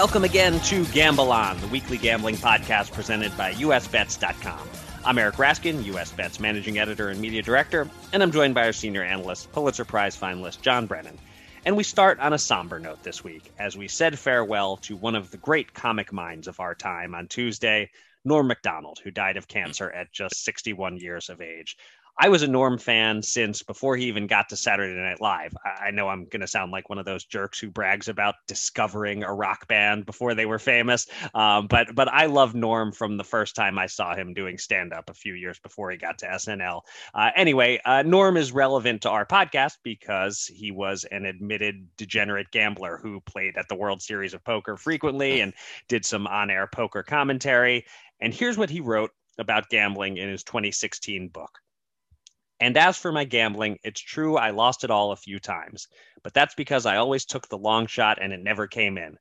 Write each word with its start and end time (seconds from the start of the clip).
Welcome 0.00 0.24
again 0.24 0.58
to 0.60 0.86
Gamble 0.86 1.30
On, 1.30 1.60
the 1.60 1.66
weekly 1.66 1.98
gambling 1.98 2.36
podcast 2.36 2.90
presented 2.90 3.36
by 3.36 3.52
USBets.com. 3.52 4.66
I'm 5.04 5.18
Eric 5.18 5.34
Raskin, 5.34 5.84
US 5.94 6.10
Bets 6.10 6.40
managing 6.40 6.78
editor 6.78 7.10
and 7.10 7.20
media 7.20 7.42
director, 7.42 7.86
and 8.10 8.22
I'm 8.22 8.32
joined 8.32 8.54
by 8.54 8.64
our 8.64 8.72
senior 8.72 9.02
analyst, 9.02 9.52
Pulitzer 9.52 9.84
Prize 9.84 10.16
finalist 10.16 10.62
John 10.62 10.86
Brennan. 10.86 11.18
And 11.66 11.76
we 11.76 11.82
start 11.82 12.18
on 12.18 12.32
a 12.32 12.38
somber 12.38 12.78
note 12.78 13.02
this 13.02 13.22
week 13.22 13.52
as 13.58 13.76
we 13.76 13.88
said 13.88 14.18
farewell 14.18 14.78
to 14.78 14.96
one 14.96 15.16
of 15.16 15.30
the 15.30 15.36
great 15.36 15.74
comic 15.74 16.14
minds 16.14 16.48
of 16.48 16.60
our 16.60 16.74
time 16.74 17.14
on 17.14 17.28
Tuesday, 17.28 17.90
Norm 18.24 18.46
Macdonald, 18.46 19.00
who 19.04 19.10
died 19.10 19.36
of 19.36 19.48
cancer 19.48 19.90
at 19.90 20.12
just 20.12 20.42
61 20.42 20.96
years 20.96 21.28
of 21.28 21.42
age. 21.42 21.76
I 22.18 22.28
was 22.28 22.42
a 22.42 22.48
Norm 22.48 22.78
fan 22.78 23.22
since 23.22 23.62
before 23.62 23.96
he 23.96 24.06
even 24.06 24.26
got 24.26 24.48
to 24.48 24.56
Saturday 24.56 24.94
Night 24.94 25.20
Live. 25.20 25.52
I 25.64 25.90
know 25.90 26.08
I'm 26.08 26.26
going 26.26 26.40
to 26.40 26.46
sound 26.46 26.72
like 26.72 26.88
one 26.88 26.98
of 26.98 27.04
those 27.04 27.24
jerks 27.24 27.58
who 27.58 27.70
brags 27.70 28.08
about 28.08 28.34
discovering 28.46 29.24
a 29.24 29.32
rock 29.32 29.66
band 29.68 30.06
before 30.06 30.34
they 30.34 30.46
were 30.46 30.58
famous, 30.58 31.06
um, 31.34 31.66
but 31.66 31.94
but 31.94 32.08
I 32.08 32.26
love 32.26 32.54
Norm 32.54 32.92
from 32.92 33.16
the 33.16 33.24
first 33.24 33.54
time 33.54 33.78
I 33.78 33.86
saw 33.86 34.14
him 34.14 34.34
doing 34.34 34.58
stand 34.58 34.92
up 34.92 35.08
a 35.08 35.14
few 35.14 35.34
years 35.34 35.58
before 35.58 35.90
he 35.90 35.96
got 35.96 36.18
to 36.18 36.26
SNL. 36.26 36.82
Uh, 37.14 37.30
anyway, 37.36 37.80
uh, 37.84 38.02
Norm 38.02 38.36
is 38.36 38.52
relevant 38.52 39.02
to 39.02 39.10
our 39.10 39.26
podcast 39.26 39.78
because 39.82 40.46
he 40.46 40.70
was 40.70 41.04
an 41.04 41.24
admitted 41.24 41.86
degenerate 41.96 42.50
gambler 42.50 42.98
who 43.02 43.20
played 43.20 43.56
at 43.56 43.68
the 43.68 43.74
World 43.74 44.02
Series 44.02 44.34
of 44.34 44.44
Poker 44.44 44.76
frequently 44.76 45.40
and 45.42 45.52
did 45.88 46.04
some 46.04 46.26
on 46.26 46.50
air 46.50 46.66
poker 46.66 47.02
commentary. 47.02 47.84
And 48.20 48.34
here's 48.34 48.58
what 48.58 48.70
he 48.70 48.80
wrote 48.80 49.10
about 49.38 49.70
gambling 49.70 50.18
in 50.18 50.28
his 50.28 50.44
2016 50.44 51.28
book. 51.28 51.60
And 52.60 52.76
as 52.76 52.98
for 52.98 53.10
my 53.10 53.24
gambling, 53.24 53.78
it's 53.82 54.00
true 54.00 54.36
I 54.36 54.50
lost 54.50 54.84
it 54.84 54.90
all 54.90 55.12
a 55.12 55.16
few 55.16 55.40
times, 55.40 55.88
but 56.22 56.34
that's 56.34 56.54
because 56.54 56.84
I 56.84 56.96
always 56.96 57.24
took 57.24 57.48
the 57.48 57.56
long 57.56 57.86
shot 57.86 58.18
and 58.20 58.34
it 58.34 58.42
never 58.42 58.66
came 58.66 58.98
in. 58.98 59.16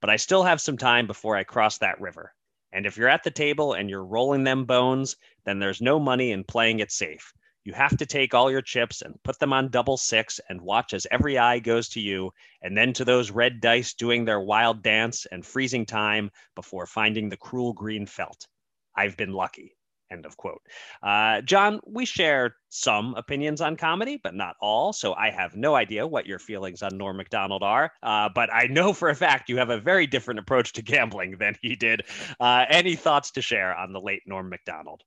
But 0.00 0.10
I 0.10 0.16
still 0.16 0.44
have 0.44 0.60
some 0.60 0.78
time 0.78 1.08
before 1.08 1.36
I 1.36 1.42
cross 1.42 1.78
that 1.78 2.00
river. 2.00 2.32
And 2.72 2.86
if 2.86 2.96
you're 2.96 3.08
at 3.08 3.24
the 3.24 3.32
table 3.32 3.72
and 3.72 3.90
you're 3.90 4.04
rolling 4.04 4.44
them 4.44 4.64
bones, 4.64 5.16
then 5.44 5.58
there's 5.58 5.80
no 5.80 5.98
money 5.98 6.30
in 6.30 6.44
playing 6.44 6.78
it 6.78 6.92
safe. 6.92 7.32
You 7.64 7.72
have 7.72 7.96
to 7.96 8.06
take 8.06 8.34
all 8.34 8.50
your 8.50 8.62
chips 8.62 9.02
and 9.02 9.20
put 9.24 9.38
them 9.38 9.52
on 9.52 9.70
double 9.70 9.96
six 9.96 10.38
and 10.48 10.60
watch 10.60 10.92
as 10.92 11.06
every 11.10 11.36
eye 11.36 11.58
goes 11.58 11.88
to 11.90 12.00
you 12.00 12.30
and 12.62 12.76
then 12.76 12.92
to 12.92 13.04
those 13.04 13.30
red 13.30 13.60
dice 13.60 13.94
doing 13.94 14.24
their 14.24 14.40
wild 14.40 14.82
dance 14.82 15.26
and 15.26 15.44
freezing 15.44 15.86
time 15.86 16.30
before 16.54 16.86
finding 16.86 17.28
the 17.28 17.36
cruel 17.36 17.72
green 17.72 18.06
felt. 18.06 18.46
I've 18.94 19.16
been 19.16 19.32
lucky. 19.32 19.76
End 20.10 20.26
of 20.26 20.36
quote. 20.36 20.62
Uh, 21.02 21.40
John, 21.40 21.80
we 21.86 22.04
share 22.04 22.56
some 22.68 23.14
opinions 23.14 23.60
on 23.60 23.76
comedy, 23.76 24.20
but 24.22 24.34
not 24.34 24.56
all. 24.60 24.92
So 24.92 25.14
I 25.14 25.30
have 25.30 25.56
no 25.56 25.74
idea 25.74 26.06
what 26.06 26.26
your 26.26 26.38
feelings 26.38 26.82
on 26.82 26.96
Norm 26.96 27.16
Macdonald 27.16 27.62
are. 27.62 27.90
Uh, 28.02 28.28
but 28.34 28.52
I 28.52 28.66
know 28.66 28.92
for 28.92 29.08
a 29.08 29.14
fact 29.14 29.48
you 29.48 29.56
have 29.58 29.70
a 29.70 29.80
very 29.80 30.06
different 30.06 30.40
approach 30.40 30.72
to 30.74 30.82
gambling 30.82 31.38
than 31.38 31.56
he 31.62 31.74
did. 31.74 32.02
Uh, 32.38 32.64
any 32.68 32.96
thoughts 32.96 33.30
to 33.32 33.42
share 33.42 33.74
on 33.74 33.92
the 33.92 34.00
late 34.00 34.22
Norm 34.26 34.48
Macdonald? 34.48 35.02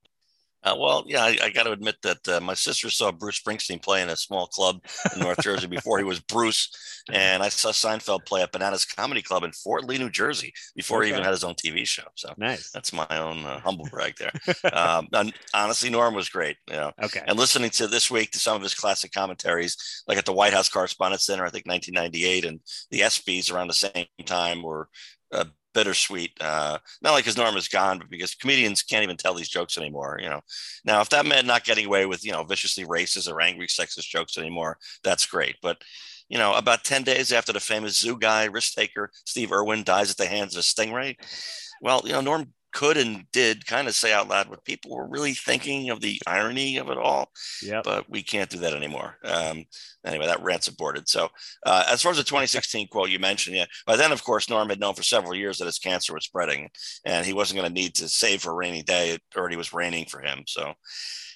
Uh, 0.67 0.75
well, 0.75 1.03
yeah, 1.07 1.23
I, 1.23 1.37
I 1.43 1.49
got 1.49 1.63
to 1.63 1.71
admit 1.71 1.95
that 2.03 2.27
uh, 2.27 2.41
my 2.41 2.53
sister 2.53 2.89
saw 2.89 3.11
Bruce 3.11 3.39
Springsteen 3.39 3.81
play 3.81 4.01
in 4.01 4.09
a 4.09 4.17
small 4.17 4.47
club 4.47 4.81
in 5.13 5.21
North 5.21 5.41
Jersey 5.41 5.67
before 5.67 5.97
he 5.97 6.03
was 6.03 6.19
Bruce, 6.19 6.69
and 7.11 7.41
I 7.41 7.49
saw 7.49 7.69
Seinfeld 7.69 8.25
play 8.25 8.41
at 8.41 8.51
Bananas 8.51 8.83
Comedy 8.83 9.21
Club 9.21 9.43
in 9.43 9.51
Fort 9.53 9.85
Lee, 9.85 9.97
New 9.97 10.09
Jersey, 10.09 10.53
before 10.75 10.99
okay. 10.99 11.07
he 11.07 11.13
even 11.13 11.23
had 11.23 11.31
his 11.31 11.43
own 11.43 11.55
TV 11.55 11.87
show. 11.87 12.03
So 12.15 12.33
nice. 12.37 12.69
That's 12.71 12.91
my 12.91 13.07
own 13.09 13.45
uh, 13.45 13.59
humble 13.59 13.87
brag 13.89 14.15
there. 14.17 14.31
um, 14.73 15.07
and 15.13 15.33
honestly, 15.53 15.89
Norm 15.89 16.13
was 16.13 16.27
great. 16.27 16.57
You 16.69 16.75
know, 16.75 16.91
okay. 17.01 17.21
And 17.25 17.37
listening 17.37 17.69
to 17.71 17.87
this 17.87 18.11
week 18.11 18.31
to 18.31 18.39
some 18.39 18.57
of 18.57 18.61
his 18.61 18.75
classic 18.75 19.13
commentaries, 19.13 20.03
like 20.07 20.17
at 20.17 20.25
the 20.25 20.33
White 20.33 20.53
House 20.53 20.69
Correspondents 20.69 21.25
Center, 21.25 21.45
I 21.45 21.49
think 21.49 21.65
1998, 21.65 22.45
and 22.45 22.59
the 22.91 23.01
ESPYS 23.01 23.53
around 23.53 23.67
the 23.67 23.73
same 23.73 24.05
time 24.25 24.63
were 24.63 24.89
uh, 25.31 25.45
bittersweet. 25.77 26.31
Uh, 26.41 26.79
not 27.03 27.11
like 27.11 27.23
his 27.23 27.37
norm 27.37 27.55
is 27.55 27.67
gone, 27.67 27.99
but 27.99 28.09
because 28.09 28.33
comedians 28.33 28.81
can't 28.81 29.03
even 29.03 29.15
tell 29.15 29.35
these 29.35 29.47
jokes 29.47 29.77
anymore. 29.77 30.17
You 30.19 30.27
know, 30.27 30.41
now 30.83 31.01
if 31.01 31.09
that 31.09 31.27
meant 31.27 31.45
not 31.45 31.65
getting 31.65 31.85
away 31.85 32.07
with 32.07 32.25
you 32.25 32.31
know 32.31 32.43
viciously 32.43 32.83
racist 32.83 33.31
or 33.31 33.39
angry 33.39 33.67
sexist 33.67 34.09
jokes 34.09 34.39
anymore, 34.39 34.79
that's 35.03 35.27
great. 35.27 35.57
But 35.61 35.77
you 36.29 36.39
know, 36.39 36.55
about 36.55 36.83
ten 36.83 37.03
days 37.03 37.31
after 37.31 37.53
the 37.53 37.59
famous 37.59 37.99
zoo 37.99 38.17
guy 38.17 38.45
risk 38.45 38.73
taker 38.73 39.11
Steve 39.23 39.51
Irwin 39.51 39.83
dies 39.83 40.09
at 40.09 40.17
the 40.17 40.25
hands 40.25 40.55
of 40.55 40.61
a 40.61 40.63
stingray, 40.63 41.15
well, 41.79 42.01
you 42.03 42.13
know, 42.13 42.21
Norm 42.21 42.51
could 42.73 42.97
and 42.97 43.25
did 43.31 43.65
kind 43.65 43.87
of 43.87 43.95
say 43.95 44.13
out 44.13 44.27
loud 44.27 44.49
what 44.49 44.63
people 44.65 44.95
were 44.95 45.07
really 45.07 45.33
thinking 45.33 45.89
of 45.89 46.01
the 46.01 46.21
irony 46.27 46.77
of 46.77 46.89
it 46.89 46.97
all. 46.97 47.31
Yeah. 47.61 47.81
But 47.83 48.09
we 48.09 48.21
can't 48.21 48.49
do 48.49 48.59
that 48.59 48.73
anymore. 48.73 49.17
Um, 49.23 49.65
anyway, 50.05 50.27
that 50.27 50.43
rant's 50.43 50.67
aborted. 50.67 51.07
So, 51.07 51.29
uh, 51.65 51.85
as 51.87 52.01
far 52.01 52.11
as 52.11 52.17
the 52.17 52.23
2016 52.23 52.87
quote 52.87 53.09
you 53.09 53.19
mentioned, 53.19 53.55
yeah, 53.55 53.65
by 53.85 53.95
then, 53.95 54.11
of 54.11 54.23
course, 54.23 54.49
Norm 54.49 54.69
had 54.69 54.79
known 54.79 54.95
for 54.95 55.03
several 55.03 55.35
years 55.35 55.57
that 55.57 55.65
his 55.65 55.79
cancer 55.79 56.13
was 56.13 56.25
spreading 56.25 56.69
and 57.05 57.25
he 57.25 57.33
wasn't 57.33 57.59
going 57.59 57.73
to 57.73 57.81
need 57.81 57.95
to 57.95 58.07
save 58.07 58.41
for 58.41 58.51
a 58.51 58.55
rainy 58.55 58.83
day. 58.83 59.11
It 59.11 59.21
already 59.35 59.55
was 59.55 59.73
raining 59.73 60.05
for 60.05 60.21
him. 60.21 60.43
So, 60.47 60.73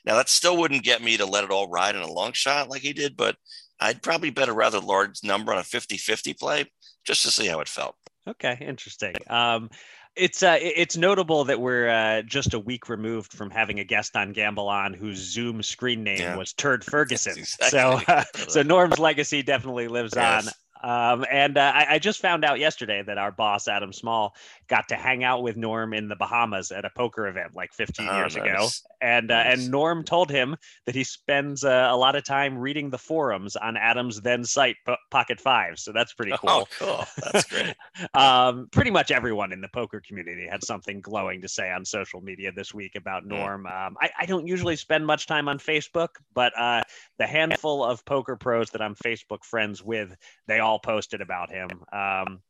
now 0.06 0.16
that 0.16 0.30
still 0.30 0.58
wouldn't 0.58 0.84
get 0.84 1.04
me 1.04 1.18
to 1.18 1.26
let 1.26 1.44
it 1.44 1.52
all 1.52 1.70
ride 1.70 1.96
in 1.96 2.02
a 2.02 2.12
long 2.12 2.34
shot 2.34 2.70
like 2.70 2.82
he 2.82 2.94
did, 2.94 3.16
but 3.16 3.36
I'd 3.80 4.04
probably 4.04 4.30
bet 4.30 4.50
a 4.50 4.54
rather 4.54 4.80
large 4.80 5.24
number 5.24 5.52
on 5.52 5.58
a 5.58 5.64
50 5.64 5.98
50 5.98 6.34
play 6.36 6.66
just 7.06 7.24
to 7.24 7.32
see 7.32 7.48
how 7.48 7.60
it 7.60 7.68
felt. 7.68 7.96
Okay, 8.28 8.58
interesting. 8.62 9.16
Um, 9.28 9.70
it's 10.16 10.44
uh, 10.44 10.58
it's 10.60 10.98
notable 10.98 11.46
that 11.46 11.60
we're 11.60 11.90
uh, 11.90 12.22
just 12.24 12.54
a 12.54 12.60
week 12.60 12.90
removed 12.90 13.32
from 13.32 13.50
having 13.50 13.80
a 13.80 13.84
guest 13.84 14.16
on 14.16 14.34
Gamble 14.34 14.68
On 14.68 14.94
whose 14.94 15.18
Zoom 15.18 15.64
screen 15.64 16.04
name 16.04 16.20
yeah. 16.20 16.36
was 16.36 16.54
Turd 16.54 16.84
Ferguson. 16.84 17.34
Exactly. 17.38 17.70
So, 17.70 18.02
uh, 18.08 18.24
so 18.48 18.62
Norm's 18.62 19.00
legacy 19.00 19.42
definitely 19.42 19.88
lives 19.88 20.14
yes. 20.16 20.48
on. 20.48 20.54
Um, 20.84 21.26
and 21.30 21.58
uh, 21.58 21.72
I, 21.76 21.86
I, 21.92 22.00
just 22.00 22.22
found 22.22 22.44
out 22.44 22.60
yesterday 22.60 23.04
that 23.04 23.18
our 23.20 23.32
boss 23.32 23.68
Adam 23.68 23.94
Small 23.94 24.36
got 24.68 24.88
to 24.90 24.96
hang 24.96 25.24
out 25.24 25.44
with 25.44 25.56
Norm 25.56 25.94
in 25.94 26.08
the 26.08 26.16
Bahamas 26.16 26.72
at 26.72 26.86
a 26.86 26.90
poker 26.90 27.28
event 27.28 27.56
like 27.56 27.72
15 27.74 28.08
oh, 28.10 28.18
years 28.18 28.36
nice. 28.36 28.46
ago, 28.46 28.68
and 29.00 29.28
nice. 29.28 29.46
uh, 29.46 29.50
and 29.50 29.72
Norm 29.72 30.04
told 30.04 30.32
him 30.32 30.56
that 30.86 30.96
he 30.96 31.04
spends 31.04 31.64
uh, 31.64 31.88
a 31.92 31.96
lot 31.96 32.16
of 32.16 32.24
time 32.24 32.58
reading 32.58 32.90
the 32.90 32.98
forums 32.98 33.56
on 33.56 33.78
Adam's 33.78 34.22
then 34.22 34.44
site 34.44 34.78
P- 34.88 34.96
Pocket 35.12 35.40
Five. 35.40 35.78
So 35.78 35.92
that's 35.92 36.14
pretty 36.14 36.32
cool. 36.38 36.50
Oh, 36.50 36.66
cool. 36.80 37.06
That's 37.32 37.46
great. 37.48 37.76
um, 38.16 38.68
pretty 38.72 38.92
much 38.92 39.12
everyone 39.12 39.52
in 39.52 39.62
the 39.62 39.70
poker 39.70 40.02
community 40.06 40.48
had 40.50 40.64
something 40.64 41.00
glowing 41.00 41.42
to 41.42 41.48
say 41.48 41.72
on 41.72 41.86
social 41.86 42.22
media 42.22 42.52
this 42.52 42.74
week 42.74 42.96
about 42.96 43.26
Norm. 43.26 43.68
Um, 43.68 43.98
I, 44.02 44.10
I, 44.22 44.26
don't 44.26 44.48
usually 44.48 44.76
spend 44.76 45.06
much 45.06 45.28
time 45.28 45.48
on 45.48 45.60
Facebook, 45.60 46.10
but 46.34 46.58
uh, 46.58 46.82
the 47.20 47.28
handful 47.28 47.84
of 47.84 48.04
poker 48.06 48.36
pros 48.36 48.70
that 48.72 48.82
I'm 48.82 48.96
Facebook 48.96 49.44
friends 49.44 49.84
with, 49.84 50.16
they 50.48 50.60
all 50.60 50.71
all 50.72 50.80
posted 50.80 51.22
about 51.22 51.52
him. 51.52 51.70
Um, 51.92 52.42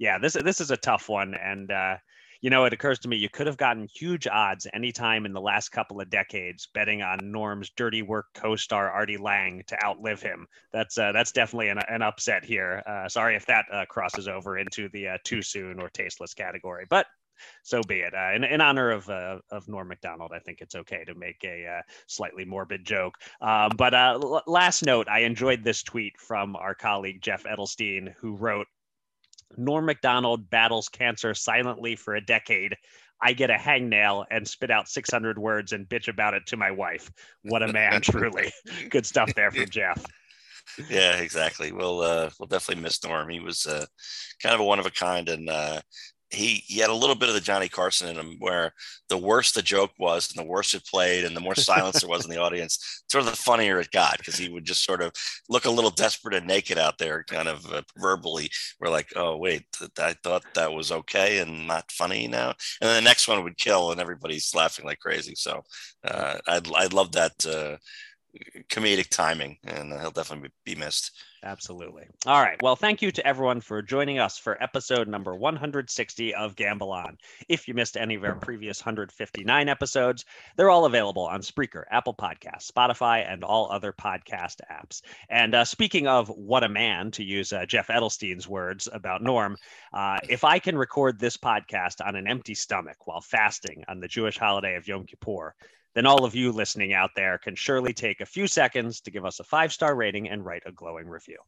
Yeah, 0.00 0.18
this 0.18 0.32
this 0.32 0.60
is 0.60 0.70
a 0.70 0.78
tough 0.78 1.08
one, 1.10 1.34
and 1.34 1.70
uh, 1.70 1.96
you 2.40 2.48
know, 2.48 2.64
it 2.64 2.72
occurs 2.72 2.98
to 3.00 3.08
me 3.08 3.16
you 3.16 3.28
could 3.28 3.46
have 3.46 3.58
gotten 3.58 3.86
huge 3.94 4.26
odds 4.26 4.66
anytime 4.72 5.26
in 5.26 5.34
the 5.34 5.46
last 5.52 5.72
couple 5.72 6.00
of 6.00 6.08
decades 6.08 6.68
betting 6.72 7.02
on 7.02 7.18
Norm's 7.22 7.70
dirty 7.76 8.00
work 8.00 8.26
co-star 8.32 8.90
Artie 8.90 9.18
Lange 9.18 9.62
to 9.66 9.76
outlive 9.84 10.22
him. 10.22 10.46
That's 10.72 10.96
uh, 10.96 11.12
that's 11.12 11.32
definitely 11.32 11.68
an, 11.68 11.80
an 11.88 12.00
upset 12.00 12.42
here. 12.44 12.82
Uh, 12.86 13.08
sorry 13.08 13.36
if 13.36 13.44
that 13.46 13.66
uh, 13.70 13.84
crosses 13.90 14.26
over 14.26 14.56
into 14.56 14.88
the 14.88 15.08
uh, 15.08 15.18
too 15.22 15.42
soon 15.42 15.80
or 15.82 15.90
tasteless 15.90 16.32
category, 16.34 16.86
but 16.88 17.06
so 17.62 17.82
be 17.82 18.00
it. 18.00 18.14
Uh, 18.14 18.34
in, 18.34 18.44
in, 18.44 18.60
honor 18.60 18.90
of 18.90 19.08
uh, 19.08 19.38
of 19.50 19.68
Norm 19.68 19.88
Macdonald, 19.88 20.32
I 20.34 20.38
think 20.38 20.60
it's 20.60 20.74
okay 20.74 21.04
to 21.04 21.14
make 21.14 21.42
a 21.44 21.66
uh, 21.66 21.82
slightly 22.06 22.44
morbid 22.44 22.84
joke. 22.84 23.14
Um, 23.40 23.70
but 23.76 23.94
uh, 23.94 24.18
l- 24.22 24.42
last 24.46 24.84
note, 24.84 25.08
I 25.08 25.20
enjoyed 25.20 25.64
this 25.64 25.82
tweet 25.82 26.18
from 26.18 26.56
our 26.56 26.74
colleague 26.74 27.22
Jeff 27.22 27.44
Edelstein, 27.44 28.14
who 28.18 28.36
wrote, 28.36 28.66
Norm 29.56 29.84
Macdonald 29.84 30.48
battles 30.50 30.88
cancer 30.88 31.34
silently 31.34 31.96
for 31.96 32.14
a 32.14 32.24
decade. 32.24 32.76
I 33.22 33.32
get 33.32 33.50
a 33.50 33.54
hangnail 33.54 34.24
and 34.30 34.46
spit 34.46 34.70
out 34.70 34.88
600 34.88 35.38
words 35.38 35.72
and 35.72 35.88
bitch 35.88 36.08
about 36.08 36.34
it 36.34 36.46
to 36.46 36.56
my 36.56 36.70
wife. 36.70 37.10
What 37.42 37.62
a 37.62 37.72
man, 37.72 38.00
truly. 38.02 38.52
Good 38.88 39.06
stuff 39.06 39.34
there 39.34 39.50
from 39.50 39.68
Jeff. 39.68 40.04
Yeah, 40.88 41.16
exactly. 41.16 41.72
We'll 41.72 42.00
uh, 42.00 42.30
we'll 42.38 42.46
definitely 42.46 42.82
miss 42.82 43.02
Norm. 43.04 43.28
He 43.28 43.40
was 43.40 43.66
uh, 43.66 43.86
kind 44.42 44.54
of 44.54 44.60
a 44.60 44.64
one 44.64 44.78
of 44.78 44.86
a 44.86 44.90
kind, 44.90 45.28
and 45.28 45.48
uh, 45.48 45.80
he 46.30 46.62
he 46.66 46.78
had 46.78 46.90
a 46.90 46.94
little 46.94 47.16
bit 47.16 47.28
of 47.28 47.34
the 47.34 47.40
Johnny 47.40 47.68
Carson 47.68 48.08
in 48.08 48.16
him, 48.16 48.36
where 48.38 48.72
the 49.08 49.18
worse 49.18 49.52
the 49.52 49.62
joke 49.62 49.90
was, 49.98 50.30
and 50.30 50.38
the 50.38 50.48
worse 50.48 50.74
it 50.74 50.86
played, 50.86 51.24
and 51.24 51.36
the 51.36 51.40
more 51.40 51.54
silence 51.54 52.00
there 52.00 52.08
was 52.08 52.24
in 52.24 52.30
the 52.30 52.40
audience, 52.40 53.02
sort 53.08 53.24
of 53.24 53.30
the 53.30 53.36
funnier 53.36 53.80
it 53.80 53.90
got 53.90 54.18
because 54.18 54.36
he 54.36 54.48
would 54.48 54.64
just 54.64 54.84
sort 54.84 55.02
of 55.02 55.12
look 55.48 55.64
a 55.64 55.70
little 55.70 55.90
desperate 55.90 56.34
and 56.34 56.46
naked 56.46 56.78
out 56.78 56.98
there, 56.98 57.24
kind 57.24 57.48
of 57.48 57.66
uh, 57.72 57.82
verbally. 57.96 58.48
We're 58.80 58.90
like, 58.90 59.08
oh 59.16 59.36
wait, 59.36 59.64
I 59.98 60.14
thought 60.22 60.44
that 60.54 60.72
was 60.72 60.92
okay 60.92 61.38
and 61.38 61.66
not 61.66 61.90
funny 61.90 62.28
now, 62.28 62.48
and 62.80 62.88
then 62.88 63.02
the 63.02 63.08
next 63.08 63.28
one 63.28 63.42
would 63.42 63.58
kill, 63.58 63.90
and 63.90 64.00
everybody's 64.00 64.54
laughing 64.54 64.84
like 64.84 65.00
crazy. 65.00 65.34
So 65.34 65.62
uh, 66.04 66.38
I'd 66.46 66.72
I'd 66.74 66.92
love 66.92 67.12
that 67.12 67.46
uh, 67.46 67.76
comedic 68.68 69.08
timing, 69.08 69.58
and 69.64 69.92
he'll 70.00 70.10
definitely 70.10 70.50
be 70.64 70.74
missed. 70.74 71.12
Absolutely. 71.42 72.06
All 72.26 72.42
right. 72.42 72.60
Well, 72.62 72.76
thank 72.76 73.00
you 73.00 73.10
to 73.12 73.26
everyone 73.26 73.62
for 73.62 73.80
joining 73.80 74.18
us 74.18 74.36
for 74.36 74.62
episode 74.62 75.08
number 75.08 75.34
160 75.34 76.34
of 76.34 76.54
Gamble 76.54 76.92
On. 76.92 77.16
If 77.48 77.66
you 77.66 77.72
missed 77.72 77.96
any 77.96 78.14
of 78.14 78.24
our 78.24 78.34
previous 78.34 78.80
159 78.80 79.68
episodes, 79.68 80.26
they're 80.56 80.68
all 80.68 80.84
available 80.84 81.24
on 81.24 81.40
Spreaker, 81.40 81.84
Apple 81.90 82.12
Podcasts, 82.12 82.70
Spotify, 82.70 83.26
and 83.26 83.42
all 83.42 83.72
other 83.72 83.92
podcast 83.92 84.56
apps. 84.70 85.00
And 85.30 85.54
uh, 85.54 85.64
speaking 85.64 86.06
of 86.06 86.28
what 86.28 86.62
a 86.62 86.68
man, 86.68 87.10
to 87.12 87.24
use 87.24 87.54
uh, 87.54 87.64
Jeff 87.64 87.88
Edelstein's 87.88 88.46
words 88.46 88.86
about 88.92 89.22
Norm, 89.22 89.56
uh, 89.94 90.18
if 90.28 90.44
I 90.44 90.58
can 90.58 90.76
record 90.76 91.18
this 91.18 91.38
podcast 91.38 92.04
on 92.06 92.16
an 92.16 92.26
empty 92.26 92.54
stomach 92.54 93.06
while 93.06 93.22
fasting 93.22 93.82
on 93.88 94.00
the 94.00 94.08
Jewish 94.08 94.36
holiday 94.36 94.76
of 94.76 94.86
Yom 94.86 95.06
Kippur, 95.06 95.54
then 95.94 96.06
all 96.06 96.24
of 96.24 96.34
you 96.34 96.52
listening 96.52 96.92
out 96.92 97.10
there 97.16 97.38
can 97.38 97.54
surely 97.54 97.92
take 97.92 98.20
a 98.20 98.26
few 98.26 98.46
seconds 98.46 99.00
to 99.00 99.10
give 99.10 99.24
us 99.24 99.40
a 99.40 99.44
five 99.44 99.72
star 99.72 99.94
rating 99.94 100.28
and 100.28 100.44
write 100.44 100.62
a 100.66 100.72
glowing 100.72 101.08
review. 101.08 101.38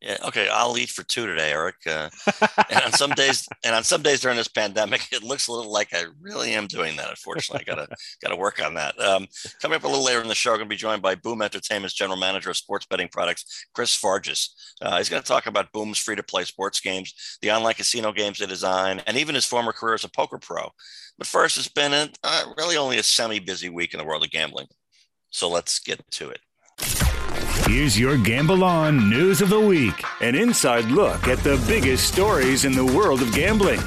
Yeah, 0.00 0.18
okay. 0.26 0.48
I'll 0.48 0.76
eat 0.78 0.90
for 0.90 1.02
two 1.02 1.26
today, 1.26 1.52
Eric. 1.52 1.76
Uh, 1.86 2.08
and 2.70 2.84
on 2.84 2.92
some 2.92 3.10
days, 3.10 3.48
and 3.64 3.74
on 3.74 3.84
some 3.84 4.02
days 4.02 4.20
during 4.20 4.36
this 4.36 4.48
pandemic, 4.48 5.12
it 5.12 5.22
looks 5.22 5.48
a 5.48 5.52
little 5.52 5.72
like 5.72 5.94
I 5.94 6.04
really 6.20 6.52
am 6.52 6.66
doing 6.66 6.96
that. 6.96 7.10
Unfortunately, 7.10 7.64
I 7.66 7.74
gotta 7.74 7.88
gotta 8.22 8.36
work 8.36 8.62
on 8.62 8.74
that. 8.74 8.98
Um, 9.00 9.26
coming 9.60 9.76
up 9.76 9.84
a 9.84 9.88
little 9.88 10.04
later 10.04 10.22
in 10.22 10.28
the 10.28 10.34
show, 10.34 10.52
I'm 10.52 10.58
gonna 10.58 10.68
be 10.68 10.76
joined 10.76 11.02
by 11.02 11.14
Boom 11.14 11.42
Entertainment's 11.42 11.94
general 11.94 12.18
manager 12.18 12.50
of 12.50 12.56
sports 12.56 12.86
betting 12.86 13.08
products, 13.10 13.66
Chris 13.74 13.96
Fargis. 13.96 14.50
Uh, 14.80 14.98
he's 14.98 15.08
gonna 15.08 15.22
talk 15.22 15.46
about 15.46 15.72
Boom's 15.72 15.98
free 15.98 16.16
to 16.16 16.22
play 16.22 16.44
sports 16.44 16.80
games, 16.80 17.38
the 17.40 17.50
online 17.50 17.74
casino 17.74 18.12
games 18.12 18.38
they 18.38 18.46
design, 18.46 19.02
and 19.06 19.16
even 19.16 19.34
his 19.34 19.46
former 19.46 19.72
career 19.72 19.94
as 19.94 20.04
a 20.04 20.10
poker 20.10 20.38
pro. 20.38 20.70
But 21.18 21.26
first, 21.26 21.56
it's 21.56 21.68
been 21.68 21.92
a, 21.92 22.10
uh, 22.22 22.44
really 22.58 22.76
only 22.76 22.98
a 22.98 23.02
semi 23.02 23.38
busy 23.38 23.68
week 23.68 23.94
in 23.94 23.98
the 23.98 24.04
world 24.04 24.24
of 24.24 24.30
gambling. 24.30 24.66
So 25.30 25.48
let's 25.48 25.78
get 25.78 26.08
to 26.12 26.30
it. 26.30 26.40
Here's 27.66 27.98
your 27.98 28.16
Gamble 28.18 28.62
On 28.62 29.10
News 29.10 29.40
of 29.40 29.48
the 29.48 29.60
Week 29.60 30.04
an 30.20 30.34
inside 30.34 30.84
look 30.86 31.26
at 31.26 31.38
the 31.38 31.62
biggest 31.66 32.12
stories 32.12 32.64
in 32.64 32.72
the 32.72 32.84
world 32.84 33.22
of 33.22 33.34
gambling. 33.34 33.80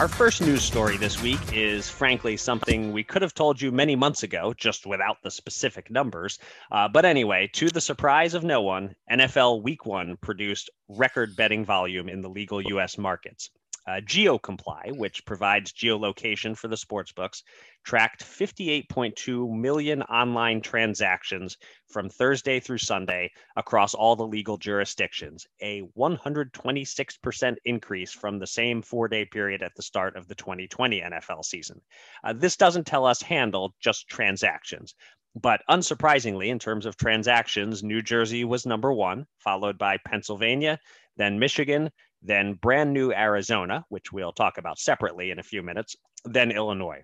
Our 0.00 0.08
first 0.08 0.40
news 0.40 0.62
story 0.62 0.96
this 0.96 1.20
week 1.20 1.52
is 1.52 1.90
frankly 1.90 2.38
something 2.38 2.90
we 2.90 3.04
could 3.04 3.20
have 3.20 3.34
told 3.34 3.60
you 3.60 3.70
many 3.70 3.94
months 3.96 4.22
ago, 4.22 4.54
just 4.56 4.86
without 4.86 5.18
the 5.22 5.30
specific 5.30 5.90
numbers. 5.90 6.38
Uh, 6.72 6.88
but 6.88 7.04
anyway, 7.04 7.50
to 7.52 7.68
the 7.68 7.82
surprise 7.82 8.32
of 8.32 8.42
no 8.42 8.62
one, 8.62 8.94
NFL 9.12 9.62
Week 9.62 9.84
One 9.84 10.16
produced 10.22 10.70
record 10.88 11.36
betting 11.36 11.66
volume 11.66 12.08
in 12.08 12.22
the 12.22 12.30
legal 12.30 12.62
U.S. 12.62 12.96
markets. 12.96 13.50
Uh, 13.86 14.00
GeoComply, 14.00 14.96
which 14.96 15.24
provides 15.24 15.72
geolocation 15.72 16.56
for 16.56 16.68
the 16.68 16.76
sports 16.76 17.12
books, 17.12 17.42
tracked 17.84 18.22
58.2 18.22 19.50
million 19.50 20.02
online 20.02 20.60
transactions 20.60 21.56
from 21.88 22.08
Thursday 22.08 22.60
through 22.60 22.78
Sunday 22.78 23.30
across 23.56 23.94
all 23.94 24.16
the 24.16 24.26
legal 24.26 24.58
jurisdictions, 24.58 25.46
a 25.62 25.82
126% 25.98 27.56
increase 27.64 28.12
from 28.12 28.38
the 28.38 28.46
same 28.46 28.82
four 28.82 29.08
day 29.08 29.24
period 29.24 29.62
at 29.62 29.74
the 29.74 29.82
start 29.82 30.16
of 30.16 30.28
the 30.28 30.34
2020 30.34 31.00
NFL 31.00 31.44
season. 31.44 31.80
Uh, 32.22 32.32
this 32.32 32.56
doesn't 32.56 32.86
tell 32.86 33.06
us 33.06 33.22
handle, 33.22 33.74
just 33.80 34.08
transactions. 34.08 34.94
But 35.36 35.62
unsurprisingly, 35.70 36.48
in 36.48 36.58
terms 36.58 36.86
of 36.86 36.96
transactions, 36.96 37.84
New 37.84 38.02
Jersey 38.02 38.44
was 38.44 38.66
number 38.66 38.92
one, 38.92 39.26
followed 39.38 39.78
by 39.78 39.96
Pennsylvania, 39.98 40.80
then 41.16 41.38
Michigan, 41.38 41.90
then 42.22 42.54
brand 42.54 42.92
new 42.92 43.12
Arizona, 43.12 43.84
which 43.88 44.12
we'll 44.12 44.32
talk 44.32 44.58
about 44.58 44.78
separately 44.78 45.30
in 45.30 45.38
a 45.38 45.44
few 45.44 45.62
minutes, 45.62 45.96
then 46.24 46.50
Illinois. 46.50 47.02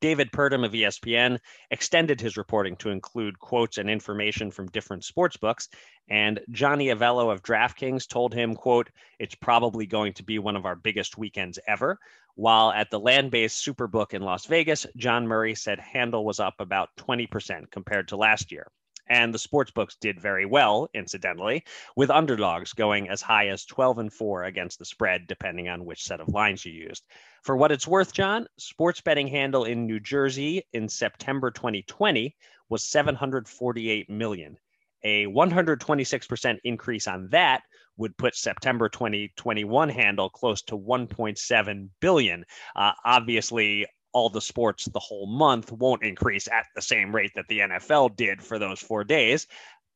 David 0.00 0.30
Purdum 0.30 0.64
of 0.64 0.72
ESPN 0.72 1.40
extended 1.72 2.20
his 2.20 2.36
reporting 2.36 2.76
to 2.76 2.90
include 2.90 3.40
quotes 3.40 3.78
and 3.78 3.90
information 3.90 4.52
from 4.52 4.68
different 4.68 5.04
sports 5.04 5.36
books. 5.36 5.68
And 6.08 6.38
Johnny 6.50 6.86
Avello 6.86 7.32
of 7.32 7.42
DraftKings 7.42 8.06
told 8.06 8.32
him, 8.32 8.54
quote, 8.54 8.90
it's 9.18 9.34
probably 9.34 9.86
going 9.86 10.12
to 10.14 10.22
be 10.22 10.38
one 10.38 10.54
of 10.54 10.66
our 10.66 10.76
biggest 10.76 11.18
weekends 11.18 11.58
ever. 11.66 11.98
While 12.36 12.70
at 12.70 12.90
the 12.90 13.00
land-based 13.00 13.66
Superbook 13.66 14.14
in 14.14 14.22
Las 14.22 14.46
Vegas, 14.46 14.86
John 14.96 15.26
Murray 15.26 15.54
said 15.54 15.80
handle 15.80 16.24
was 16.24 16.38
up 16.38 16.54
about 16.60 16.90
20% 16.96 17.70
compared 17.70 18.08
to 18.08 18.16
last 18.16 18.52
year. 18.52 18.68
And 19.12 19.34
the 19.34 19.38
sports 19.38 19.70
books 19.70 19.94
did 19.96 20.18
very 20.18 20.46
well, 20.46 20.88
incidentally, 20.94 21.64
with 21.96 22.08
underdogs 22.08 22.72
going 22.72 23.10
as 23.10 23.20
high 23.20 23.48
as 23.48 23.66
12 23.66 23.98
and 23.98 24.10
4 24.10 24.44
against 24.44 24.78
the 24.78 24.86
spread, 24.86 25.26
depending 25.26 25.68
on 25.68 25.84
which 25.84 26.02
set 26.02 26.22
of 26.22 26.30
lines 26.30 26.64
you 26.64 26.72
used. 26.72 27.04
For 27.42 27.54
what 27.54 27.70
it's 27.70 27.86
worth, 27.86 28.14
John, 28.14 28.46
sports 28.56 29.02
betting 29.02 29.26
handle 29.26 29.64
in 29.64 29.86
New 29.86 30.00
Jersey 30.00 30.62
in 30.72 30.88
September 30.88 31.50
2020 31.50 32.34
was 32.70 32.86
748 32.86 34.08
million. 34.08 34.56
A 35.04 35.26
126% 35.26 36.58
increase 36.64 37.06
on 37.06 37.28
that 37.28 37.64
would 37.98 38.16
put 38.16 38.34
September 38.34 38.88
2021 38.88 39.90
handle 39.90 40.30
close 40.30 40.62
to 40.62 40.78
1.7 40.78 41.90
billion. 42.00 42.46
Uh, 42.74 42.92
obviously, 43.04 43.86
all 44.12 44.30
the 44.30 44.40
sports 44.40 44.86
the 44.86 44.98
whole 44.98 45.26
month 45.26 45.72
won't 45.72 46.02
increase 46.02 46.48
at 46.48 46.66
the 46.74 46.82
same 46.82 47.14
rate 47.14 47.32
that 47.34 47.46
the 47.48 47.60
NFL 47.60 48.16
did 48.16 48.42
for 48.42 48.58
those 48.58 48.80
four 48.80 49.04
days. 49.04 49.46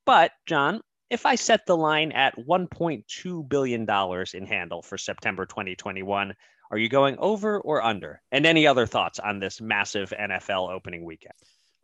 But, 0.05 0.33
John, 0.47 0.81
if 1.11 1.27
I 1.27 1.35
set 1.35 1.67
the 1.67 1.77
line 1.77 2.13
at 2.13 2.37
$1.2 2.37 3.49
billion 3.49 3.87
in 4.35 4.47
handle 4.47 4.83
for 4.83 4.99
September 4.99 5.47
2021, 5.47 6.35
are 6.71 6.79
you 6.79 6.89
going 6.89 7.17
over 7.19 7.61
or 7.61 7.83
under? 7.83 8.21
And 8.33 8.45
any 8.45 8.67
other 8.67 8.87
thoughts 8.87 9.19
on 9.19 9.39
this 9.39 9.61
massive 9.61 10.13
NFL 10.19 10.71
opening 10.71 11.05
weekend? 11.05 11.35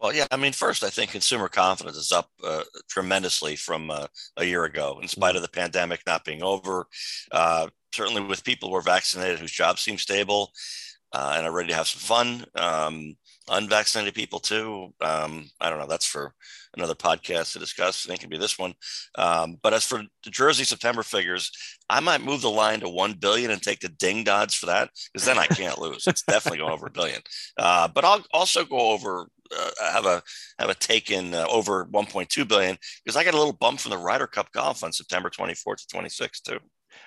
Well, 0.01 0.12
yeah, 0.12 0.27
I 0.33 0.37
mean, 0.37 0.53
first, 0.53 0.83
I 0.83 0.91
think 0.91 1.12
consumer 1.12 1.49
confidence 1.49 1.97
is 1.97 2.11
up 2.11 2.29
uh, 2.43 2.65
tremendously 2.89 3.55
from 3.55 3.89
uh, 3.89 4.09
a 4.37 4.45
year 4.45 4.65
ago, 4.65 4.99
in 5.01 5.07
spite 5.07 5.37
of 5.37 5.43
the 5.43 5.49
pandemic 5.49 6.03
not 6.05 6.25
being 6.25 6.43
over. 6.43 6.89
Uh, 7.31 7.69
certainly, 7.95 8.21
with 8.21 8.43
people 8.43 8.69
who 8.69 8.75
are 8.75 8.83
vaccinated 8.83 9.39
whose 9.39 9.53
jobs 9.53 9.81
seem 9.81 9.99
stable 9.99 10.51
uh, 11.12 11.35
and 11.37 11.47
are 11.47 11.52
ready 11.52 11.69
to 11.69 11.75
have 11.75 11.88
some 11.88 12.00
fun. 12.00 12.45
Um, 12.54 13.16
unvaccinated 13.50 14.14
people 14.14 14.38
too. 14.38 14.92
Um, 15.00 15.49
I 15.61 15.69
don't 15.69 15.78
know. 15.78 15.87
That's 15.87 16.07
for 16.07 16.33
another 16.76 16.95
podcast 16.95 17.52
to 17.52 17.59
discuss. 17.59 18.07
I 18.07 18.09
think 18.09 18.21
it 18.21 18.23
could 18.23 18.31
be 18.31 18.38
this 18.38 18.59
one. 18.59 18.75
Um, 19.16 19.59
but 19.62 19.75
as 19.75 19.85
for 19.85 20.02
the 20.25 20.31
Jersey 20.31 20.64
September 20.64 21.02
figures, 21.02 21.50
I 21.90 22.00
might 22.00 22.23
move 22.23 22.42
the 22.42 22.50
line 22.50 22.81
to 22.81 22.88
one 22.88 23.14
billion 23.14 23.50
and 23.50 23.62
take 23.62 23.81
the 23.81 23.88
ding 23.88 24.28
odds 24.28 24.54
for 24.54 24.66
that 24.66 24.90
because 25.12 25.26
then 25.26 25.38
I 25.38 25.47
can't 25.47 25.78
lose. 25.78 26.07
It's 26.07 26.23
definitely 26.23 26.59
going 26.59 26.73
over 26.73 26.87
a 26.87 26.90
billion. 26.90 27.21
Uh, 27.59 27.88
but 27.88 28.04
I'll 28.04 28.25
also 28.33 28.64
go 28.64 28.78
over. 28.78 29.28
Uh, 29.54 29.71
have 29.92 30.07
a 30.07 30.23
have 30.59 30.71
a 30.71 30.75
take 30.75 31.11
in 31.11 31.35
uh, 31.35 31.45
over 31.50 31.85
1.2 31.85 32.49
billion 32.49 32.78
because 33.04 33.16
I 33.16 33.25
got 33.25 33.35
a 33.35 33.37
little 33.37 33.52
bump 33.52 33.81
from 33.81 33.90
the 33.90 33.99
Ryder 33.99 34.26
Cup 34.26 34.50
golf 34.52 34.83
on 34.83 34.92
September 34.92 35.28
24th 35.28 35.87
to 35.87 35.95
26th 35.95 36.42
too. 36.42 36.59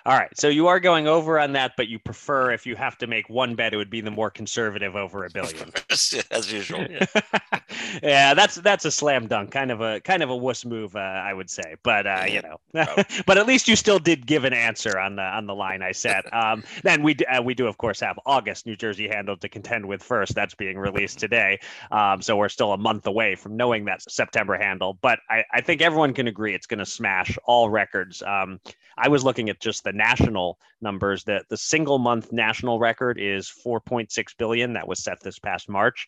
All 0.06 0.18
right. 0.18 0.30
So 0.38 0.48
you 0.48 0.68
are 0.68 0.80
going 0.80 1.08
over 1.08 1.40
on 1.40 1.54
that, 1.54 1.74
but 1.78 1.88
you 1.88 2.00
prefer 2.00 2.52
if 2.52 2.66
you 2.66 2.76
have 2.76 2.98
to 3.00 3.08
make 3.08 3.30
one 3.30 3.56
bet, 3.56 3.74
it 3.74 3.78
would 3.78 3.90
be 3.90 4.02
the 4.02 4.12
more 4.12 4.30
conservative 4.30 4.96
over 4.96 5.26
a 5.26 5.30
billion. 5.30 5.72
As 6.32 6.52
usual. 6.52 6.86
Yeah. 6.90 7.06
yeah, 8.04 8.34
that's 8.34 8.56
that's 8.56 8.86
a 8.86 8.92
slam 8.92 9.28
dunk, 9.28 9.52
kind 9.52 9.72
of 9.72 9.82
a 9.82 10.00
kind 10.02 10.24
of 10.24 10.30
a 10.30 10.36
wuss 10.36 10.66
move, 10.66 10.96
uh, 10.96 11.00
I 11.00 11.34
would 11.34 11.50
say. 11.50 11.76
But 11.84 12.08
uh, 12.08 12.26
you 12.28 12.42
know, 12.42 12.60
but 13.26 13.38
at 13.38 13.48
least 13.48 13.68
you 13.68 13.76
still 13.76 14.00
did 14.00 14.26
give 14.26 14.44
an 14.44 14.54
answer 14.54 15.00
on 15.00 15.16
the 15.16 15.24
on 15.24 15.48
the 15.48 15.56
line 15.56 15.82
I 15.82 15.92
set. 15.92 16.32
Um, 16.34 16.64
then 16.84 17.04
we 17.04 17.16
uh, 17.32 17.42
we 17.42 17.54
do 17.54 17.68
of 17.68 17.78
course 17.78 18.00
have 18.00 18.20
August 18.26 18.66
New 18.66 18.76
Jersey 18.76 19.08
handle 19.08 19.38
to 19.38 19.50
contend 19.50 19.86
with 19.86 20.04
first. 20.04 20.36
That's 20.36 20.54
being 20.54 20.78
released 20.78 21.20
today, 21.20 21.60
um, 21.92 22.22
so 22.22 22.38
we're 22.38 22.50
still 22.50 22.74
a 22.74 22.78
month 22.78 23.08
away 23.08 23.36
from 23.36 23.58
knowing 23.58 23.86
that 23.86 24.10
September 24.10 24.58
handle. 24.58 24.98
But 25.02 25.20
I, 25.30 25.44
I 25.52 25.62
think 25.62 25.82
everyone 25.82 26.14
can 26.14 26.28
agree 26.28 26.54
it's 26.54 26.68
going 26.68 26.80
to 26.80 26.86
smash 26.86 27.38
all 27.46 27.70
records. 27.70 28.22
Um, 28.24 28.60
I 28.98 29.10
was 29.10 29.24
looking 29.24 29.50
at 29.50 29.60
just 29.60 29.75
the 29.82 29.94
national 29.94 30.60
numbers. 30.82 31.24
That 31.24 31.46
the 31.50 31.58
single 31.58 32.00
month 32.00 32.32
national 32.32 32.80
record 32.80 33.20
is 33.20 33.52
4.6 33.66 34.10
billion. 34.38 34.74
That 34.74 34.88
was 34.88 35.04
set 35.04 35.20
this 35.22 35.40
past 35.40 35.70
March 35.70 36.08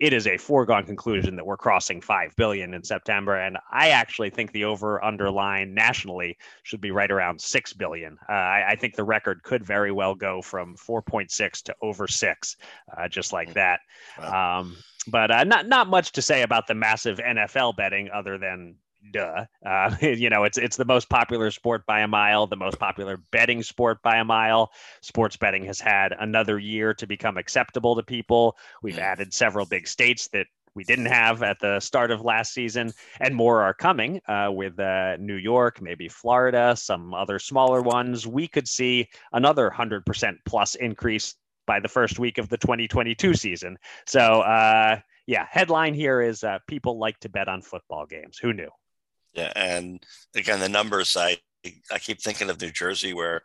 it 0.00 0.12
is 0.12 0.26
a 0.26 0.36
foregone 0.36 0.84
conclusion 0.84 1.36
that 1.36 1.46
we're 1.46 1.56
crossing 1.56 2.00
5 2.00 2.34
billion 2.36 2.74
in 2.74 2.82
September 2.82 3.36
and 3.36 3.56
I 3.70 3.90
actually 3.90 4.30
think 4.30 4.52
the 4.52 4.64
over 4.64 5.02
underline 5.04 5.72
nationally 5.72 6.36
should 6.64 6.80
be 6.80 6.90
right 6.90 7.10
around 7.10 7.40
6 7.40 7.72
billion. 7.74 8.18
Uh, 8.28 8.32
I, 8.32 8.64
I, 8.70 8.76
think 8.76 8.96
the 8.96 9.04
record 9.04 9.42
could 9.44 9.64
very 9.64 9.92
well 9.92 10.14
go 10.14 10.42
from 10.42 10.76
4.6 10.76 11.62
to 11.62 11.74
over 11.80 12.08
6 12.08 12.56
uh, 12.96 13.08
just 13.08 13.32
like 13.32 13.54
that. 13.54 13.80
Um, 14.18 14.76
but 15.06 15.30
uh, 15.30 15.44
not 15.44 15.68
not 15.68 15.88
much 15.88 16.12
to 16.12 16.22
say 16.22 16.42
about 16.42 16.66
the 16.66 16.74
massive 16.74 17.18
NFL 17.18 17.76
betting 17.76 18.08
other 18.12 18.38
than 18.38 18.76
duh. 19.10 19.46
Uh, 19.64 19.94
you 20.02 20.30
know, 20.30 20.44
it's 20.44 20.58
it's 20.58 20.76
the 20.76 20.84
most 20.84 21.08
popular 21.08 21.50
sport 21.50 21.86
by 21.86 22.00
a 22.00 22.08
mile, 22.08 22.46
the 22.46 22.56
most 22.56 22.78
popular 22.78 23.18
betting 23.30 23.62
sport 23.62 24.02
by 24.02 24.16
a 24.16 24.24
mile. 24.24 24.72
Sports 25.02 25.36
betting 25.36 25.64
has 25.64 25.80
had 25.80 26.14
another 26.18 26.58
year 26.58 26.94
to 26.94 27.06
become 27.06 27.36
acceptable 27.36 27.96
to 27.96 28.02
people. 28.02 28.56
We've 28.82 28.98
added 28.98 29.32
several 29.32 29.66
big 29.66 29.86
states 29.86 30.28
that 30.28 30.46
we 30.74 30.84
didn't 30.84 31.06
have 31.06 31.42
at 31.42 31.60
the 31.60 31.78
start 31.78 32.10
of 32.10 32.22
last 32.22 32.52
season, 32.52 32.92
and 33.20 33.34
more 33.34 33.62
are 33.62 33.74
coming 33.74 34.20
uh, 34.26 34.50
with 34.50 34.78
uh, 34.80 35.16
New 35.18 35.36
York, 35.36 35.80
maybe 35.80 36.08
Florida, 36.08 36.74
some 36.76 37.14
other 37.14 37.38
smaller 37.38 37.80
ones. 37.80 38.26
We 38.26 38.48
could 38.48 38.66
see 38.66 39.08
another 39.32 39.70
100% 39.70 40.36
plus 40.44 40.74
increase 40.74 41.36
by 41.66 41.78
the 41.80 41.88
first 41.88 42.18
week 42.18 42.38
of 42.38 42.48
the 42.48 42.58
2022 42.58 43.34
season. 43.34 43.78
So, 44.06 44.40
uh, 44.40 44.98
yeah, 45.26 45.46
headline 45.48 45.94
here 45.94 46.20
is 46.20 46.42
uh, 46.42 46.58
people 46.66 46.98
like 46.98 47.18
to 47.20 47.28
bet 47.28 47.48
on 47.48 47.62
football 47.62 48.04
games. 48.04 48.36
Who 48.38 48.52
knew? 48.52 48.68
Yeah, 49.34 49.52
and 49.56 50.04
again, 50.34 50.60
the 50.60 50.68
numbers 50.68 51.16
I 51.16 51.38
I 51.90 51.98
keep 51.98 52.20
thinking 52.20 52.50
of 52.50 52.60
New 52.60 52.70
Jersey, 52.70 53.12
where 53.12 53.42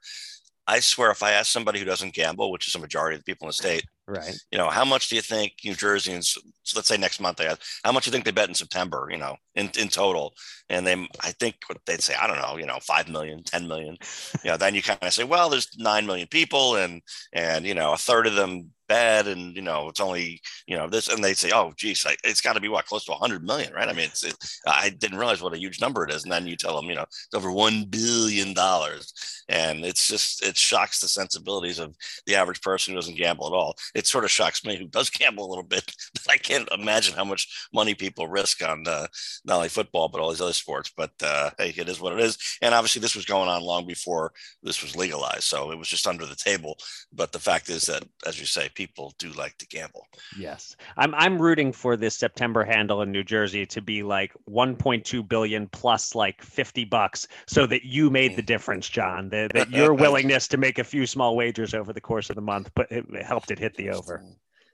I 0.67 0.79
swear 0.81 1.09
if 1.09 1.23
I 1.23 1.31
ask 1.31 1.51
somebody 1.51 1.79
who 1.79 1.85
doesn't 1.85 2.13
gamble, 2.13 2.51
which 2.51 2.67
is 2.67 2.75
a 2.75 2.79
majority 2.79 3.15
of 3.15 3.21
the 3.21 3.25
people 3.25 3.47
in 3.47 3.49
the 3.49 3.53
state, 3.53 3.85
right? 4.07 4.37
You 4.51 4.59
know, 4.59 4.69
how 4.69 4.85
much 4.85 5.09
do 5.09 5.15
you 5.15 5.21
think 5.23 5.53
New 5.65 5.73
Jerseyans? 5.73 6.37
So 6.63 6.77
let's 6.77 6.87
say 6.87 6.97
next 6.97 7.19
month 7.19 7.37
they 7.37 7.47
ask, 7.47 7.59
how 7.83 7.91
much 7.91 8.05
do 8.05 8.09
you 8.09 8.11
think 8.11 8.25
they 8.25 8.31
bet 8.31 8.49
in 8.49 8.53
September? 8.53 9.07
You 9.09 9.17
know, 9.17 9.35
in 9.55 9.71
in 9.79 9.87
total, 9.87 10.33
and 10.69 10.85
they 10.85 10.93
I 11.21 11.31
think 11.39 11.55
what 11.67 11.79
they'd 11.87 12.03
say, 12.03 12.13
I 12.13 12.27
don't 12.27 12.37
know, 12.37 12.57
you 12.57 12.67
know, 12.67 12.77
five 12.81 13.09
million, 13.09 13.43
10 13.43 13.67
million. 13.67 13.97
you 14.43 14.51
know, 14.51 14.57
then 14.57 14.75
you 14.75 14.83
kind 14.83 14.99
of 15.01 15.11
say, 15.11 15.23
well, 15.23 15.49
there's 15.49 15.69
nine 15.79 16.05
million 16.05 16.27
people, 16.27 16.75
and 16.75 17.01
and 17.33 17.65
you 17.65 17.73
know, 17.73 17.93
a 17.93 17.97
third 17.97 18.27
of 18.27 18.35
them 18.35 18.71
bad 18.89 19.27
and 19.27 19.55
you 19.55 19.61
know 19.61 19.87
it's 19.87 19.99
only 20.01 20.41
you 20.67 20.75
know 20.75 20.89
this 20.89 21.07
and 21.07 21.23
they 21.23 21.33
say 21.33 21.51
oh 21.53 21.71
geez 21.77 22.05
it's 22.23 22.41
got 22.41 22.53
to 22.53 22.59
be 22.59 22.67
what 22.67 22.85
close 22.87 23.05
to 23.05 23.11
100 23.11 23.43
million 23.43 23.71
right? 23.71 23.87
I 23.87 23.93
mean 23.93 24.05
it's 24.05 24.23
it, 24.23 24.35
i 24.67 24.89
didn't 24.89 25.17
realize 25.19 25.41
what 25.41 25.53
a 25.53 25.59
huge 25.59 25.79
number 25.79 26.03
it 26.03 26.11
is 26.11 26.23
and 26.23 26.31
then 26.31 26.47
you 26.47 26.55
tell 26.57 26.75
them 26.75 26.89
you 26.89 26.95
know 26.95 27.03
it's 27.03 27.29
over 27.33 27.51
1 27.51 27.85
billion 27.85 28.53
dollars 28.53 29.13
and 29.47 29.85
it's 29.85 30.07
just 30.07 30.43
it 30.43 30.57
shocks 30.57 30.99
the 30.99 31.07
sensibilities 31.07 31.79
of 31.79 31.95
the 32.25 32.35
average 32.35 32.61
person 32.61 32.93
who 32.93 32.99
doesn't 32.99 33.17
gamble 33.17 33.47
at 33.47 33.53
all. 33.53 33.75
It 33.95 34.07
sort 34.07 34.23
of 34.23 34.31
shocks 34.31 34.65
me 34.65 34.75
who 34.75 34.87
does 34.87 35.09
gamble 35.19 35.45
a 35.45 35.49
little 35.49 35.63
bit 35.63 35.91
but 36.13 36.31
i 36.33 36.37
can't 36.37 36.67
imagine 36.71 37.15
how 37.15 37.23
much 37.23 37.67
money 37.73 37.93
people 37.93 38.27
risk 38.27 38.63
on 38.67 38.87
uh, 38.87 39.07
not 39.45 39.57
only 39.57 39.69
football 39.69 40.09
but 40.09 40.19
all 40.19 40.29
these 40.29 40.41
other 40.41 40.53
sports 40.53 40.91
but 40.97 41.11
uh, 41.23 41.51
hey 41.57 41.73
it 41.77 41.87
is 41.87 42.01
what 42.01 42.13
it 42.13 42.19
is. 42.19 42.37
And 42.61 42.73
obviously 42.73 43.01
this 43.01 43.15
was 43.15 43.25
going 43.25 43.49
on 43.49 43.61
long 43.61 43.85
before 43.85 44.31
this 44.63 44.81
was 44.81 44.95
legalized 44.95 45.43
so 45.43 45.71
it 45.71 45.77
was 45.77 45.87
just 45.87 46.07
under 46.07 46.25
the 46.25 46.35
table 46.35 46.77
but 47.13 47.31
the 47.31 47.39
fact 47.39 47.69
is 47.69 47.83
that 47.83 48.03
as 48.25 48.39
you 48.39 48.45
say 48.45 48.69
people 48.79 49.13
do 49.17 49.29
like 49.33 49.57
to 49.57 49.67
gamble. 49.67 50.07
Yes. 50.37 50.77
I'm 50.95 51.13
I'm 51.13 51.37
rooting 51.37 51.73
for 51.73 51.97
this 51.97 52.15
September 52.15 52.63
handle 52.63 53.01
in 53.01 53.11
New 53.11 53.25
Jersey 53.25 53.65
to 53.65 53.81
be 53.81 54.03
like 54.03 54.31
1.2 54.49 55.27
billion 55.27 55.67
plus 55.67 56.15
like 56.15 56.41
50 56.41 56.85
bucks 56.85 57.27
so 57.45 57.65
that 57.65 57.83
you 57.83 58.09
made 58.09 58.37
the 58.37 58.41
mm. 58.41 58.45
difference, 58.45 58.87
John. 58.87 59.27
That, 59.29 59.51
that 59.51 59.69
your 59.69 59.93
willingness 60.05 60.47
to 60.47 60.57
make 60.57 60.79
a 60.79 60.85
few 60.85 61.05
small 61.05 61.35
wagers 61.35 61.73
over 61.73 61.91
the 61.91 61.99
course 61.99 62.29
of 62.29 62.37
the 62.37 62.41
month 62.41 62.71
but 62.73 62.89
it 62.89 63.05
helped 63.21 63.51
it 63.51 63.59
hit 63.59 63.75
the 63.75 63.89
over. 63.89 64.23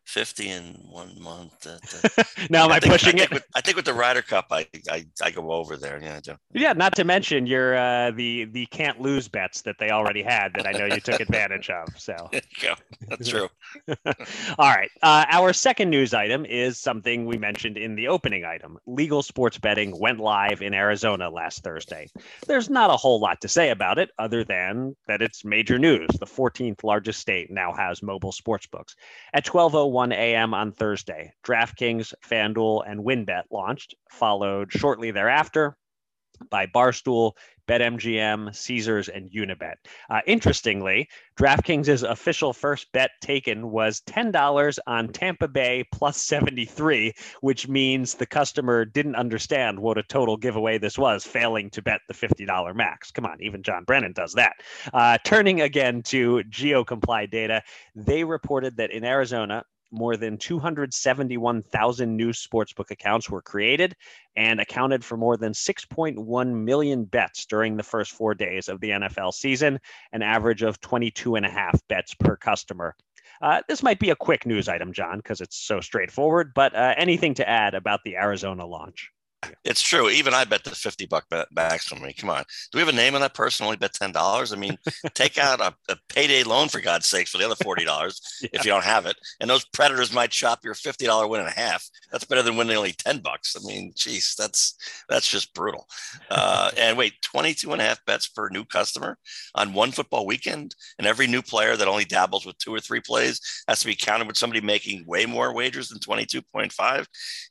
50 0.05 0.49
in 0.49 0.63
one 0.89 1.19
month. 1.19 1.65
now, 2.49 2.65
am 2.65 2.71
I, 2.71 2.75
I 2.75 2.79
think, 2.79 2.91
pushing 2.93 3.19
I 3.19 3.23
it? 3.23 3.31
With, 3.31 3.45
I 3.55 3.61
think 3.61 3.75
with 3.75 3.85
the 3.85 3.93
Ryder 3.93 4.21
Cup, 4.21 4.47
I, 4.51 4.67
I, 4.89 5.05
I 5.21 5.31
go 5.31 5.51
over 5.51 5.75
there. 5.75 5.99
Yeah, 6.01 6.17
I 6.17 6.19
do. 6.19 6.35
Yeah, 6.53 6.73
not 6.73 6.95
to 6.95 7.03
mention 7.03 7.47
your 7.47 7.75
uh, 7.75 8.11
the 8.11 8.45
the 8.45 8.67
can't 8.67 9.01
lose 9.01 9.27
bets 9.27 9.63
that 9.63 9.77
they 9.79 9.89
already 9.89 10.21
had 10.21 10.53
that 10.55 10.67
I 10.67 10.71
know 10.71 10.85
you 10.85 10.99
took 10.99 11.19
advantage 11.19 11.69
of. 11.71 11.87
So 11.97 12.15
yeah, 12.63 12.75
that's 13.07 13.27
true. 13.29 13.49
All 13.87 14.69
right, 14.69 14.91
uh, 15.01 15.25
our 15.29 15.53
second 15.53 15.89
news 15.89 16.13
item 16.13 16.45
is 16.45 16.79
something 16.79 17.25
we 17.25 17.37
mentioned 17.37 17.77
in 17.77 17.95
the 17.95 18.07
opening 18.07 18.45
item. 18.45 18.77
Legal 18.85 19.23
sports 19.23 19.57
betting 19.57 19.99
went 19.99 20.19
live 20.19 20.61
in 20.61 20.73
Arizona 20.73 21.29
last 21.29 21.63
Thursday. 21.63 22.07
There's 22.45 22.69
not 22.69 22.91
a 22.91 22.95
whole 22.95 23.19
lot 23.19 23.41
to 23.41 23.47
say 23.47 23.71
about 23.71 23.97
it 23.97 24.11
other 24.19 24.43
than 24.43 24.95
that 25.07 25.23
it's 25.23 25.43
major 25.43 25.79
news. 25.79 26.09
The 26.19 26.25
14th 26.27 26.83
largest 26.83 27.19
state 27.19 27.49
now 27.49 27.73
has 27.73 28.03
mobile 28.03 28.31
sports 28.31 28.67
books. 28.67 28.95
At 29.33 29.45
12:01 29.45 29.94
1 29.95 30.11
a.m. 30.11 30.53
on 30.53 30.73
Thursday. 30.73 31.31
DraftKings, 31.45 32.13
FanDuel, 32.21 32.83
and 32.85 32.99
WynnBET 32.99 33.43
launched, 33.49 33.95
followed 34.09 34.69
shortly 34.69 35.09
thereafter 35.11 35.77
by 36.49 36.65
Barstool, 36.65 37.31
BetMGM, 37.65 38.53
Caesars, 38.53 39.07
and 39.07 39.31
Unibet. 39.31 39.75
Uh, 40.09 40.19
interestingly, 40.27 41.07
DraftKings' 41.39 42.03
official 42.03 42.51
first 42.51 42.91
bet 42.91 43.11
taken 43.21 43.71
was 43.71 44.01
$10 44.01 44.77
on 44.85 45.07
Tampa 45.07 45.47
Bay 45.47 45.85
plus 45.93 46.21
73, 46.21 47.13
which 47.39 47.69
means 47.69 48.15
the 48.15 48.25
customer 48.25 48.83
didn't 48.83 49.15
understand 49.15 49.79
what 49.79 49.97
a 49.97 50.03
total 50.03 50.35
giveaway 50.35 50.77
this 50.77 50.97
was, 50.97 51.23
failing 51.23 51.69
to 51.69 51.81
bet 51.81 52.01
the 52.09 52.13
$50 52.13 52.75
max. 52.75 53.11
Come 53.11 53.25
on, 53.25 53.41
even 53.41 53.63
John 53.63 53.85
Brennan 53.85 54.11
does 54.11 54.33
that. 54.33 54.55
Uh, 54.93 55.17
turning 55.23 55.61
again 55.61 56.03
to 56.03 56.43
GeoComply 56.49 57.31
data, 57.31 57.63
they 57.95 58.25
reported 58.25 58.75
that 58.75 58.91
in 58.91 59.05
Arizona, 59.05 59.63
more 59.91 60.17
than 60.17 60.37
271,000 60.37 62.15
new 62.15 62.31
sportsbook 62.31 62.91
accounts 62.91 63.29
were 63.29 63.41
created 63.41 63.95
and 64.35 64.59
accounted 64.59 65.03
for 65.03 65.17
more 65.17 65.37
than 65.37 65.53
6.1 65.53 66.53
million 66.53 67.05
bets 67.05 67.45
during 67.45 67.77
the 67.77 67.83
first 67.83 68.11
four 68.11 68.35
days 68.35 68.67
of 68.67 68.79
the 68.81 68.89
NFL 68.89 69.33
season, 69.33 69.79
an 70.11 70.21
average 70.21 70.61
of 70.61 70.81
22 70.81 71.35
and 71.35 71.45
a 71.45 71.49
half 71.49 71.79
bets 71.87 72.13
per 72.13 72.35
customer. 72.35 72.95
Uh, 73.41 73.61
this 73.67 73.83
might 73.83 73.99
be 73.99 74.09
a 74.09 74.15
quick 74.15 74.45
news 74.45 74.67
item, 74.69 74.93
John, 74.93 75.17
because 75.17 75.41
it's 75.41 75.57
so 75.57 75.81
straightforward, 75.81 76.53
but 76.53 76.75
uh, 76.75 76.93
anything 76.97 77.33
to 77.35 77.47
add 77.47 77.73
about 77.73 78.01
the 78.03 78.15
Arizona 78.15 78.65
launch? 78.65 79.11
It's 79.63 79.81
true. 79.81 80.09
Even 80.09 80.33
I 80.33 80.43
bet 80.43 80.63
the 80.63 80.71
50 80.71 81.05
buck 81.05 81.27
bet 81.29 81.53
backs 81.53 81.87
from 81.87 82.01
me. 82.01 82.13
Come 82.13 82.29
on. 82.29 82.43
Do 82.71 82.77
we 82.77 82.79
have 82.79 82.89
a 82.89 82.95
name 82.95 83.15
on 83.15 83.21
that 83.21 83.33
person? 83.33 83.65
Only 83.65 83.77
bet 83.77 83.93
$10? 83.93 84.53
I 84.53 84.55
mean, 84.55 84.77
take 85.13 85.37
out 85.37 85.59
a, 85.59 85.73
a, 85.89 85.97
payday 86.09 86.43
loan 86.43 86.69
for 86.69 86.79
God's 86.79 87.07
sakes 87.07 87.31
for 87.31 87.37
the 87.37 87.45
other 87.45 87.55
$40 87.55 87.85
yeah. 88.41 88.49
if 88.53 88.65
you 88.65 88.71
don't 88.71 88.83
have 88.83 89.05
it. 89.05 89.15
And 89.39 89.49
those 89.49 89.65
predators 89.65 90.13
might 90.13 90.31
chop 90.31 90.63
your 90.63 90.73
$50 90.73 91.29
win 91.29 91.41
in 91.41 91.47
half. 91.47 91.89
That's 92.11 92.25
better 92.25 92.41
than 92.41 92.57
winning 92.57 92.77
only 92.77 92.93
10 92.93 93.19
bucks. 93.19 93.55
I 93.55 93.65
mean, 93.65 93.93
geez, 93.95 94.35
that's, 94.37 94.75
that's 95.09 95.29
just 95.29 95.53
brutal. 95.53 95.87
Uh, 96.29 96.71
and 96.77 96.97
wait, 96.97 97.13
22 97.21 97.71
and 97.71 97.81
a 97.81 97.85
half 97.85 98.05
bets 98.05 98.27
per 98.27 98.49
new 98.49 98.65
customer 98.65 99.17
on 99.55 99.73
one 99.73 99.91
football 99.91 100.25
weekend. 100.25 100.75
And 100.97 101.07
every 101.07 101.27
new 101.27 101.41
player 101.41 101.75
that 101.75 101.87
only 101.87 102.05
dabbles 102.05 102.45
with 102.45 102.57
two 102.57 102.73
or 102.73 102.79
three 102.79 103.01
plays 103.01 103.41
has 103.67 103.79
to 103.81 103.87
be 103.87 103.95
counted 103.95 104.27
with 104.27 104.37
somebody 104.37 104.61
making 104.61 105.05
way 105.05 105.25
more 105.25 105.53
wagers 105.53 105.89
than 105.89 105.99
22.5. 105.99 107.05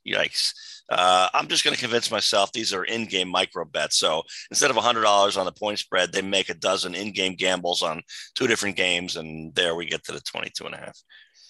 Yikes. 0.06 0.52
Uh, 0.90 1.28
I'm 1.32 1.48
just 1.48 1.64
going 1.64 1.74
to 1.74 1.80
convince 1.84 2.10
myself 2.10 2.50
these 2.50 2.72
are 2.72 2.84
in-game 2.84 3.28
micro 3.28 3.62
bets. 3.62 3.98
So 3.98 4.22
instead 4.50 4.70
of 4.70 4.76
$100 4.76 5.36
on 5.36 5.44
the 5.44 5.52
point 5.52 5.78
spread, 5.78 6.12
they 6.12 6.22
make 6.22 6.48
a 6.48 6.54
dozen 6.54 6.94
in-game 6.94 7.34
gambles 7.34 7.82
on 7.82 8.02
two 8.34 8.46
different 8.46 8.76
games, 8.76 9.16
and 9.16 9.54
there 9.54 9.74
we 9.74 9.84
get 9.84 10.02
to 10.04 10.12
the 10.12 10.20
22 10.20 10.64
and 10.64 10.74
a 10.74 10.78
half. 10.78 10.98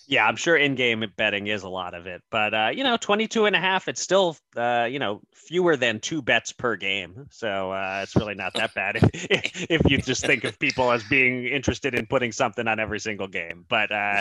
Yeah, 0.07 0.27
I'm 0.27 0.37
sure 0.37 0.57
in-game 0.57 1.05
betting 1.17 1.47
is 1.47 1.63
a 1.63 1.69
lot 1.69 1.95
of 1.95 2.07
it, 2.07 2.23
but 2.31 2.53
uh, 2.53 2.71
you 2.75 2.85
know, 2.85 2.97
22 2.97 3.47
and 3.47 3.57
a 3.57 3.61
half, 3.61 3.89
it's 3.89 4.01
still 4.01 4.37
uh, 4.57 4.87
you 4.91 4.99
know 4.99 5.21
fewer 5.35 5.77
than 5.77 6.01
two 6.01 6.21
bets 6.21 6.53
per 6.53 6.77
game, 6.77 7.27
so 7.31 7.73
uh, 7.73 8.01
it's 8.03 8.15
really 8.17 8.35
not 8.35 8.53
that 8.55 8.75
bad 8.75 8.97
if, 8.97 9.11
if 9.71 9.91
you 9.91 9.99
just 9.99 10.25
think 10.25 10.45
of 10.45 10.59
people 10.59 10.91
as 10.91 11.03
being 11.05 11.47
interested 11.47 11.95
in 11.95 12.07
putting 12.07 12.33
something 12.33 12.69
on 12.69 12.79
every 12.79 13.01
single 13.01 13.29
game. 13.29 13.65
But 13.69 13.91
uh, 13.91 14.21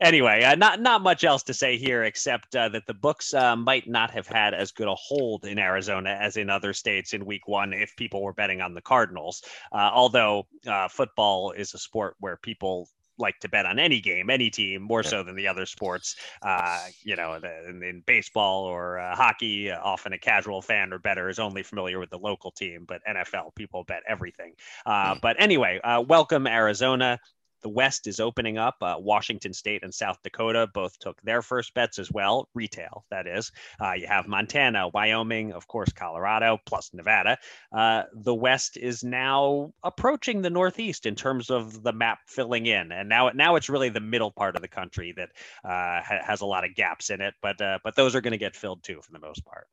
anyway, 0.00 0.44
uh, 0.44 0.54
not 0.54 0.80
not 0.80 1.02
much 1.02 1.24
else 1.24 1.42
to 1.44 1.54
say 1.54 1.76
here 1.78 2.04
except 2.04 2.54
uh, 2.54 2.68
that 2.70 2.86
the 2.86 2.94
books 2.94 3.34
might 3.34 3.88
not 3.88 4.10
have 4.12 4.26
had 4.26 4.54
as 4.54 4.72
good 4.72 4.88
a 4.88 4.94
hold 4.94 5.44
in 5.44 5.58
Arizona 5.58 6.10
as 6.10 6.36
in 6.36 6.50
other 6.50 6.72
states 6.72 7.12
in 7.12 7.26
Week 7.26 7.48
One 7.48 7.72
if 7.72 7.96
people 7.96 8.22
were 8.22 8.32
betting 8.32 8.60
on 8.60 8.74
the 8.74 8.82
Cardinals. 8.82 9.42
Although 9.72 10.46
football 10.90 11.52
is 11.52 11.74
a 11.74 11.78
sport 11.78 12.14
where 12.20 12.36
people 12.36 12.88
like 13.18 13.38
to 13.40 13.48
bet 13.48 13.66
on 13.66 13.78
any 13.78 14.00
game, 14.00 14.30
any 14.30 14.50
team, 14.50 14.82
more 14.82 15.02
so 15.02 15.22
than 15.22 15.36
the 15.36 15.46
other 15.46 15.66
sports. 15.66 16.16
Uh, 16.42 16.78
you 17.02 17.16
know, 17.16 17.38
the, 17.40 17.68
in, 17.68 17.82
in, 17.82 18.02
baseball 18.06 18.64
or 18.64 18.98
uh, 18.98 19.14
hockey, 19.14 19.70
uh, 19.70 19.80
often 19.82 20.12
a 20.12 20.18
casual 20.18 20.60
fan 20.60 20.92
or 20.92 20.98
better 20.98 21.28
is 21.28 21.38
only 21.38 21.62
familiar 21.62 21.98
with 21.98 22.10
the 22.10 22.18
local 22.18 22.50
team, 22.50 22.84
but 22.86 23.00
NFL, 23.08 23.54
people 23.54 23.84
bet 23.84 24.02
everything. 24.08 24.52
Mm. 24.86 25.20
But 25.20 25.36
anyway, 25.38 25.80
uh, 25.82 26.00
welcome 26.00 26.46
Arizona. 26.46 27.18
The 27.64 27.70
West 27.70 28.06
is 28.06 28.20
opening 28.20 28.58
up. 28.58 28.76
Uh, 28.82 28.96
Washington 28.98 29.54
State 29.54 29.82
and 29.82 29.92
South 29.92 30.18
Dakota 30.22 30.68
both 30.74 30.98
took 30.98 31.20
their 31.22 31.40
first 31.40 31.72
bets 31.72 31.98
as 31.98 32.12
well, 32.12 32.46
retail, 32.54 33.06
that 33.10 33.26
is. 33.26 33.50
Uh, 33.80 33.92
you 33.92 34.06
have 34.06 34.28
Montana, 34.28 34.88
Wyoming, 34.88 35.52
of 35.52 35.66
course, 35.66 35.90
Colorado, 35.90 36.58
plus 36.66 36.90
Nevada. 36.92 37.38
Uh, 37.72 38.02
the 38.12 38.34
West 38.34 38.76
is 38.76 39.02
now 39.02 39.72
approaching 39.82 40.42
the 40.42 40.50
Northeast 40.50 41.06
in 41.06 41.14
terms 41.14 41.48
of 41.48 41.82
the 41.82 41.92
map 41.92 42.18
filling 42.26 42.66
in. 42.66 42.92
And 42.92 43.08
now, 43.08 43.30
now 43.30 43.56
it's 43.56 43.70
really 43.70 43.88
the 43.88 43.98
middle 43.98 44.30
part 44.30 44.56
of 44.56 44.62
the 44.62 44.68
country 44.68 45.14
that 45.16 45.30
uh, 45.64 46.02
ha- 46.02 46.22
has 46.22 46.42
a 46.42 46.46
lot 46.46 46.64
of 46.64 46.74
gaps 46.74 47.08
in 47.08 47.22
it. 47.22 47.32
But, 47.40 47.62
uh, 47.62 47.78
but 47.82 47.96
those 47.96 48.14
are 48.14 48.20
going 48.20 48.32
to 48.32 48.38
get 48.38 48.54
filled 48.54 48.82
too, 48.82 49.00
for 49.02 49.12
the 49.12 49.20
most 49.20 49.42
part. 49.42 49.66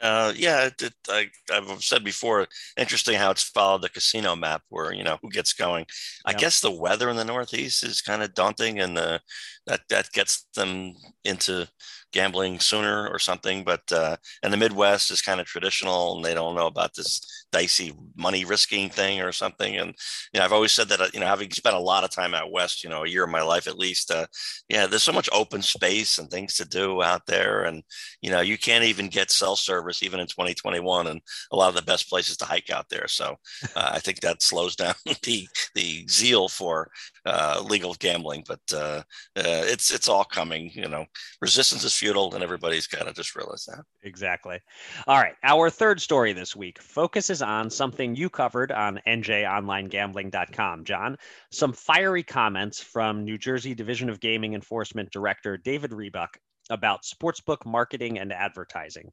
Uh, 0.00 0.32
yeah, 0.34 0.66
it, 0.66 0.80
it, 0.80 0.94
I, 1.08 1.30
have 1.50 1.84
said 1.84 2.02
before, 2.02 2.46
interesting 2.76 3.16
how 3.16 3.30
it's 3.30 3.42
followed 3.42 3.82
the 3.82 3.90
casino 3.90 4.34
map 4.34 4.62
where, 4.70 4.94
you 4.94 5.04
know, 5.04 5.18
who 5.20 5.28
gets 5.28 5.52
going. 5.52 5.86
I 6.24 6.32
guess 6.32 6.60
the 6.60 6.70
weather 6.70 7.10
in 7.10 7.16
the 7.16 7.24
Northeast 7.24 7.84
is 7.84 8.00
kind 8.00 8.22
of 8.22 8.32
daunting 8.32 8.80
and 8.80 8.96
that, 8.96 9.82
that 9.90 10.10
gets 10.12 10.46
them 10.54 10.94
into 11.24 11.68
gambling 12.12 12.60
sooner 12.60 13.08
or 13.08 13.18
something. 13.18 13.64
But, 13.64 13.90
uh, 13.92 14.16
and 14.42 14.52
the 14.52 14.56
Midwest 14.56 15.10
is 15.10 15.22
kind 15.22 15.40
of 15.40 15.46
traditional 15.46 16.16
and 16.16 16.24
they 16.24 16.34
don't 16.34 16.54
know 16.54 16.66
about 16.66 16.94
this 16.94 17.40
dicey 17.52 17.92
money 18.16 18.44
risking 18.44 18.88
thing 18.90 19.20
or 19.20 19.32
something. 19.32 19.76
And 19.76 19.94
you 20.32 20.38
know, 20.38 20.44
I've 20.44 20.52
always 20.52 20.72
said 20.72 20.88
that 20.88 21.00
uh, 21.00 21.08
you 21.12 21.20
know, 21.20 21.26
having 21.26 21.50
spent 21.50 21.76
a 21.76 21.80
lot 21.80 22.04
of 22.04 22.10
time 22.10 22.34
out 22.34 22.52
west, 22.52 22.84
you 22.84 22.90
know, 22.90 23.04
a 23.04 23.08
year 23.08 23.24
of 23.24 23.30
my 23.30 23.42
life 23.42 23.66
at 23.66 23.78
least, 23.78 24.10
uh, 24.10 24.26
yeah, 24.68 24.86
there's 24.86 25.02
so 25.02 25.12
much 25.12 25.28
open 25.32 25.62
space 25.62 26.18
and 26.18 26.30
things 26.30 26.54
to 26.56 26.64
do 26.64 27.02
out 27.02 27.26
there, 27.26 27.62
and 27.64 27.82
you 28.20 28.30
know, 28.30 28.40
you 28.40 28.58
can't 28.58 28.84
even 28.84 29.08
get 29.08 29.30
cell 29.30 29.56
service 29.56 30.02
even 30.02 30.20
in 30.20 30.26
2021, 30.26 31.06
and 31.06 31.20
a 31.52 31.56
lot 31.56 31.68
of 31.68 31.74
the 31.74 31.82
best 31.82 32.08
places 32.08 32.36
to 32.38 32.44
hike 32.44 32.70
out 32.70 32.88
there. 32.88 33.08
So 33.08 33.36
uh, 33.76 33.90
I 33.94 33.98
think 33.98 34.20
that 34.20 34.42
slows 34.42 34.76
down 34.80 34.94
the 35.22 35.48
the 35.74 36.06
zeal 36.08 36.48
for 36.48 36.90
uh, 37.26 37.62
legal 37.64 37.94
gambling, 37.94 38.44
but 38.46 38.60
uh, 38.74 39.02
it's 39.36 39.92
it's 39.92 40.08
all 40.08 40.24
coming. 40.24 40.70
You 40.74 40.88
know, 40.88 41.06
resistance 41.40 41.84
is 41.84 41.92
futile, 42.00 42.34
and 42.34 42.42
everybody's 42.42 42.86
got 42.86 43.06
to 43.06 43.12
just 43.12 43.36
realize 43.36 43.66
that. 43.66 43.84
Exactly. 44.02 44.58
All 45.06 45.18
right, 45.18 45.34
our 45.44 45.68
third 45.68 46.00
story 46.00 46.32
this 46.32 46.56
week 46.56 46.80
focuses 46.80 47.42
on 47.42 47.68
something 47.68 48.16
you 48.16 48.30
covered 48.30 48.72
on 48.72 48.98
njonlinegambling.com, 49.06 50.84
John. 50.84 51.16
Some 51.52 51.74
fiery 51.74 52.22
comments 52.22 52.80
from 52.80 53.24
New 53.24 53.36
Jersey 53.36 53.74
Division 53.74 54.08
of 54.08 54.20
Gaming 54.20 54.54
Enforcement 54.54 55.10
Director 55.12 55.58
David 55.58 55.92
Rebuck 55.92 56.38
about 56.70 57.02
sportsbook 57.02 57.66
marketing 57.66 58.18
and 58.18 58.32
advertising. 58.32 59.12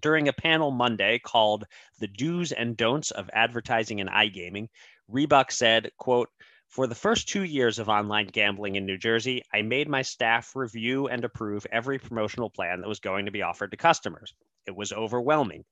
During 0.00 0.28
a 0.28 0.32
panel 0.32 0.70
Monday 0.70 1.18
called 1.18 1.64
The 1.98 2.08
Do's 2.08 2.52
and 2.52 2.76
Don'ts 2.76 3.10
of 3.10 3.28
Advertising 3.32 3.98
in 3.98 4.06
iGaming, 4.06 4.68
Rebuck 5.08 5.50
said, 5.50 5.90
quote, 5.98 6.28
for 6.68 6.86
the 6.86 6.94
first 6.94 7.28
two 7.28 7.44
years 7.44 7.78
of 7.78 7.88
online 7.88 8.26
gambling 8.26 8.76
in 8.76 8.86
New 8.86 8.98
Jersey, 8.98 9.42
I 9.52 9.62
made 9.62 9.88
my 9.88 10.02
staff 10.02 10.54
review 10.54 11.08
and 11.08 11.24
approve 11.24 11.66
every 11.72 11.98
promotional 11.98 12.50
plan 12.50 12.80
that 12.80 12.88
was 12.88 13.00
going 13.00 13.26
to 13.26 13.32
be 13.32 13.42
offered 13.42 13.70
to 13.72 13.76
customers. 13.76 14.34
It 14.66 14.76
was 14.76 14.92
overwhelming 14.92 15.64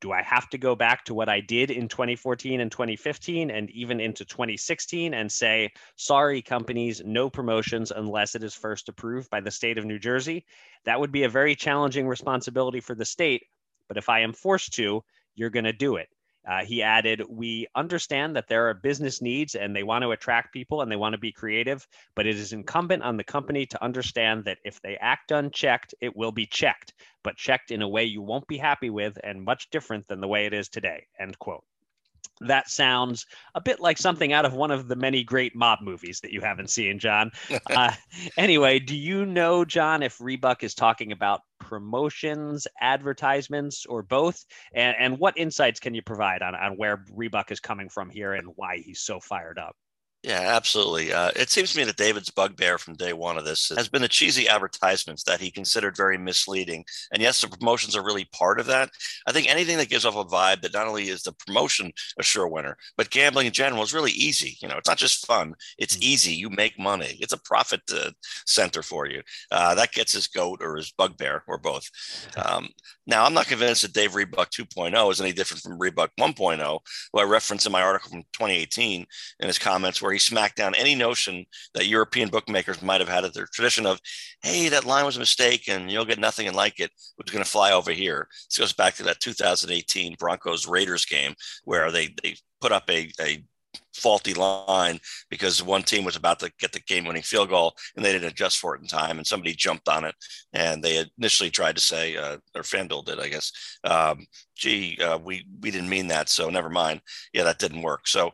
do 0.00 0.12
I 0.12 0.22
have 0.22 0.48
to 0.50 0.58
go 0.58 0.74
back 0.74 1.04
to 1.04 1.14
what 1.14 1.28
I 1.28 1.40
did 1.40 1.70
in 1.70 1.88
2014 1.88 2.60
and 2.60 2.70
2015 2.70 3.50
and 3.50 3.70
even 3.70 4.00
into 4.00 4.24
2016 4.24 5.14
and 5.14 5.30
say, 5.30 5.72
sorry, 5.96 6.40
companies, 6.40 7.02
no 7.04 7.28
promotions 7.28 7.90
unless 7.90 8.34
it 8.34 8.42
is 8.42 8.54
first 8.54 8.88
approved 8.88 9.28
by 9.30 9.40
the 9.40 9.50
state 9.50 9.78
of 9.78 9.84
New 9.84 9.98
Jersey? 9.98 10.44
That 10.84 11.00
would 11.00 11.12
be 11.12 11.24
a 11.24 11.28
very 11.28 11.56
challenging 11.56 12.06
responsibility 12.06 12.80
for 12.80 12.94
the 12.94 13.04
state. 13.04 13.42
But 13.88 13.96
if 13.96 14.08
I 14.08 14.20
am 14.20 14.32
forced 14.32 14.74
to, 14.74 15.02
you're 15.34 15.50
going 15.50 15.64
to 15.64 15.72
do 15.72 15.96
it. 15.96 16.08
Uh, 16.46 16.64
he 16.64 16.82
added, 16.82 17.22
We 17.28 17.66
understand 17.74 18.36
that 18.36 18.48
there 18.48 18.68
are 18.68 18.74
business 18.74 19.20
needs 19.22 19.54
and 19.54 19.74
they 19.74 19.82
want 19.82 20.02
to 20.02 20.12
attract 20.12 20.52
people 20.52 20.82
and 20.82 20.90
they 20.90 20.96
want 20.96 21.12
to 21.14 21.18
be 21.18 21.32
creative, 21.32 21.86
but 22.14 22.26
it 22.26 22.36
is 22.36 22.52
incumbent 22.52 23.02
on 23.02 23.16
the 23.16 23.24
company 23.24 23.66
to 23.66 23.82
understand 23.82 24.44
that 24.44 24.58
if 24.64 24.80
they 24.80 24.96
act 24.96 25.30
unchecked, 25.30 25.94
it 26.00 26.16
will 26.16 26.32
be 26.32 26.46
checked, 26.46 26.94
but 27.22 27.36
checked 27.36 27.70
in 27.70 27.82
a 27.82 27.88
way 27.88 28.04
you 28.04 28.22
won't 28.22 28.46
be 28.46 28.58
happy 28.58 28.90
with 28.90 29.18
and 29.22 29.44
much 29.44 29.70
different 29.70 30.06
than 30.08 30.20
the 30.20 30.28
way 30.28 30.46
it 30.46 30.54
is 30.54 30.68
today. 30.68 31.06
End 31.18 31.38
quote 31.38 31.64
that 32.40 32.70
sounds 32.70 33.26
a 33.54 33.60
bit 33.60 33.80
like 33.80 33.98
something 33.98 34.32
out 34.32 34.44
of 34.44 34.54
one 34.54 34.70
of 34.70 34.88
the 34.88 34.96
many 34.96 35.24
great 35.24 35.54
mob 35.54 35.80
movies 35.80 36.20
that 36.20 36.32
you 36.32 36.40
haven't 36.40 36.70
seen, 36.70 36.98
John. 36.98 37.30
Uh, 37.70 37.92
anyway, 38.36 38.78
do 38.78 38.96
you 38.96 39.26
know, 39.26 39.64
John, 39.64 40.02
if 40.02 40.20
Rebuck 40.20 40.64
is 40.64 40.74
talking 40.74 41.12
about 41.12 41.42
promotions, 41.60 42.66
advertisements, 42.80 43.84
or 43.86 44.02
both? 44.02 44.44
And, 44.72 44.96
and 44.98 45.18
what 45.18 45.36
insights 45.36 45.78
can 45.78 45.94
you 45.94 46.02
provide 46.02 46.42
on, 46.42 46.54
on 46.54 46.72
where 46.76 47.04
Rebuck 47.12 47.52
is 47.52 47.60
coming 47.60 47.88
from 47.88 48.10
here 48.10 48.32
and 48.32 48.48
why 48.56 48.78
he's 48.78 49.00
so 49.00 49.20
fired 49.20 49.58
up? 49.58 49.76
Yeah, 50.24 50.40
absolutely. 50.40 51.12
Uh, 51.12 51.30
it 51.36 51.48
seems 51.48 51.72
to 51.72 51.78
me 51.78 51.84
that 51.84 51.96
David's 51.96 52.30
bugbear 52.30 52.76
from 52.76 52.96
day 52.96 53.12
one 53.12 53.38
of 53.38 53.44
this 53.44 53.70
has 53.76 53.88
been 53.88 54.02
the 54.02 54.08
cheesy 54.08 54.48
advertisements 54.48 55.22
that 55.22 55.40
he 55.40 55.48
considered 55.48 55.96
very 55.96 56.18
misleading. 56.18 56.84
And 57.12 57.22
yes, 57.22 57.40
the 57.40 57.46
promotions 57.46 57.94
are 57.94 58.04
really 58.04 58.24
part 58.32 58.58
of 58.58 58.66
that. 58.66 58.90
I 59.28 59.32
think 59.32 59.48
anything 59.48 59.76
that 59.78 59.88
gives 59.88 60.04
off 60.04 60.16
a 60.16 60.24
vibe 60.24 60.62
that 60.62 60.74
not 60.74 60.88
only 60.88 61.08
is 61.08 61.22
the 61.22 61.32
promotion 61.46 61.92
a 62.18 62.24
sure 62.24 62.48
winner, 62.48 62.76
but 62.96 63.10
gambling 63.10 63.46
in 63.46 63.52
general 63.52 63.84
is 63.84 63.94
really 63.94 64.10
easy. 64.10 64.56
You 64.60 64.66
know, 64.66 64.76
it's 64.76 64.88
not 64.88 64.98
just 64.98 65.24
fun; 65.24 65.54
it's 65.78 65.96
mm. 65.96 66.02
easy. 66.02 66.32
You 66.32 66.50
make 66.50 66.76
money. 66.80 67.16
It's 67.20 67.32
a 67.32 67.40
profit 67.40 67.82
uh, 67.94 68.10
center 68.44 68.82
for 68.82 69.06
you. 69.06 69.22
Uh, 69.52 69.76
that 69.76 69.92
gets 69.92 70.12
his 70.12 70.26
goat 70.26 70.58
or 70.60 70.76
his 70.76 70.90
bugbear 70.90 71.44
or 71.46 71.58
both. 71.58 71.88
Um, 72.38 72.68
now, 73.08 73.24
I'm 73.24 73.32
not 73.32 73.46
convinced 73.46 73.82
that 73.82 73.94
Dave 73.94 74.14
Rebuck 74.14 74.50
2.0 74.50 75.10
is 75.10 75.20
any 75.20 75.32
different 75.32 75.62
from 75.62 75.78
Rebuck 75.78 76.10
1.0, 76.20 76.80
who 77.12 77.18
I 77.18 77.24
referenced 77.24 77.64
in 77.64 77.72
my 77.72 77.80
article 77.80 78.10
from 78.10 78.22
2018 78.34 79.06
in 79.40 79.46
his 79.46 79.58
comments, 79.58 80.02
where 80.02 80.07
he 80.12 80.18
smacked 80.18 80.56
down 80.56 80.74
any 80.74 80.94
notion 80.94 81.46
that 81.74 81.86
European 81.86 82.28
bookmakers 82.28 82.82
might 82.82 83.00
have 83.00 83.08
had 83.08 83.24
at 83.24 83.34
their 83.34 83.48
tradition 83.52 83.86
of, 83.86 84.00
hey, 84.42 84.68
that 84.68 84.84
line 84.84 85.04
was 85.04 85.16
a 85.16 85.20
mistake 85.20 85.68
and 85.68 85.90
you'll 85.90 86.04
get 86.04 86.18
nothing 86.18 86.46
and 86.46 86.56
like 86.56 86.80
it, 86.80 86.90
which 87.16 87.28
is 87.28 87.32
going 87.32 87.44
to 87.44 87.50
fly 87.50 87.72
over 87.72 87.92
here. 87.92 88.28
This 88.48 88.58
goes 88.58 88.72
back 88.72 88.94
to 88.94 89.02
that 89.04 89.20
2018 89.20 90.16
Broncos 90.18 90.66
Raiders 90.66 91.04
game 91.04 91.34
where 91.64 91.90
they, 91.90 92.14
they 92.22 92.36
put 92.60 92.72
up 92.72 92.88
a, 92.90 93.10
a 93.20 93.42
faulty 93.94 94.34
line 94.34 95.00
because 95.28 95.62
one 95.62 95.82
team 95.82 96.04
was 96.04 96.16
about 96.16 96.38
to 96.38 96.52
get 96.58 96.72
the 96.72 96.80
game 96.80 97.04
winning 97.04 97.22
field 97.22 97.48
goal 97.48 97.74
and 97.96 98.04
they 98.04 98.12
didn't 98.12 98.30
adjust 98.30 98.58
for 98.58 98.74
it 98.74 98.80
in 98.80 98.86
time 98.86 99.18
and 99.18 99.26
somebody 99.26 99.52
jumped 99.52 99.88
on 99.88 100.04
it 100.04 100.14
and 100.52 100.82
they 100.82 101.04
initially 101.18 101.50
tried 101.50 101.74
to 101.74 101.82
say 101.82 102.16
uh, 102.16 102.36
or 102.54 102.62
FanDuel 102.62 103.04
did 103.04 103.18
I 103.18 103.28
guess 103.28 103.52
um, 103.84 104.26
gee 104.54 104.98
uh, 105.02 105.18
we 105.18 105.44
we 105.60 105.70
didn't 105.70 105.88
mean 105.88 106.08
that 106.08 106.28
so 106.28 106.48
never 106.48 106.70
mind 106.70 107.00
yeah 107.32 107.44
that 107.44 107.58
didn't 107.58 107.82
work 107.82 108.06
so 108.06 108.32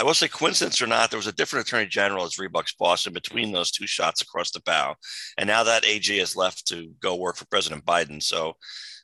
I 0.00 0.02
will 0.02 0.14
say 0.14 0.28
coincidence 0.28 0.80
or 0.80 0.86
not 0.86 1.10
there 1.10 1.18
was 1.18 1.26
a 1.26 1.32
different 1.32 1.66
attorney 1.68 1.86
general 1.86 2.24
as 2.24 2.38
Rebuck's 2.38 2.72
boss 2.72 3.06
in 3.06 3.12
between 3.12 3.52
those 3.52 3.70
two 3.70 3.86
shots 3.86 4.22
across 4.22 4.50
the 4.50 4.62
bow 4.64 4.94
and 5.36 5.46
now 5.46 5.62
that 5.62 5.84
AG 5.84 6.16
has 6.16 6.34
left 6.34 6.66
to 6.68 6.90
go 7.00 7.16
work 7.16 7.36
for 7.36 7.44
President 7.44 7.84
Biden 7.84 8.22
so 8.22 8.54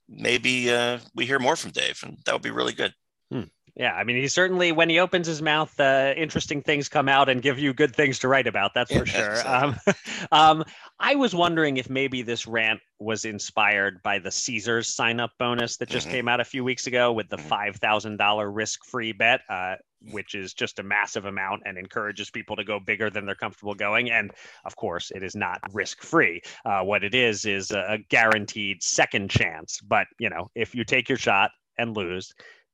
maybe 0.09 0.72
uh, 0.72 0.98
we 1.14 1.26
hear 1.26 1.38
more 1.38 1.54
from 1.54 1.72
Dave 1.72 2.00
and 2.02 2.16
that 2.24 2.32
would 2.32 2.40
be 2.40 2.50
really 2.50 2.72
good. 2.72 2.94
Hmm. 3.30 3.42
Yeah, 3.78 3.92
I 3.92 4.04
mean, 4.04 4.16
he 4.16 4.26
certainly, 4.26 4.72
when 4.72 4.88
he 4.88 4.98
opens 4.98 5.26
his 5.26 5.42
mouth, 5.42 5.78
uh, 5.78 6.14
interesting 6.16 6.62
things 6.62 6.88
come 6.88 7.11
out 7.11 7.28
and 7.28 7.42
give 7.42 7.59
you 7.59 7.74
good 7.74 7.94
things 7.94 8.18
to 8.20 8.28
write 8.28 8.46
about. 8.46 8.72
That's 8.72 8.90
for 8.90 9.04
yeah, 9.04 9.42
sure. 9.42 9.54
Um, 9.54 9.76
um, 10.32 10.64
I 10.98 11.14
was 11.14 11.35
wondering 11.35 11.76
if 11.76 11.90
maybe 11.90 12.22
this 12.22 12.46
rant 12.46 12.80
was 12.98 13.26
inspired 13.26 14.02
by 14.02 14.18
the 14.18 14.30
Caesars 14.30 14.88
sign 14.88 15.20
up 15.20 15.32
bonus 15.38 15.76
that 15.76 15.90
just 15.90 16.06
mm-hmm. 16.06 16.16
came 16.16 16.28
out 16.28 16.40
a 16.40 16.44
few 16.44 16.64
weeks 16.64 16.87
ago 16.87 17.12
with 17.12 17.28
the 17.28 17.37
mm-hmm. 17.37 17.52
$5,000 17.52 18.50
risk 18.50 18.82
free 18.87 19.12
bet, 19.12 19.42
uh, 19.50 19.74
which 20.11 20.35
is 20.35 20.54
just 20.54 20.78
a 20.78 20.82
massive 20.82 21.24
amount 21.24 21.62
and 21.64 21.78
encourages 21.78 22.30
people 22.30 22.56
to 22.56 22.64
go 22.64 22.78
bigger 22.78 23.11
than 23.11 23.26
they're 23.26 23.35
comfortable 23.35 23.74
going. 23.74 24.11
And 24.11 24.30
of 24.64 24.76
course, 24.76 25.11
it 25.14 25.22
is 25.22 25.35
not 25.35 25.61
risk 25.72 26.02
free. 26.02 26.40
Uh, 26.64 26.82
what 26.82 27.04
it 27.04 27.14
is, 27.14 27.44
is 27.44 27.70
a 27.70 27.98
guaranteed 28.09 28.82
second 28.82 29.30
chance. 29.30 29.80
But, 29.80 30.06
you 30.18 30.30
know, 30.30 30.50
if 30.54 30.74
you 30.74 30.85
take 30.85 31.09
your 31.09 31.18
shot 31.18 31.50
and 31.78 31.96
lose, 31.96 32.32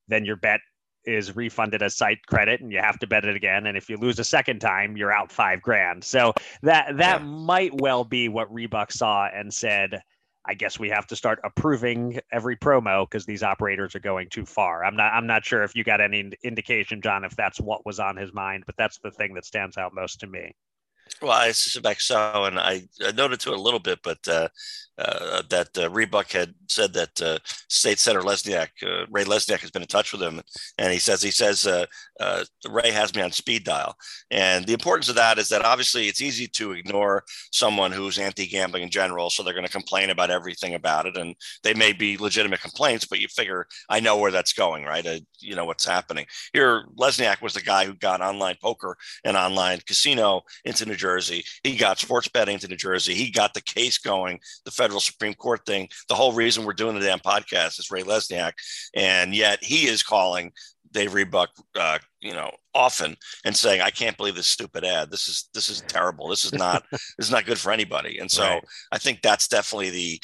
then 0.08 0.24
your 0.24 0.36
bet 0.36 0.60
is 1.04 1.34
refunded 1.34 1.82
as 1.82 1.96
site 1.96 2.24
credit 2.26 2.60
and 2.60 2.70
you 2.70 2.78
have 2.78 2.98
to 2.98 3.08
bet 3.08 3.24
it 3.24 3.34
again 3.34 3.66
and 3.66 3.76
if 3.76 3.90
you 3.90 3.96
lose 3.96 4.20
a 4.20 4.24
second 4.24 4.60
time 4.60 4.96
you're 4.96 5.12
out 5.12 5.32
5 5.32 5.60
grand. 5.60 6.04
So 6.04 6.32
that 6.62 6.96
that 6.98 7.20
yeah. 7.20 7.26
might 7.26 7.80
well 7.80 8.04
be 8.04 8.28
what 8.28 8.52
Rebuck 8.52 8.92
saw 8.92 9.26
and 9.26 9.52
said 9.52 10.00
I 10.44 10.54
guess 10.54 10.78
we 10.78 10.88
have 10.90 11.06
to 11.08 11.16
start 11.16 11.40
approving 11.44 12.20
every 12.32 12.56
promo 12.56 13.08
because 13.08 13.26
these 13.26 13.42
operators 13.44 13.94
are 13.94 14.00
going 14.00 14.28
too 14.28 14.44
far. 14.44 14.84
I'm 14.84 14.96
not 14.96 15.12
I'm 15.12 15.26
not 15.26 15.44
sure 15.44 15.62
if 15.62 15.76
you 15.76 15.84
got 15.84 16.00
any 16.00 16.32
indication 16.42 17.00
John 17.02 17.24
if 17.24 17.36
that's 17.36 17.60
what 17.60 17.86
was 17.86 18.00
on 18.00 18.16
his 18.16 18.32
mind, 18.32 18.64
but 18.66 18.76
that's 18.76 18.98
the 18.98 19.12
thing 19.12 19.34
that 19.34 19.44
stands 19.44 19.76
out 19.78 19.94
most 19.94 20.20
to 20.20 20.26
me. 20.26 20.54
Well, 21.20 21.32
I 21.32 21.52
suspect 21.52 22.02
so, 22.02 22.44
and 22.44 22.58
I, 22.58 22.82
I 23.04 23.12
noted 23.12 23.38
to 23.40 23.52
it 23.52 23.58
a 23.58 23.62
little 23.62 23.78
bit, 23.78 24.00
but 24.02 24.18
uh, 24.26 24.48
uh, 24.98 25.42
that 25.48 25.76
uh, 25.78 26.26
had 26.30 26.54
said 26.68 26.92
that 26.92 27.20
uh, 27.22 27.38
State 27.68 27.98
Senator 27.98 28.24
Lesniak, 28.24 28.68
uh, 28.82 29.06
Ray 29.10 29.24
Lesniak, 29.24 29.60
has 29.60 29.70
been 29.70 29.82
in 29.82 29.88
touch 29.88 30.12
with 30.12 30.22
him, 30.22 30.40
and 30.78 30.92
he 30.92 30.98
says 30.98 31.22
he 31.22 31.30
says 31.30 31.66
uh, 31.66 31.86
Ray 32.68 32.90
has 32.90 33.14
me 33.14 33.22
on 33.22 33.32
speed 33.32 33.64
dial, 33.64 33.96
and 34.30 34.66
the 34.66 34.74
importance 34.74 35.08
of 35.08 35.14
that 35.14 35.38
is 35.38 35.48
that 35.48 35.64
obviously 35.64 36.08
it's 36.08 36.20
easy 36.20 36.46
to 36.48 36.72
ignore 36.72 37.24
someone 37.52 37.90
who's 37.90 38.18
anti-gambling 38.18 38.82
in 38.82 38.90
general, 38.90 39.30
so 39.30 39.42
they're 39.42 39.54
going 39.54 39.66
to 39.66 39.72
complain 39.72 40.10
about 40.10 40.30
everything 40.30 40.74
about 40.74 41.06
it, 41.06 41.16
and 41.16 41.34
they 41.62 41.74
may 41.74 41.92
be 41.92 42.18
legitimate 42.18 42.60
complaints, 42.60 43.06
but 43.06 43.18
you 43.18 43.28
figure 43.28 43.66
I 43.88 44.00
know 44.00 44.18
where 44.18 44.30
that's 44.30 44.52
going, 44.52 44.84
right? 44.84 45.06
you 45.40 45.56
know 45.56 45.64
what's 45.64 45.84
happening 45.84 46.26
here. 46.52 46.84
Lesniak 46.96 47.42
was 47.42 47.54
the 47.54 47.60
guy 47.60 47.84
who 47.84 47.94
got 47.94 48.20
online 48.20 48.56
poker 48.60 48.96
and 49.24 49.36
online 49.36 49.80
casino 49.86 50.42
into 50.64 50.84
New 50.92 50.98
Jersey. 50.98 51.44
He 51.64 51.76
got 51.76 51.98
sports 51.98 52.28
betting 52.28 52.54
into 52.54 52.68
New 52.68 52.76
Jersey. 52.76 53.14
He 53.14 53.30
got 53.30 53.54
the 53.54 53.62
case 53.62 53.98
going. 53.98 54.38
The 54.64 54.70
federal 54.70 55.00
Supreme 55.00 55.34
Court 55.34 55.64
thing. 55.66 55.88
The 56.08 56.14
whole 56.14 56.32
reason 56.32 56.64
we're 56.64 56.74
doing 56.74 56.94
the 56.94 57.04
damn 57.04 57.18
podcast 57.18 57.78
is 57.80 57.90
Ray 57.90 58.02
Lesniak, 58.02 58.52
and 58.94 59.34
yet 59.34 59.64
he 59.64 59.86
is 59.88 60.02
calling 60.02 60.52
Dave 60.92 61.14
Rebuck, 61.14 61.50
uh, 61.78 61.98
you 62.20 62.34
know, 62.34 62.50
often 62.74 63.16
and 63.44 63.56
saying, 63.56 63.80
"I 63.80 63.90
can't 63.90 64.16
believe 64.16 64.34
this 64.34 64.46
stupid 64.46 64.84
ad. 64.84 65.10
This 65.10 65.28
is 65.28 65.48
this 65.54 65.70
is 65.70 65.82
terrible. 65.88 66.28
This 66.28 66.44
is 66.44 66.52
not 66.52 66.84
this 66.90 67.26
is 67.26 67.30
not 67.30 67.46
good 67.46 67.58
for 67.58 67.72
anybody." 67.72 68.18
And 68.18 68.30
so 68.30 68.42
right. 68.44 68.64
I 68.92 68.98
think 68.98 69.22
that's 69.22 69.48
definitely 69.48 69.90
the 69.90 70.20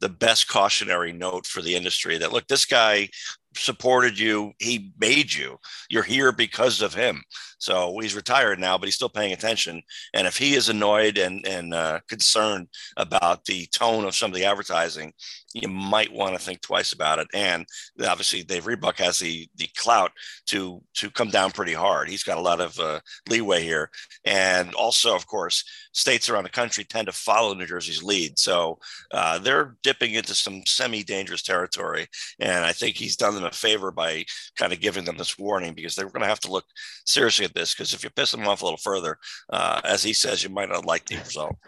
the 0.00 0.08
best 0.08 0.48
cautionary 0.48 1.12
note 1.12 1.46
for 1.46 1.62
the 1.62 1.74
industry 1.74 2.18
that 2.18 2.32
look, 2.32 2.46
this 2.48 2.64
guy 2.64 3.08
supported 3.54 4.18
you. 4.18 4.52
He 4.58 4.92
made 4.98 5.32
you. 5.32 5.58
You're 5.88 6.02
here 6.02 6.32
because 6.32 6.82
of 6.82 6.94
him. 6.94 7.22
So 7.58 7.98
he's 7.98 8.16
retired 8.16 8.58
now, 8.58 8.78
but 8.78 8.86
he's 8.86 8.94
still 8.94 9.10
paying 9.10 9.32
attention. 9.32 9.82
And 10.14 10.26
if 10.26 10.38
he 10.38 10.54
is 10.54 10.70
annoyed 10.70 11.18
and 11.18 11.46
and 11.46 11.74
uh, 11.74 12.00
concerned 12.08 12.68
about 12.96 13.44
the 13.44 13.66
tone 13.66 14.04
of 14.06 14.14
some 14.14 14.30
of 14.30 14.34
the 14.34 14.46
advertising, 14.46 15.12
you 15.52 15.68
might 15.68 16.12
want 16.12 16.34
to 16.34 16.40
think 16.40 16.62
twice 16.62 16.92
about 16.92 17.18
it. 17.18 17.28
And 17.34 17.66
obviously, 18.02 18.42
Dave 18.42 18.66
Rebuck 18.66 18.96
has 18.98 19.18
the 19.18 19.46
the 19.56 19.68
clout 19.76 20.12
to 20.46 20.82
to 20.94 21.10
come 21.10 21.28
down 21.28 21.50
pretty 21.50 21.74
hard. 21.74 22.08
He's 22.08 22.22
got 22.22 22.38
a 22.38 22.42
lot 22.42 22.62
of 22.62 22.78
uh, 22.80 23.00
leeway 23.28 23.62
here, 23.62 23.90
and 24.24 24.72
also, 24.74 25.14
of 25.14 25.26
course, 25.26 25.62
states 25.92 26.30
around 26.30 26.44
the 26.44 26.50
country 26.50 26.84
tend 26.84 27.08
to 27.08 27.12
follow 27.12 27.52
New 27.52 27.66
Jersey's 27.66 28.02
lead. 28.02 28.38
So 28.38 28.78
uh, 29.12 29.38
they're 29.38 29.76
dipping 29.82 30.14
into 30.14 30.34
some 30.34 30.62
semi-dangerous 30.66 31.42
territory, 31.42 32.06
and 32.38 32.64
I 32.64 32.72
think 32.72 32.96
he's 32.96 33.16
done 33.16 33.34
them 33.40 33.50
a 33.50 33.54
favor 33.54 33.90
by 33.90 34.24
kind 34.56 34.72
of 34.72 34.80
giving 34.80 35.04
them 35.04 35.16
this 35.16 35.38
warning 35.38 35.74
because 35.74 35.94
they're 35.94 36.08
going 36.08 36.22
to 36.22 36.28
have 36.28 36.40
to 36.40 36.50
look 36.50 36.64
seriously 37.06 37.44
at 37.44 37.54
this. 37.54 37.74
Because 37.74 37.94
if 37.94 38.04
you 38.04 38.10
piss 38.10 38.30
them 38.30 38.46
off 38.46 38.62
a 38.62 38.64
little 38.64 38.78
further, 38.78 39.18
uh, 39.50 39.80
as 39.84 40.02
he 40.02 40.12
says, 40.12 40.42
you 40.42 40.50
might 40.50 40.68
not 40.68 40.86
like 40.86 41.06
the 41.06 41.16
result. 41.16 41.56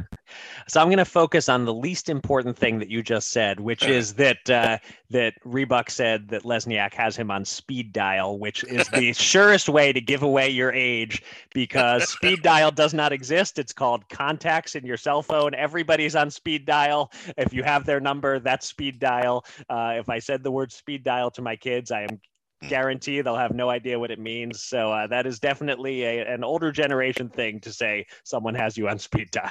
So 0.68 0.80
I'm 0.80 0.88
going 0.88 0.98
to 0.98 1.04
focus 1.04 1.48
on 1.48 1.64
the 1.64 1.74
least 1.74 2.08
important 2.08 2.56
thing 2.56 2.78
that 2.78 2.88
you 2.88 3.02
just 3.02 3.30
said, 3.30 3.60
which 3.60 3.84
is 3.84 4.14
that 4.14 4.48
uh, 4.48 4.78
that 5.10 5.34
Rebuck 5.44 5.90
said 5.90 6.28
that 6.28 6.42
Lesniak 6.42 6.94
has 6.94 7.16
him 7.16 7.30
on 7.30 7.44
speed 7.44 7.92
dial, 7.92 8.38
which 8.38 8.64
is 8.64 8.88
the 8.88 9.12
surest 9.12 9.68
way 9.68 9.92
to 9.92 10.00
give 10.00 10.22
away 10.22 10.48
your 10.48 10.72
age 10.72 11.22
because 11.54 12.08
speed 12.08 12.42
dial 12.42 12.70
does 12.70 12.94
not 12.94 13.12
exist. 13.12 13.58
It's 13.58 13.72
called 13.72 14.08
contacts 14.08 14.74
in 14.74 14.84
your 14.86 14.96
cell 14.96 15.22
phone. 15.22 15.54
Everybody's 15.54 16.16
on 16.16 16.30
speed 16.30 16.64
dial. 16.64 17.12
If 17.36 17.52
you 17.52 17.62
have 17.62 17.84
their 17.84 18.00
number, 18.00 18.38
that's 18.38 18.66
speed 18.66 18.98
dial. 18.98 19.44
Uh, 19.68 19.94
if 19.98 20.08
I 20.08 20.18
said 20.18 20.42
the 20.42 20.50
word 20.50 20.72
speed 20.72 21.04
dial 21.04 21.30
to 21.32 21.42
my 21.42 21.56
kids, 21.62 21.90
I 21.90 22.02
am 22.02 22.20
guarantee 22.68 23.22
they'll 23.22 23.36
have 23.36 23.54
no 23.54 23.70
idea 23.70 23.98
what 23.98 24.10
it 24.10 24.18
means. 24.18 24.62
So 24.62 24.92
uh, 24.92 25.06
that 25.08 25.26
is 25.26 25.40
definitely 25.40 26.04
a, 26.04 26.32
an 26.32 26.44
older 26.44 26.70
generation 26.70 27.28
thing 27.28 27.60
to 27.60 27.72
say 27.72 28.06
someone 28.24 28.54
has 28.54 28.76
you 28.76 28.88
on 28.88 28.98
speed 28.98 29.30
dial 29.30 29.50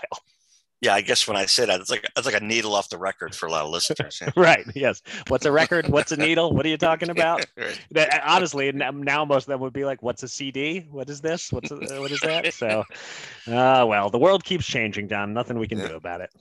yeah, 0.81 0.95
I 0.95 1.01
guess 1.01 1.27
when 1.27 1.37
I 1.37 1.45
say 1.45 1.67
that, 1.67 1.79
it's 1.79 1.91
like 1.91 2.09
it's 2.17 2.25
like 2.25 2.41
a 2.41 2.43
needle 2.43 2.73
off 2.73 2.89
the 2.89 2.97
record 2.97 3.35
for 3.35 3.45
a 3.45 3.51
lot 3.51 3.65
of 3.65 3.69
listeners. 3.69 4.19
Yeah. 4.19 4.31
right. 4.35 4.65
Yes. 4.73 5.03
What's 5.27 5.45
a 5.45 5.51
record? 5.51 5.87
What's 5.87 6.11
a 6.11 6.17
needle? 6.17 6.53
What 6.53 6.65
are 6.65 6.69
you 6.69 6.77
talking 6.77 7.09
about? 7.11 7.45
right. 7.55 8.19
Honestly, 8.25 8.71
now 8.71 9.23
most 9.23 9.43
of 9.43 9.47
them 9.47 9.59
would 9.59 9.73
be 9.73 9.85
like, 9.85 10.01
"What's 10.01 10.23
a 10.23 10.27
CD? 10.27 10.87
What 10.89 11.07
is 11.09 11.21
this? 11.21 11.53
What's 11.53 11.69
a, 11.69 11.75
what 11.75 12.11
is 12.11 12.19
that?" 12.21 12.51
So, 12.55 12.83
uh, 13.47 13.85
well, 13.87 14.09
the 14.09 14.17
world 14.17 14.43
keeps 14.43 14.65
changing, 14.65 15.07
Don. 15.07 15.33
Nothing 15.33 15.59
we 15.59 15.67
can 15.67 15.77
yeah. 15.77 15.89
do 15.89 15.95
about 15.97 16.21
it. 16.21 16.31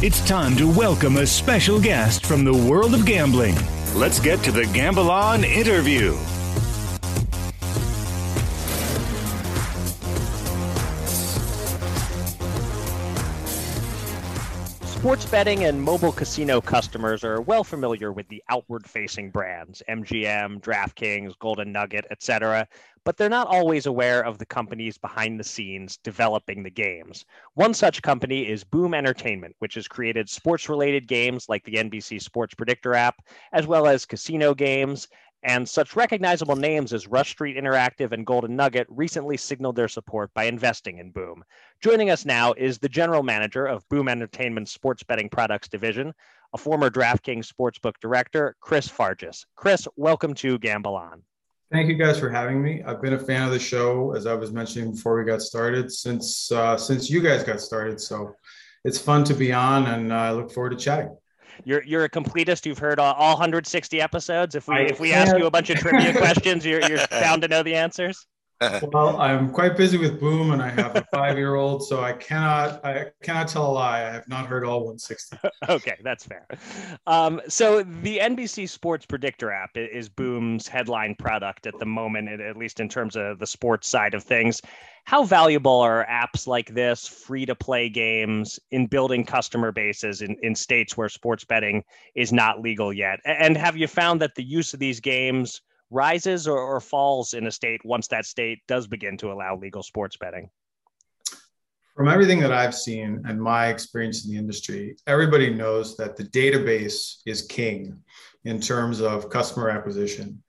It's 0.00 0.24
time 0.28 0.54
to 0.56 0.72
welcome 0.72 1.16
a 1.16 1.26
special 1.26 1.80
guest 1.80 2.24
from 2.24 2.44
the 2.44 2.54
world 2.54 2.94
of 2.94 3.04
gambling. 3.04 3.56
Let's 3.94 4.20
get 4.20 4.42
to 4.44 4.52
the 4.52 4.66
Gamble 4.66 5.10
On 5.10 5.42
interview. 5.44 6.16
Sports 14.98 15.26
betting 15.26 15.62
and 15.62 15.80
mobile 15.80 16.10
casino 16.10 16.60
customers 16.60 17.22
are 17.22 17.40
well 17.40 17.62
familiar 17.62 18.10
with 18.10 18.26
the 18.26 18.42
outward 18.48 18.84
facing 18.84 19.30
brands, 19.30 19.80
MGM, 19.88 20.60
DraftKings, 20.60 21.38
Golden 21.38 21.70
Nugget, 21.70 22.04
etc., 22.10 22.66
but 23.04 23.16
they're 23.16 23.28
not 23.28 23.46
always 23.46 23.86
aware 23.86 24.24
of 24.24 24.38
the 24.38 24.44
companies 24.44 24.98
behind 24.98 25.38
the 25.38 25.44
scenes 25.44 25.98
developing 25.98 26.64
the 26.64 26.70
games. 26.70 27.24
One 27.54 27.74
such 27.74 28.02
company 28.02 28.48
is 28.48 28.64
Boom 28.64 28.92
Entertainment, 28.92 29.54
which 29.60 29.76
has 29.76 29.86
created 29.86 30.28
sports 30.28 30.68
related 30.68 31.06
games 31.06 31.48
like 31.48 31.62
the 31.62 31.74
NBC 31.74 32.20
Sports 32.20 32.54
Predictor 32.54 32.94
app, 32.94 33.22
as 33.52 33.68
well 33.68 33.86
as 33.86 34.04
casino 34.04 34.52
games 34.52 35.06
and 35.42 35.68
such 35.68 35.96
recognizable 35.96 36.56
names 36.56 36.92
as 36.92 37.06
Rush 37.06 37.30
Street 37.30 37.56
Interactive 37.56 38.12
and 38.12 38.26
Golden 38.26 38.56
Nugget 38.56 38.86
recently 38.90 39.36
signaled 39.36 39.76
their 39.76 39.88
support 39.88 40.32
by 40.34 40.44
investing 40.44 40.98
in 40.98 41.10
Boom. 41.10 41.44
Joining 41.80 42.10
us 42.10 42.24
now 42.24 42.52
is 42.54 42.78
the 42.78 42.88
general 42.88 43.22
manager 43.22 43.66
of 43.66 43.88
Boom 43.88 44.08
Entertainment's 44.08 44.72
sports 44.72 45.02
betting 45.02 45.28
products 45.28 45.68
division, 45.68 46.12
a 46.54 46.58
former 46.58 46.90
DraftKings 46.90 47.50
sportsbook 47.50 47.94
director, 48.00 48.56
Chris 48.60 48.88
Fargis. 48.88 49.44
Chris, 49.54 49.86
welcome 49.96 50.34
to 50.34 50.58
Gamble 50.58 50.96
On. 50.96 51.22
Thank 51.70 51.88
you 51.88 51.96
guys 51.96 52.18
for 52.18 52.30
having 52.30 52.62
me. 52.62 52.82
I've 52.82 53.02
been 53.02 53.12
a 53.12 53.18
fan 53.18 53.42
of 53.42 53.50
the 53.50 53.58
show, 53.58 54.14
as 54.16 54.26
I 54.26 54.34
was 54.34 54.52
mentioning 54.52 54.92
before 54.92 55.18
we 55.18 55.24
got 55.24 55.42
started, 55.42 55.92
since 55.92 56.50
uh, 56.50 56.78
since 56.78 57.10
you 57.10 57.20
guys 57.20 57.44
got 57.44 57.60
started. 57.60 58.00
So 58.00 58.34
it's 58.84 58.98
fun 58.98 59.22
to 59.24 59.34
be 59.34 59.52
on, 59.52 59.86
and 59.86 60.12
I 60.12 60.30
look 60.30 60.50
forward 60.50 60.70
to 60.70 60.76
chatting 60.76 61.14
you're 61.64 61.82
you're 61.84 62.04
a 62.04 62.08
completist. 62.08 62.66
You've 62.66 62.78
heard 62.78 62.98
all, 62.98 63.14
all 63.14 63.34
160 63.34 64.00
episodes. 64.00 64.54
If 64.54 64.68
we 64.68 64.74
I 64.74 64.80
if 64.82 65.00
we 65.00 65.12
ask 65.12 65.36
you 65.36 65.46
a 65.46 65.50
bunch 65.50 65.70
of 65.70 65.78
trivia 65.78 66.12
questions, 66.16 66.64
you're 66.64 66.80
you're 66.88 67.06
bound 67.10 67.42
to 67.42 67.48
know 67.48 67.62
the 67.62 67.74
answers. 67.74 68.26
well, 68.92 69.20
I'm 69.20 69.50
quite 69.50 69.76
busy 69.76 69.98
with 69.98 70.18
Boom, 70.18 70.50
and 70.50 70.60
I 70.60 70.68
have 70.70 70.96
a 70.96 71.04
five-year-old, 71.12 71.86
so 71.86 72.02
I 72.02 72.12
cannot 72.12 72.84
I 72.84 73.06
cannot 73.22 73.48
tell 73.48 73.70
a 73.70 73.72
lie. 73.72 73.98
I 73.98 74.10
have 74.10 74.28
not 74.28 74.46
heard 74.46 74.64
all 74.64 74.80
160. 74.80 75.38
okay, 75.68 75.96
that's 76.02 76.24
fair. 76.24 76.46
Um, 77.06 77.40
so 77.48 77.84
the 78.02 78.18
NBC 78.18 78.68
Sports 78.68 79.06
Predictor 79.06 79.52
app 79.52 79.70
is 79.76 80.08
Boom's 80.08 80.66
headline 80.66 81.14
product 81.16 81.66
at 81.66 81.78
the 81.78 81.86
moment, 81.86 82.40
at 82.40 82.56
least 82.56 82.80
in 82.80 82.88
terms 82.88 83.14
of 83.14 83.38
the 83.38 83.46
sports 83.46 83.88
side 83.88 84.14
of 84.14 84.24
things. 84.24 84.60
How 85.04 85.24
valuable 85.24 85.80
are 85.80 86.06
apps 86.06 86.46
like 86.46 86.74
this, 86.74 87.06
free-to-play 87.06 87.88
games, 87.90 88.58
in 88.72 88.86
building 88.86 89.24
customer 89.24 89.72
bases 89.72 90.20
in, 90.20 90.36
in 90.42 90.54
states 90.54 90.96
where 90.96 91.08
sports 91.08 91.44
betting 91.44 91.82
is 92.14 92.32
not 92.32 92.60
legal 92.60 92.92
yet? 92.92 93.20
And 93.24 93.56
have 93.56 93.76
you 93.76 93.86
found 93.86 94.20
that 94.20 94.34
the 94.34 94.44
use 94.44 94.74
of 94.74 94.80
these 94.80 95.00
games 95.00 95.62
rises 95.90 96.46
or, 96.46 96.58
or 96.58 96.80
falls 96.80 97.34
in 97.34 97.46
a 97.46 97.50
state 97.50 97.80
once 97.84 98.08
that 98.08 98.26
state 98.26 98.58
does 98.68 98.86
begin 98.86 99.16
to 99.18 99.32
allow 99.32 99.56
legal 99.56 99.82
sports 99.82 100.16
betting? 100.16 100.50
From 101.96 102.08
everything 102.08 102.38
that 102.40 102.52
I've 102.52 102.74
seen 102.74 103.22
and 103.26 103.42
my 103.42 103.68
experience 103.68 104.24
in 104.24 104.30
the 104.32 104.38
industry, 104.38 104.96
everybody 105.06 105.52
knows 105.52 105.96
that 105.96 106.16
the 106.16 106.24
database 106.24 107.16
is 107.26 107.42
king 107.42 107.98
in 108.44 108.60
terms 108.60 109.00
of 109.00 109.30
customer 109.30 109.68
acquisition. 109.68 110.42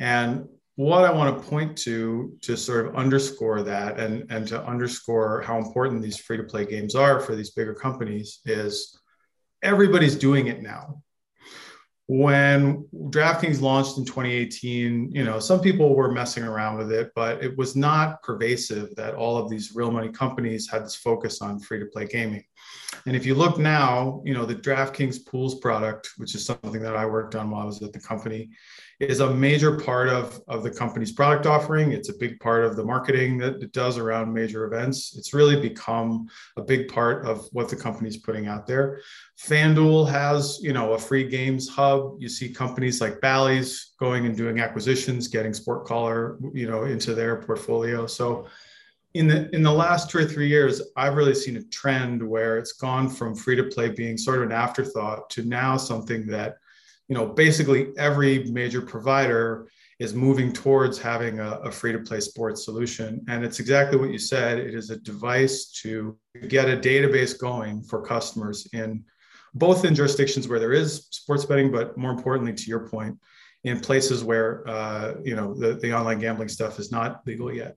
And 0.00 0.48
what 0.74 1.04
I 1.04 1.12
want 1.12 1.40
to 1.40 1.48
point 1.48 1.76
to 1.78 2.36
to 2.42 2.56
sort 2.56 2.86
of 2.86 2.96
underscore 2.96 3.62
that 3.62 3.98
and, 3.98 4.30
and 4.30 4.46
to 4.48 4.62
underscore 4.64 5.42
how 5.42 5.58
important 5.58 6.02
these 6.02 6.18
free 6.18 6.36
to 6.36 6.42
play 6.42 6.66
games 6.66 6.94
are 6.94 7.18
for 7.20 7.34
these 7.34 7.50
bigger 7.50 7.74
companies 7.74 8.40
is 8.44 8.98
everybody's 9.62 10.16
doing 10.16 10.48
it 10.48 10.60
now 10.60 11.02
when 12.08 12.84
DraftKings 13.10 13.60
launched 13.60 13.98
in 13.98 14.04
2018, 14.04 15.10
you 15.12 15.24
know, 15.24 15.40
some 15.40 15.60
people 15.60 15.94
were 15.94 16.12
messing 16.12 16.44
around 16.44 16.78
with 16.78 16.92
it, 16.92 17.10
but 17.16 17.42
it 17.42 17.56
was 17.58 17.74
not 17.74 18.22
pervasive 18.22 18.94
that 18.94 19.14
all 19.14 19.36
of 19.36 19.50
these 19.50 19.72
real 19.74 19.90
money 19.90 20.10
companies 20.10 20.70
had 20.70 20.84
this 20.84 20.94
focus 20.94 21.42
on 21.42 21.58
free 21.58 21.80
to 21.80 21.86
play 21.86 22.06
gaming. 22.06 22.44
And 23.06 23.14
if 23.14 23.24
you 23.24 23.34
look 23.34 23.58
now, 23.58 24.20
you 24.24 24.34
know, 24.34 24.44
the 24.44 24.54
DraftKings 24.54 25.24
pools 25.24 25.60
product, 25.60 26.10
which 26.16 26.34
is 26.34 26.44
something 26.44 26.82
that 26.82 26.96
I 26.96 27.06
worked 27.06 27.36
on 27.36 27.50
while 27.50 27.62
I 27.62 27.66
was 27.66 27.80
at 27.82 27.92
the 27.92 28.00
company, 28.00 28.50
is 28.98 29.20
a 29.20 29.32
major 29.32 29.78
part 29.78 30.08
of, 30.08 30.40
of 30.48 30.62
the 30.62 30.70
company's 30.70 31.12
product 31.12 31.46
offering. 31.46 31.92
It's 31.92 32.08
a 32.08 32.16
big 32.18 32.40
part 32.40 32.64
of 32.64 32.76
the 32.76 32.84
marketing 32.84 33.38
that 33.38 33.62
it 33.62 33.72
does 33.72 33.98
around 33.98 34.32
major 34.32 34.64
events. 34.64 35.14
It's 35.16 35.34
really 35.34 35.60
become 35.60 36.26
a 36.56 36.62
big 36.62 36.88
part 36.88 37.26
of 37.26 37.46
what 37.52 37.68
the 37.68 37.76
company's 37.76 38.16
putting 38.16 38.48
out 38.48 38.66
there. 38.66 39.00
FanDuel 39.38 40.10
has, 40.10 40.58
you 40.62 40.72
know, 40.72 40.94
a 40.94 40.98
free 40.98 41.28
games 41.28 41.68
hub. 41.68 42.16
You 42.18 42.28
see 42.28 42.48
companies 42.48 43.00
like 43.00 43.20
Bally's 43.20 43.92
going 44.00 44.26
and 44.26 44.36
doing 44.36 44.60
acquisitions, 44.60 45.28
getting 45.28 45.52
Sport 45.52 45.84
Caller, 45.84 46.38
you 46.54 46.68
know, 46.68 46.84
into 46.84 47.14
their 47.14 47.36
portfolio. 47.36 48.06
So 48.06 48.46
in 49.16 49.26
the 49.26 49.54
in 49.54 49.62
the 49.62 49.72
last 49.72 50.10
two 50.10 50.18
or 50.18 50.24
three 50.24 50.48
years, 50.48 50.82
I've 50.96 51.14
really 51.14 51.34
seen 51.34 51.56
a 51.56 51.62
trend 51.64 52.26
where 52.26 52.58
it's 52.58 52.72
gone 52.72 53.08
from 53.08 53.34
free 53.34 53.56
to 53.56 53.64
play 53.64 53.88
being 53.88 54.16
sort 54.16 54.38
of 54.38 54.44
an 54.44 54.52
afterthought 54.52 55.30
to 55.30 55.42
now 55.42 55.76
something 55.76 56.26
that, 56.26 56.56
you 57.08 57.14
know, 57.14 57.26
basically 57.26 57.96
every 57.98 58.44
major 58.44 58.82
provider 58.82 59.68
is 59.98 60.12
moving 60.12 60.52
towards 60.52 60.98
having 60.98 61.40
a, 61.40 61.52
a 61.64 61.70
free 61.70 61.92
to 61.92 61.98
play 62.00 62.20
sports 62.20 62.64
solution. 62.64 63.24
And 63.28 63.44
it's 63.44 63.60
exactly 63.60 63.98
what 63.98 64.10
you 64.10 64.18
said. 64.18 64.58
It 64.58 64.74
is 64.74 64.90
a 64.90 64.98
device 64.98 65.70
to 65.82 66.18
get 66.48 66.68
a 66.68 66.76
database 66.76 67.38
going 67.38 67.82
for 67.82 68.02
customers 68.02 68.68
in 68.72 69.04
both 69.54 69.86
in 69.86 69.94
jurisdictions 69.94 70.48
where 70.48 70.58
there 70.58 70.74
is 70.74 71.06
sports 71.10 71.46
betting, 71.46 71.72
but 71.72 71.96
more 71.96 72.10
importantly, 72.10 72.52
to 72.52 72.64
your 72.68 72.86
point, 72.88 73.18
in 73.64 73.80
places 73.80 74.22
where 74.22 74.68
uh, 74.68 75.14
you 75.24 75.34
know 75.34 75.54
the, 75.54 75.74
the 75.74 75.92
online 75.92 76.18
gambling 76.18 76.48
stuff 76.48 76.78
is 76.78 76.92
not 76.92 77.26
legal 77.26 77.52
yet. 77.52 77.76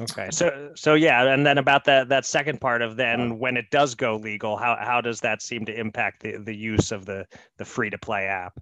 Okay. 0.00 0.28
So 0.30 0.70
so 0.74 0.94
yeah, 0.94 1.32
and 1.32 1.44
then 1.44 1.58
about 1.58 1.84
that 1.84 2.08
that 2.08 2.24
second 2.24 2.60
part 2.60 2.80
of 2.80 2.96
then 2.96 3.38
when 3.38 3.56
it 3.56 3.70
does 3.70 3.94
go 3.94 4.16
legal, 4.16 4.56
how 4.56 4.76
how 4.80 5.00
does 5.00 5.20
that 5.20 5.42
seem 5.42 5.66
to 5.66 5.78
impact 5.78 6.22
the 6.22 6.38
the 6.38 6.54
use 6.54 6.90
of 6.90 7.04
the 7.04 7.26
the 7.58 7.64
free 7.64 7.90
to 7.90 7.98
play 7.98 8.26
app? 8.26 8.58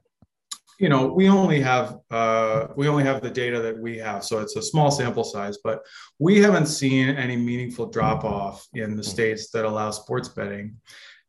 You 0.81 0.89
know, 0.89 1.07
we 1.07 1.29
only 1.29 1.61
have 1.61 1.99
uh, 2.11 2.69
we 2.77 2.89
only 2.89 3.05
have 3.05 3.23
the 3.23 3.31
data 3.31 3.61
that 3.61 3.79
we 3.79 3.99
have, 3.99 4.25
so 4.25 4.41
it's 4.41 4.57
a 4.57 4.63
small 4.63 4.91
sample 4.91 5.25
size. 5.25 5.59
But 5.63 5.83
we 6.19 6.41
haven't 6.41 6.67
seen 6.67 7.09
any 7.11 7.37
meaningful 7.37 7.87
drop 7.87 8.25
off 8.25 8.67
in 8.75 8.97
the 8.97 9.05
states 9.05 9.51
that 9.51 9.65
allow 9.65 9.91
sports 9.91 10.29
betting. 10.29 10.77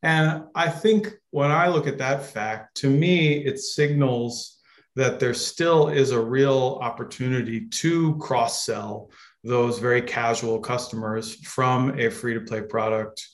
And 0.01 0.43
I 0.55 0.69
think 0.69 1.13
when 1.31 1.51
I 1.51 1.67
look 1.67 1.87
at 1.87 1.97
that 1.97 2.23
fact, 2.23 2.77
to 2.77 2.89
me, 2.89 3.45
it 3.45 3.59
signals 3.59 4.59
that 4.95 5.19
there 5.19 5.33
still 5.33 5.89
is 5.89 6.11
a 6.11 6.19
real 6.19 6.79
opportunity 6.81 7.67
to 7.67 8.17
cross 8.17 8.65
sell 8.65 9.09
those 9.43 9.79
very 9.79 10.01
casual 10.01 10.59
customers 10.59 11.35
from 11.35 11.97
a 11.99 12.09
free 12.09 12.33
to 12.33 12.41
play 12.41 12.61
product 12.61 13.25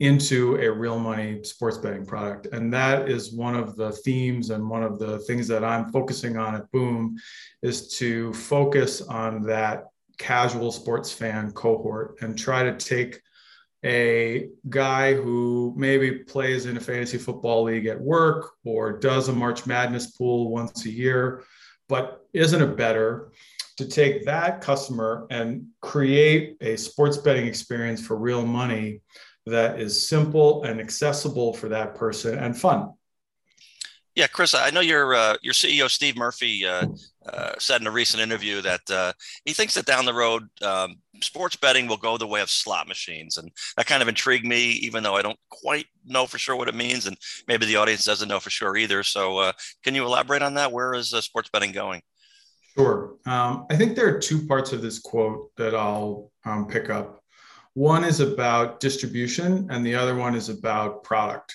into 0.00 0.56
a 0.56 0.70
real 0.70 0.98
money 0.98 1.44
sports 1.44 1.76
betting 1.76 2.06
product. 2.06 2.46
And 2.52 2.72
that 2.72 3.10
is 3.10 3.34
one 3.34 3.54
of 3.54 3.76
the 3.76 3.92
themes 3.92 4.48
and 4.48 4.68
one 4.68 4.82
of 4.82 4.98
the 4.98 5.18
things 5.20 5.46
that 5.48 5.62
I'm 5.62 5.92
focusing 5.92 6.38
on 6.38 6.54
at 6.54 6.70
Boom 6.72 7.18
is 7.62 7.98
to 7.98 8.32
focus 8.32 9.02
on 9.02 9.42
that 9.42 9.84
casual 10.16 10.72
sports 10.72 11.12
fan 11.12 11.52
cohort 11.52 12.16
and 12.22 12.38
try 12.38 12.62
to 12.62 12.76
take 12.76 13.20
a 13.84 14.48
guy 14.68 15.14
who 15.14 15.74
maybe 15.76 16.12
plays 16.12 16.66
in 16.66 16.76
a 16.76 16.80
fantasy 16.80 17.18
football 17.18 17.64
league 17.64 17.86
at 17.86 18.00
work 18.00 18.52
or 18.64 18.98
does 18.98 19.28
a 19.28 19.32
March 19.32 19.66
Madness 19.66 20.12
pool 20.12 20.50
once 20.50 20.84
a 20.86 20.90
year, 20.90 21.44
but 21.88 22.26
isn't 22.32 22.62
a 22.62 22.66
better 22.66 23.32
to 23.76 23.86
take 23.86 24.24
that 24.24 24.60
customer 24.60 25.26
and 25.30 25.66
create 25.80 26.56
a 26.60 26.76
sports 26.76 27.16
betting 27.16 27.46
experience 27.46 28.04
for 28.04 28.16
real 28.16 28.44
money 28.44 29.00
that 29.46 29.80
is 29.80 30.08
simple 30.08 30.64
and 30.64 30.80
accessible 30.80 31.52
for 31.54 31.68
that 31.68 31.94
person 31.94 32.38
and 32.38 32.56
fun. 32.56 32.90
Yeah, 34.16 34.26
Chris, 34.26 34.54
I 34.54 34.70
know 34.70 34.80
your 34.80 35.14
uh, 35.14 35.36
your 35.40 35.54
CEO 35.54 35.88
Steve 35.88 36.16
Murphy 36.16 36.66
uh, 36.66 36.86
uh, 37.26 37.52
said 37.58 37.80
in 37.80 37.86
a 37.86 37.92
recent 37.92 38.20
interview 38.20 38.60
that 38.60 38.80
uh, 38.90 39.12
he 39.44 39.52
thinks 39.52 39.74
that 39.74 39.86
down 39.86 40.04
the 40.04 40.12
road, 40.12 40.48
um, 40.62 40.96
sports 41.22 41.54
betting 41.54 41.86
will 41.86 41.96
go 41.96 42.18
the 42.18 42.26
way 42.26 42.40
of 42.40 42.50
slot 42.50 42.88
machines, 42.88 43.36
and 43.36 43.50
that 43.76 43.86
kind 43.86 44.02
of 44.02 44.08
intrigued 44.08 44.44
me, 44.44 44.72
even 44.72 45.04
though 45.04 45.14
I 45.14 45.22
don't 45.22 45.38
quite 45.48 45.86
know 46.04 46.26
for 46.26 46.38
sure 46.38 46.56
what 46.56 46.68
it 46.68 46.74
means, 46.74 47.06
and 47.06 47.16
maybe 47.46 47.66
the 47.66 47.76
audience 47.76 48.04
doesn't 48.04 48.28
know 48.28 48.40
for 48.40 48.50
sure 48.50 48.76
either. 48.76 49.04
So, 49.04 49.38
uh, 49.38 49.52
can 49.84 49.94
you 49.94 50.04
elaborate 50.04 50.42
on 50.42 50.54
that? 50.54 50.72
Where 50.72 50.92
is 50.92 51.14
uh, 51.14 51.20
sports 51.20 51.48
betting 51.52 51.72
going? 51.72 52.02
Sure. 52.76 53.16
Um, 53.26 53.66
I 53.70 53.76
think 53.76 53.96
there 53.96 54.14
are 54.14 54.18
two 54.18 54.46
parts 54.46 54.72
of 54.72 54.82
this 54.82 54.98
quote 54.98 55.50
that 55.56 55.74
I'll 55.74 56.30
um, 56.44 56.66
pick 56.66 56.88
up. 56.88 57.22
One 57.74 58.04
is 58.04 58.20
about 58.20 58.80
distribution, 58.80 59.68
and 59.70 59.84
the 59.84 59.94
other 59.94 60.16
one 60.16 60.34
is 60.34 60.48
about 60.48 61.02
product. 61.04 61.54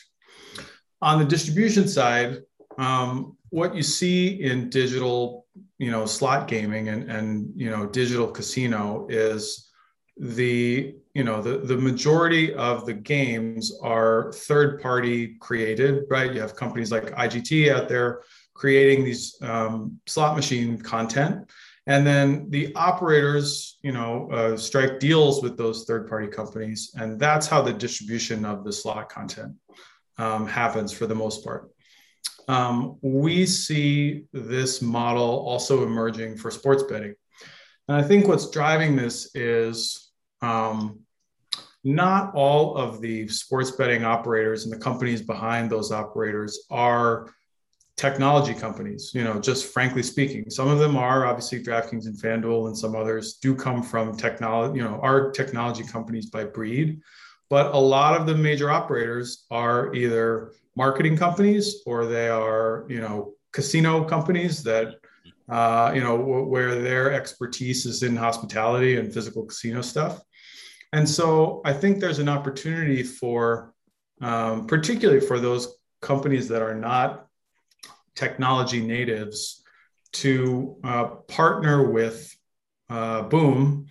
On 1.01 1.19
the 1.19 1.25
distribution 1.25 1.87
side, 1.87 2.39
um, 2.77 3.37
what 3.49 3.75
you 3.75 3.83
see 3.83 4.41
in 4.41 4.69
digital, 4.69 5.45
you 5.77 5.91
know, 5.91 6.05
slot 6.05 6.47
gaming 6.47 6.89
and 6.89 7.09
and 7.09 7.51
you 7.55 7.69
know 7.69 7.85
digital 7.85 8.27
casino 8.27 9.07
is 9.09 9.69
the 10.17 10.95
you 11.13 11.23
know 11.23 11.41
the 11.41 11.57
the 11.59 11.77
majority 11.77 12.53
of 12.53 12.85
the 12.85 12.93
games 12.93 13.77
are 13.81 14.31
third 14.33 14.81
party 14.81 15.35
created, 15.39 16.03
right? 16.09 16.33
You 16.33 16.41
have 16.41 16.55
companies 16.55 16.91
like 16.91 17.11
IGT 17.11 17.73
out 17.73 17.87
there 17.87 18.21
creating 18.55 19.05
these 19.05 19.37
um, 19.41 19.99
slot 20.07 20.35
machine 20.35 20.79
content. 20.79 21.47
And 21.87 22.07
then 22.07 22.49
the 22.49 22.73
operators 22.73 23.77
you 23.83 23.91
know 23.91 24.31
uh, 24.31 24.57
strike 24.57 24.99
deals 24.99 25.43
with 25.43 25.55
those 25.55 25.85
third 25.85 26.09
party 26.09 26.27
companies. 26.27 26.95
And 26.95 27.19
that's 27.19 27.45
how 27.45 27.61
the 27.61 27.73
distribution 27.73 28.43
of 28.43 28.63
the 28.63 28.73
slot 28.73 29.09
content 29.09 29.53
um, 30.17 30.47
happens 30.47 30.91
for 30.91 31.05
the 31.05 31.15
most 31.15 31.43
part. 31.43 31.69
Um, 32.47 32.97
we 33.01 33.45
see 33.45 34.25
this 34.33 34.81
model 34.81 35.45
also 35.47 35.83
emerging 35.83 36.37
for 36.37 36.51
sports 36.51 36.83
betting. 36.83 37.15
And 37.87 37.97
i 37.97 38.03
think 38.03 38.27
what's 38.27 38.49
driving 38.49 38.95
this 38.95 39.35
is 39.35 40.11
um, 40.41 40.99
not 41.83 42.33
all 42.33 42.75
of 42.75 42.99
the 42.99 43.27
sports 43.27 43.71
betting 43.71 44.03
operators 44.03 44.63
and 44.63 44.73
the 44.73 44.79
companies 44.79 45.21
behind 45.21 45.69
those 45.69 45.91
operators 45.91 46.65
are 46.71 47.31
technology 47.97 48.53
companies, 48.53 49.11
you 49.13 49.23
know, 49.23 49.39
just 49.39 49.71
frankly 49.71 50.03
speaking. 50.03 50.49
Some 50.49 50.67
of 50.67 50.79
them 50.79 50.97
are 50.97 51.25
obviously 51.25 51.63
DraftKings 51.63 52.05
and 52.07 52.17
FanDuel, 52.17 52.67
and 52.67 52.77
some 52.77 52.95
others 52.95 53.35
do 53.35 53.55
come 53.55 53.81
from 53.81 54.17
technology, 54.17 54.79
you 54.79 54.83
know, 54.83 54.99
are 55.01 55.31
technology 55.31 55.83
companies 55.83 56.29
by 56.29 56.43
breed. 56.43 56.99
But 57.49 57.73
a 57.73 57.77
lot 57.77 58.19
of 58.19 58.25
the 58.25 58.35
major 58.35 58.69
operators 58.69 59.45
are 59.49 59.93
either 59.93 60.51
marketing 60.75 61.15
companies 61.15 61.83
or 61.85 62.05
they 62.05 62.27
are, 62.27 62.85
you 62.89 62.99
know, 62.99 63.33
casino 63.53 64.03
companies 64.03 64.63
that, 64.63 64.95
uh, 65.47 65.91
you 65.95 66.01
know, 66.01 66.17
w- 66.17 66.45
where 66.45 66.81
their 66.81 67.13
expertise 67.13 67.85
is 67.85 68.03
in 68.03 68.15
hospitality 68.15 68.97
and 68.97 69.13
physical 69.13 69.45
casino 69.45 69.81
stuff. 69.81 70.19
And 70.91 71.07
so 71.07 71.61
I 71.63 71.71
think 71.71 71.99
there's 71.99 72.19
an 72.19 72.29
opportunity 72.29 73.03
for, 73.03 73.73
um, 74.21 74.67
particularly 74.67 75.21
for 75.21 75.39
those 75.39 75.77
companies 76.01 76.47
that 76.49 76.61
are 76.61 76.75
not 76.75 77.24
technology 78.15 78.81
natives 78.81 79.63
to 80.13 80.77
uh, 80.83 81.05
partner 81.27 81.91
with 81.91 82.35
uh, 82.89 83.23
Boom 83.23 83.87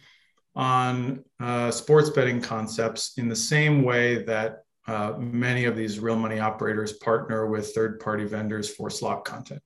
on 0.54 1.24
uh, 1.40 1.70
sports 1.70 2.10
betting 2.10 2.40
concepts 2.40 3.18
in 3.18 3.28
the 3.28 3.36
same 3.36 3.82
way 3.82 4.22
that 4.24 4.64
uh, 4.86 5.14
many 5.18 5.64
of 5.64 5.76
these 5.76 5.98
real 5.98 6.16
money 6.16 6.38
operators 6.38 6.92
partner 6.92 7.46
with 7.46 7.74
third 7.74 8.00
party 8.00 8.24
vendors 8.24 8.68
for 8.68 8.90
slot 8.90 9.24
content. 9.24 9.62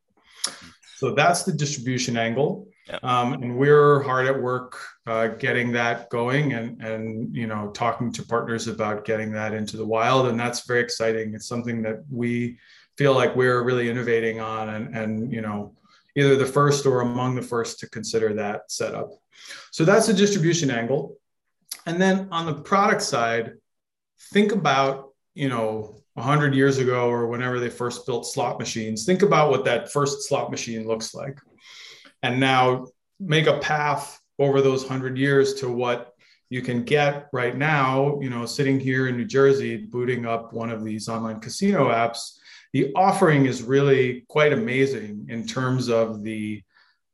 So 0.97 1.15
that's 1.15 1.45
the 1.45 1.53
distribution 1.53 2.17
angle. 2.17 2.69
Um, 3.03 3.35
and 3.35 3.59
we're 3.59 4.03
hard 4.03 4.27
at 4.27 4.41
work 4.41 4.79
uh, 5.07 5.29
getting 5.29 5.73
that 5.73 6.09
going 6.09 6.55
and, 6.55 6.81
and, 6.83 7.37
you 7.37 7.47
know, 7.47 7.71
talking 7.73 8.11
to 8.15 8.23
partners 8.23 8.67
about 8.67 9.05
getting 9.05 9.31
that 9.33 9.53
into 9.53 9.77
the 9.77 9.87
wild. 9.87 10.29
And 10.29 10.41
that's 10.41 10.67
very 10.67 10.81
exciting. 10.81 11.35
It's 11.35 11.47
something 11.47 11.83
that 11.83 12.03
we 12.11 12.59
feel 12.99 13.15
like 13.15 13.37
we're 13.37 13.63
really 13.63 13.89
innovating 13.89 14.41
on 14.41 14.69
and, 14.71 14.95
and 14.95 15.33
you 15.33 15.41
know 15.41 15.73
either 16.17 16.37
the 16.37 16.45
first 16.45 16.85
or 16.85 17.01
among 17.01 17.37
the 17.37 17.43
first 17.43 17.79
to 17.79 17.89
consider 17.89 18.35
that 18.35 18.71
setup. 18.73 19.11
So 19.71 19.85
that's 19.85 20.09
the 20.09 20.13
distribution 20.13 20.69
angle. 20.69 21.17
And 21.87 22.01
then 22.01 22.29
on 22.33 22.45
the 22.45 22.55
product 22.55 23.03
side 23.03 23.53
think 24.33 24.51
about 24.51 25.11
you 25.35 25.49
know 25.49 25.95
100 26.15 26.55
years 26.55 26.79
ago 26.79 27.09
or 27.09 27.29
whenever 27.29 27.61
they 27.61 27.71
first 27.71 28.05
built 28.05 28.27
slot 28.27 28.59
machines 28.59 29.05
think 29.05 29.23
about 29.23 29.51
what 29.51 29.65
that 29.65 29.93
first 29.93 30.29
slot 30.29 30.51
machine 30.51 30.87
looks 30.87 31.15
like. 31.15 31.39
And 32.25 32.41
now 32.41 32.89
make 33.21 33.47
a 33.47 33.59
path 33.59 34.21
over 34.41 34.61
those 34.61 34.83
100 34.83 35.17
years 35.17 35.55
to 35.55 35.69
what 35.69 36.15
you 36.51 36.63
can 36.63 36.83
get 36.83 37.29
right 37.33 37.57
now 37.57 38.19
you 38.21 38.31
know 38.31 38.47
sitting 38.47 38.81
here 38.81 39.07
in 39.07 39.17
new 39.17 39.25
jersey 39.25 39.77
booting 39.77 40.25
up 40.25 40.53
one 40.53 40.71
of 40.71 40.83
these 40.83 41.09
online 41.09 41.39
casino 41.41 41.91
apps 41.91 42.38
the 42.73 42.93
offering 42.95 43.47
is 43.47 43.63
really 43.63 44.25
quite 44.29 44.53
amazing 44.53 45.27
in 45.29 45.47
terms 45.47 45.89
of 45.89 46.23
the 46.23 46.63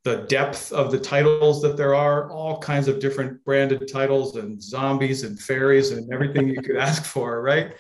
the 0.04 0.26
depth 0.28 0.70
of 0.70 0.90
the 0.90 0.98
titles 0.98 1.62
that 1.62 1.78
there 1.78 1.94
are 1.94 2.30
all 2.30 2.58
kinds 2.58 2.88
of 2.88 3.00
different 3.00 3.42
branded 3.42 3.88
titles 3.90 4.36
and 4.36 4.62
zombies 4.62 5.22
and 5.22 5.40
fairies 5.40 5.92
and 5.92 6.12
everything 6.12 6.46
you 6.46 6.60
could 6.60 6.76
ask 6.88 7.04
for 7.04 7.40
right 7.40 7.74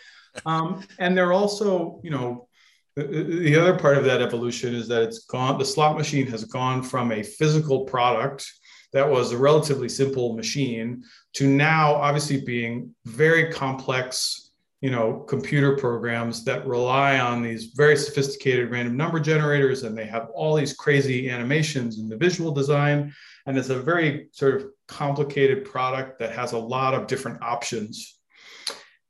um, 0.46 0.84
and 0.98 1.16
they're 1.16 1.32
also, 1.32 2.00
you 2.02 2.10
know, 2.10 2.48
the, 2.96 3.02
the 3.02 3.56
other 3.56 3.76
part 3.76 3.98
of 3.98 4.04
that 4.04 4.22
evolution 4.22 4.74
is 4.74 4.88
that 4.88 5.02
it's 5.02 5.24
gone. 5.24 5.58
The 5.58 5.64
slot 5.64 5.96
machine 5.96 6.26
has 6.28 6.44
gone 6.44 6.82
from 6.82 7.12
a 7.12 7.22
physical 7.22 7.84
product 7.84 8.50
that 8.92 9.08
was 9.08 9.32
a 9.32 9.38
relatively 9.38 9.88
simple 9.88 10.36
machine 10.36 11.02
to 11.34 11.48
now 11.48 11.94
obviously 11.94 12.40
being 12.40 12.94
very 13.04 13.52
complex 13.52 14.43
you 14.84 14.90
know 14.90 15.24
computer 15.26 15.78
programs 15.78 16.44
that 16.44 16.66
rely 16.66 17.18
on 17.18 17.42
these 17.42 17.72
very 17.74 17.96
sophisticated 17.96 18.70
random 18.70 18.98
number 18.98 19.18
generators 19.18 19.82
and 19.82 19.96
they 19.96 20.04
have 20.04 20.28
all 20.34 20.54
these 20.54 20.74
crazy 20.74 21.30
animations 21.30 21.98
in 21.98 22.06
the 22.06 22.18
visual 22.18 22.52
design. 22.52 23.10
And 23.46 23.56
it's 23.56 23.70
a 23.70 23.80
very 23.80 24.28
sort 24.32 24.56
of 24.56 24.66
complicated 24.86 25.64
product 25.64 26.18
that 26.18 26.32
has 26.32 26.52
a 26.52 26.58
lot 26.58 26.92
of 26.92 27.06
different 27.06 27.42
options. 27.42 28.18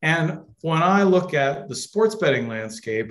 And 0.01 0.43
when 0.61 0.81
i 0.81 1.03
look 1.03 1.35
at 1.35 1.69
the 1.69 1.75
sports 1.75 2.15
betting 2.15 2.47
landscape 2.47 3.11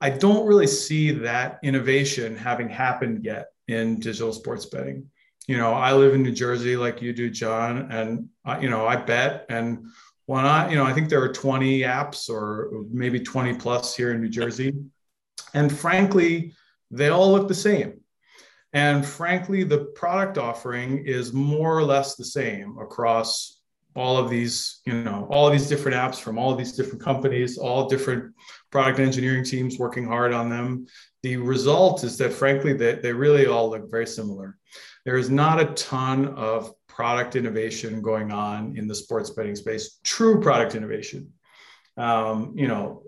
i 0.00 0.10
don't 0.10 0.44
really 0.44 0.66
see 0.66 1.12
that 1.12 1.60
innovation 1.62 2.34
having 2.34 2.68
happened 2.68 3.24
yet 3.24 3.46
in 3.68 4.00
digital 4.00 4.32
sports 4.32 4.66
betting. 4.66 5.08
You 5.46 5.56
know 5.56 5.72
i 5.72 5.92
live 5.92 6.14
in 6.14 6.24
new 6.24 6.32
jersey 6.32 6.76
like 6.76 7.00
you 7.00 7.12
do 7.12 7.30
john 7.30 7.92
and 7.92 8.28
uh, 8.44 8.58
you 8.60 8.70
know 8.70 8.86
i 8.86 8.96
bet 8.96 9.46
and 9.48 9.86
when 10.32 10.46
I, 10.46 10.70
you 10.70 10.76
know, 10.76 10.84
I 10.86 10.94
think 10.94 11.10
there 11.10 11.22
are 11.22 11.30
20 11.30 11.80
apps 11.80 12.30
or 12.30 12.70
maybe 12.90 13.20
20 13.20 13.52
plus 13.56 13.94
here 13.94 14.12
in 14.12 14.22
New 14.22 14.30
Jersey. 14.30 14.72
And 15.52 15.70
frankly, 15.70 16.54
they 16.90 17.10
all 17.10 17.30
look 17.30 17.48
the 17.48 17.54
same. 17.54 18.00
And 18.72 19.04
frankly, 19.04 19.62
the 19.62 19.84
product 19.94 20.38
offering 20.38 21.04
is 21.04 21.34
more 21.34 21.76
or 21.76 21.82
less 21.82 22.14
the 22.14 22.24
same 22.24 22.78
across 22.78 23.60
all 23.94 24.16
of 24.16 24.30
these, 24.30 24.80
you 24.86 24.94
know, 24.94 25.28
all 25.30 25.46
of 25.46 25.52
these 25.52 25.68
different 25.68 25.98
apps 25.98 26.18
from 26.18 26.38
all 26.38 26.50
of 26.50 26.56
these 26.56 26.72
different 26.72 27.02
companies, 27.02 27.58
all 27.58 27.86
different 27.86 28.32
product 28.70 29.00
engineering 29.00 29.44
teams 29.44 29.78
working 29.78 30.06
hard 30.06 30.32
on 30.32 30.48
them. 30.48 30.86
The 31.22 31.36
result 31.36 32.04
is 32.04 32.16
that 32.16 32.32
frankly, 32.32 32.72
they, 32.72 32.94
they 32.94 33.12
really 33.12 33.44
all 33.44 33.68
look 33.68 33.90
very 33.90 34.06
similar. 34.06 34.56
There 35.04 35.18
is 35.18 35.28
not 35.28 35.60
a 35.60 35.74
ton 35.74 36.28
of 36.28 36.72
product 36.94 37.36
innovation 37.36 38.02
going 38.02 38.30
on 38.30 38.76
in 38.76 38.86
the 38.86 38.94
sports 38.94 39.30
betting 39.30 39.56
space, 39.56 39.98
true 40.04 40.40
product 40.40 40.74
innovation. 40.74 41.32
Um, 41.96 42.52
you 42.54 42.68
know, 42.68 43.02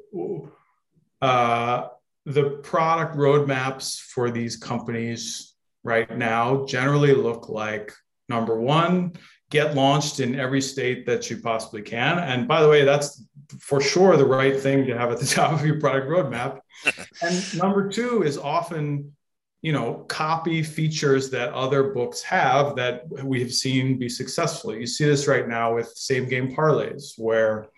uh, 1.21 1.89
the 2.25 2.51
product 2.63 3.17
roadmaps 3.17 4.01
for 4.01 4.31
these 4.31 4.57
companies 4.57 5.55
right 5.83 6.17
now 6.17 6.65
generally 6.65 7.13
look 7.13 7.51
like 7.51 7.93
number 8.31 8.59
one, 8.59 9.13
get 9.51 9.75
launched 9.75 10.21
in 10.21 10.41
every 10.41 10.63
state 10.63 11.05
that 11.05 11.29
you 11.29 11.37
possibly 11.37 11.83
can. 11.83 12.19
And 12.19 12.49
by 12.49 12.63
the 12.63 12.69
way, 12.69 12.85
that's 12.85 13.23
for 13.61 13.83
sure 13.83 14.17
the 14.17 14.25
right 14.25 14.59
thing 14.59 14.87
to 14.87 14.97
have 14.97 15.13
at 15.13 15.21
the 15.21 15.27
top 15.39 15.53
of 15.53 15.67
your 15.67 15.79
product 15.79 16.09
roadmap. 16.09 16.61
and 17.23 17.59
number 17.59 17.91
two 17.91 18.23
is 18.23 18.39
often 18.39 19.15
you 19.65 19.73
know 19.73 20.05
copy 20.09 20.63
features 20.63 21.31
that 21.31 21.53
other 21.55 21.85
books 21.85 22.21
have 22.23 22.77
that 22.77 23.05
we 23.25 23.41
have 23.41 23.53
seen 23.53 23.99
be 23.99 24.11
successful 24.11 24.75
you 24.75 24.87
see 24.87 25.07
this 25.07 25.27
right 25.27 25.49
now 25.49 25.75
with 25.75 25.89
same 25.97 26.29
game 26.29 26.55
parlays 26.55 27.15
where 27.17 27.69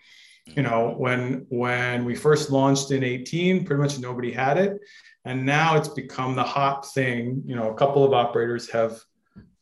you 0.55 0.61
know 0.61 0.95
when 0.97 1.45
when 1.49 2.05
we 2.05 2.15
first 2.15 2.49
launched 2.49 2.91
in 2.91 3.03
18 3.03 3.65
pretty 3.65 3.81
much 3.81 3.99
nobody 3.99 4.31
had 4.31 4.57
it. 4.57 4.79
And 5.25 5.45
now 5.45 5.75
it's 5.75 5.89
become 5.89 6.35
the 6.35 6.43
hot 6.43 6.89
thing. 6.93 7.43
You 7.45 7.55
know 7.55 7.69
a 7.69 7.75
couple 7.75 8.05
of 8.05 8.13
operators 8.13 8.69
have 8.69 9.01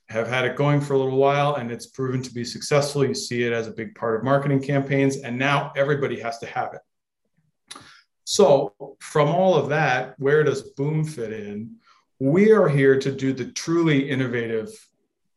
have 0.10 0.28
had 0.28 0.46
it 0.46 0.56
going 0.56 0.80
for 0.80 0.94
a 0.94 0.98
little 0.98 1.18
while 1.18 1.56
and 1.56 1.72
it's 1.72 1.88
proven 1.88 2.22
to 2.22 2.32
be 2.32 2.46
successful. 2.46 3.04
You 3.04 3.16
see 3.16 3.44
it 3.44 3.54
as 3.54 3.68
a 3.68 3.72
big 3.72 3.96
part 3.96 4.16
of 4.16 4.24
marketing 4.24 4.62
campaigns 4.62 5.18
and 5.18 5.38
now 5.38 5.72
everybody 5.76 6.20
has 6.20 6.38
to 6.40 6.46
have 6.46 6.74
it. 6.76 6.82
So 8.24 8.74
from 9.00 9.30
all 9.30 9.56
of 9.56 9.70
that 9.70 10.16
where 10.20 10.44
does 10.44 10.62
boom 10.62 11.04
fit 11.04 11.34
in 11.34 11.78
we 12.20 12.52
are 12.52 12.70
here 12.70 12.98
to 13.00 13.12
do 13.12 13.34
the 13.34 13.52
truly 13.52 14.10
innovative 14.10 14.70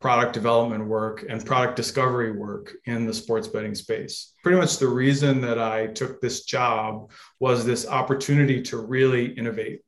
product 0.01 0.33
development 0.33 0.87
work 0.87 1.25
and 1.29 1.45
product 1.45 1.75
discovery 1.75 2.31
work 2.31 2.75
in 2.85 3.05
the 3.05 3.13
sports 3.13 3.49
betting 3.49 3.75
space. 3.75 4.35
Pretty 4.45 4.59
much 4.59 4.79
the 4.79 4.87
reason 4.87 5.41
that 5.41 5.59
I 5.59 5.89
took 5.89 6.21
this 6.21 6.45
job 6.45 7.11
was 7.41 7.65
this 7.65 7.87
opportunity 7.87 8.63
to 8.63 8.77
really 8.77 9.27
innovate. 9.33 9.81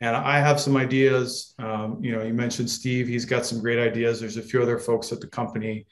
And 0.00 0.14
I 0.14 0.38
have 0.38 0.60
some 0.60 0.76
ideas. 0.76 1.54
Um, 1.58 1.98
you 2.02 2.12
know, 2.12 2.22
you 2.22 2.34
mentioned 2.34 2.70
Steve, 2.70 3.08
he's 3.08 3.24
got 3.24 3.46
some 3.46 3.60
great 3.60 3.78
ideas. 3.78 4.20
There's 4.20 4.36
a 4.36 4.42
few 4.42 4.62
other 4.62 4.78
folks 4.78 5.12
at 5.12 5.20
the 5.20 5.26
company. 5.26 5.86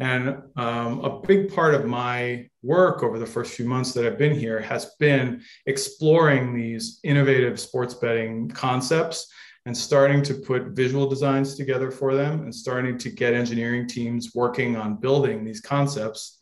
And 0.00 0.38
um, 0.56 1.04
a 1.04 1.20
big 1.20 1.54
part 1.54 1.74
of 1.74 1.84
my 1.84 2.48
work 2.62 3.02
over 3.02 3.18
the 3.18 3.26
first 3.26 3.54
few 3.54 3.66
months 3.66 3.92
that 3.92 4.06
I've 4.06 4.18
been 4.18 4.34
here 4.34 4.58
has 4.58 4.94
been 4.98 5.42
exploring 5.66 6.54
these 6.54 6.98
innovative 7.04 7.60
sports 7.60 7.94
betting 7.94 8.48
concepts 8.48 9.30
and 9.66 9.76
starting 9.76 10.22
to 10.22 10.34
put 10.34 10.68
visual 10.68 11.08
designs 11.08 11.54
together 11.54 11.90
for 11.90 12.14
them 12.14 12.42
and 12.42 12.54
starting 12.54 12.98
to 12.98 13.10
get 13.10 13.34
engineering 13.34 13.86
teams 13.86 14.34
working 14.34 14.76
on 14.76 14.96
building 14.96 15.44
these 15.44 15.60
concepts. 15.60 16.38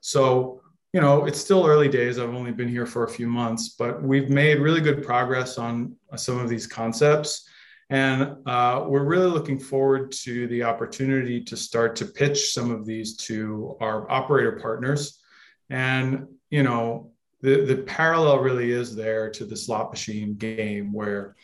So, 0.00 0.60
you 0.92 1.00
know, 1.00 1.24
it's 1.26 1.40
still 1.40 1.66
early 1.66 1.88
days. 1.88 2.18
I've 2.18 2.34
only 2.34 2.50
been 2.50 2.68
here 2.68 2.86
for 2.86 3.04
a 3.04 3.08
few 3.08 3.26
months, 3.26 3.70
but 3.70 4.02
we've 4.02 4.30
made 4.30 4.58
really 4.58 4.80
good 4.80 5.04
progress 5.04 5.58
on 5.58 5.96
some 6.16 6.38
of 6.38 6.48
these 6.48 6.66
concepts. 6.66 7.48
And 7.90 8.36
uh, 8.46 8.86
we're 8.88 9.04
really 9.04 9.30
looking 9.30 9.58
forward 9.58 10.12
to 10.22 10.46
the 10.46 10.62
opportunity 10.62 11.42
to 11.44 11.56
start 11.58 11.94
to 11.96 12.06
pitch 12.06 12.52
some 12.52 12.70
of 12.70 12.86
these 12.86 13.16
to 13.18 13.76
our 13.80 14.10
operator 14.10 14.52
partners. 14.52 15.20
And, 15.68 16.26
you 16.48 16.62
know, 16.62 17.10
the, 17.42 17.64
the 17.66 17.76
parallel 17.76 18.38
really 18.38 18.70
is 18.70 18.96
there 18.96 19.28
to 19.30 19.44
the 19.44 19.56
slot 19.56 19.90
machine 19.90 20.36
game 20.36 20.92
where 20.92 21.36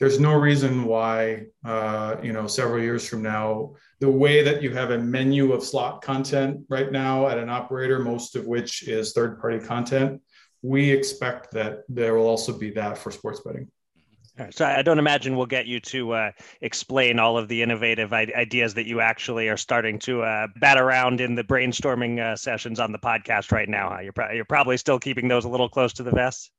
there's 0.00 0.18
no 0.18 0.32
reason 0.32 0.84
why 0.84 1.44
uh, 1.64 2.16
you 2.22 2.32
know 2.32 2.46
several 2.46 2.82
years 2.82 3.06
from 3.06 3.22
now 3.22 3.74
the 4.00 4.10
way 4.10 4.42
that 4.42 4.62
you 4.62 4.70
have 4.74 4.90
a 4.90 4.98
menu 4.98 5.52
of 5.52 5.62
slot 5.62 6.02
content 6.02 6.64
right 6.68 6.90
now 6.90 7.28
at 7.28 7.38
an 7.38 7.48
operator 7.48 8.00
most 8.00 8.34
of 8.34 8.46
which 8.46 8.88
is 8.88 9.12
third 9.12 9.38
party 9.40 9.60
content 9.60 10.20
we 10.62 10.90
expect 10.90 11.52
that 11.52 11.82
there 11.88 12.14
will 12.14 12.26
also 12.26 12.56
be 12.56 12.70
that 12.70 12.98
for 12.98 13.10
sports 13.10 13.40
betting 13.44 13.68
so 14.50 14.64
I 14.64 14.80
don't 14.80 14.98
imagine 14.98 15.36
we'll 15.36 15.44
get 15.44 15.66
you 15.66 15.80
to 15.80 16.12
uh, 16.12 16.30
explain 16.62 17.18
all 17.18 17.36
of 17.36 17.48
the 17.48 17.60
innovative 17.60 18.14
ideas 18.14 18.72
that 18.74 18.86
you 18.86 19.00
actually 19.00 19.48
are 19.48 19.56
starting 19.58 19.98
to 20.00 20.22
uh, 20.22 20.46
bat 20.56 20.78
around 20.78 21.20
in 21.20 21.34
the 21.34 21.44
brainstorming 21.44 22.20
uh, 22.20 22.36
sessions 22.36 22.80
on 22.80 22.90
the 22.90 22.98
podcast 22.98 23.52
right 23.52 23.68
now. 23.68 24.00
You're, 24.00 24.14
pro- 24.14 24.32
you're 24.32 24.46
probably 24.46 24.78
still 24.78 24.98
keeping 24.98 25.28
those 25.28 25.44
a 25.44 25.48
little 25.48 25.68
close 25.68 25.92
to 25.94 26.02
the 26.02 26.12
vest. 26.12 26.50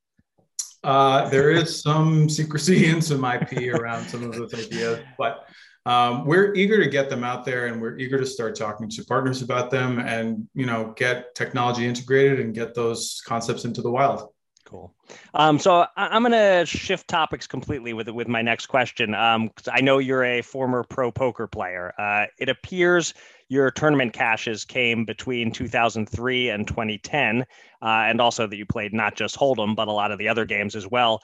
Uh, 0.84 1.28
there 1.28 1.50
is 1.50 1.80
some 1.80 2.28
secrecy 2.28 2.86
and 2.90 3.02
some 3.02 3.24
IP 3.24 3.74
around 3.74 4.04
some 4.04 4.22
of 4.24 4.32
those 4.32 4.52
ideas, 4.54 5.00
but 5.16 5.46
um, 5.84 6.24
we're 6.24 6.54
eager 6.54 6.82
to 6.82 6.88
get 6.88 7.10
them 7.10 7.24
out 7.24 7.44
there, 7.44 7.66
and 7.66 7.80
we're 7.80 7.98
eager 7.98 8.18
to 8.18 8.26
start 8.26 8.56
talking 8.56 8.88
to 8.88 9.04
partners 9.04 9.42
about 9.42 9.70
them, 9.70 9.98
and 9.98 10.48
you 10.54 10.66
know, 10.66 10.92
get 10.96 11.34
technology 11.34 11.86
integrated 11.86 12.40
and 12.40 12.54
get 12.54 12.74
those 12.74 13.20
concepts 13.26 13.64
into 13.64 13.82
the 13.82 13.90
wild. 13.90 14.28
Cool. 14.64 14.94
Um, 15.34 15.58
so 15.58 15.86
I'm 15.96 16.22
going 16.22 16.32
to 16.32 16.64
shift 16.64 17.08
topics 17.08 17.46
completely 17.46 17.92
with 17.92 18.08
with 18.08 18.28
my 18.28 18.42
next 18.42 18.66
question. 18.66 19.14
Um, 19.14 19.50
I 19.70 19.80
know 19.80 19.98
you're 19.98 20.24
a 20.24 20.40
former 20.40 20.84
pro 20.84 21.10
poker 21.10 21.46
player. 21.46 21.92
Uh, 21.98 22.26
it 22.38 22.48
appears 22.48 23.12
your 23.48 23.70
tournament 23.70 24.12
cashes 24.12 24.64
came 24.64 25.04
between 25.04 25.52
2003 25.52 26.48
and 26.48 26.66
2010, 26.66 27.42
uh, 27.42 27.44
and 27.82 28.20
also 28.20 28.46
that 28.46 28.56
you 28.56 28.64
played 28.64 28.94
not 28.94 29.14
just 29.14 29.36
Hold'em 29.36 29.76
but 29.76 29.88
a 29.88 29.92
lot 29.92 30.10
of 30.10 30.18
the 30.18 30.28
other 30.28 30.44
games 30.44 30.74
as 30.74 30.88
well. 30.88 31.22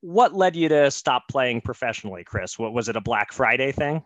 What 0.00 0.34
led 0.34 0.54
you 0.54 0.68
to 0.68 0.90
stop 0.90 1.24
playing 1.28 1.62
professionally, 1.62 2.22
Chris? 2.22 2.58
What 2.58 2.74
was 2.74 2.88
it 2.88 2.96
a 2.96 3.00
Black 3.00 3.32
Friday 3.32 3.72
thing? 3.72 4.04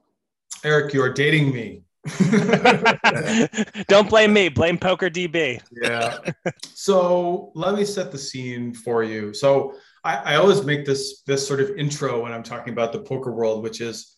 Eric, 0.64 0.94
you're 0.94 1.12
dating 1.12 1.52
me. 1.52 1.82
Don't 3.88 4.08
blame 4.08 4.32
me. 4.32 4.48
Blame 4.48 4.78
Poker 4.78 5.10
DB. 5.10 5.60
yeah. 5.82 6.18
So 6.74 7.52
let 7.54 7.74
me 7.74 7.84
set 7.84 8.12
the 8.12 8.18
scene 8.18 8.72
for 8.74 9.02
you. 9.02 9.34
So 9.34 9.74
I, 10.04 10.16
I, 10.16 10.34
always 10.36 10.64
make 10.64 10.86
this 10.86 11.22
this 11.26 11.46
sort 11.46 11.60
of 11.60 11.70
intro 11.76 12.22
when 12.22 12.32
I'm 12.32 12.42
talking 12.42 12.72
about 12.72 12.92
the 12.92 13.00
poker 13.00 13.32
world, 13.32 13.62
which 13.62 13.80
is 13.80 14.16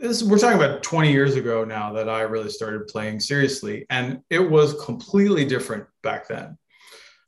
this, 0.00 0.22
we're 0.22 0.38
talking 0.38 0.56
about 0.58 0.82
20 0.82 1.12
years 1.12 1.36
ago 1.36 1.64
now 1.64 1.92
that 1.92 2.08
I 2.08 2.22
really 2.22 2.50
started 2.50 2.86
playing 2.88 3.20
seriously, 3.20 3.86
and 3.90 4.20
it 4.30 4.38
was 4.38 4.82
completely 4.84 5.44
different 5.44 5.86
back 6.02 6.28
then. 6.28 6.58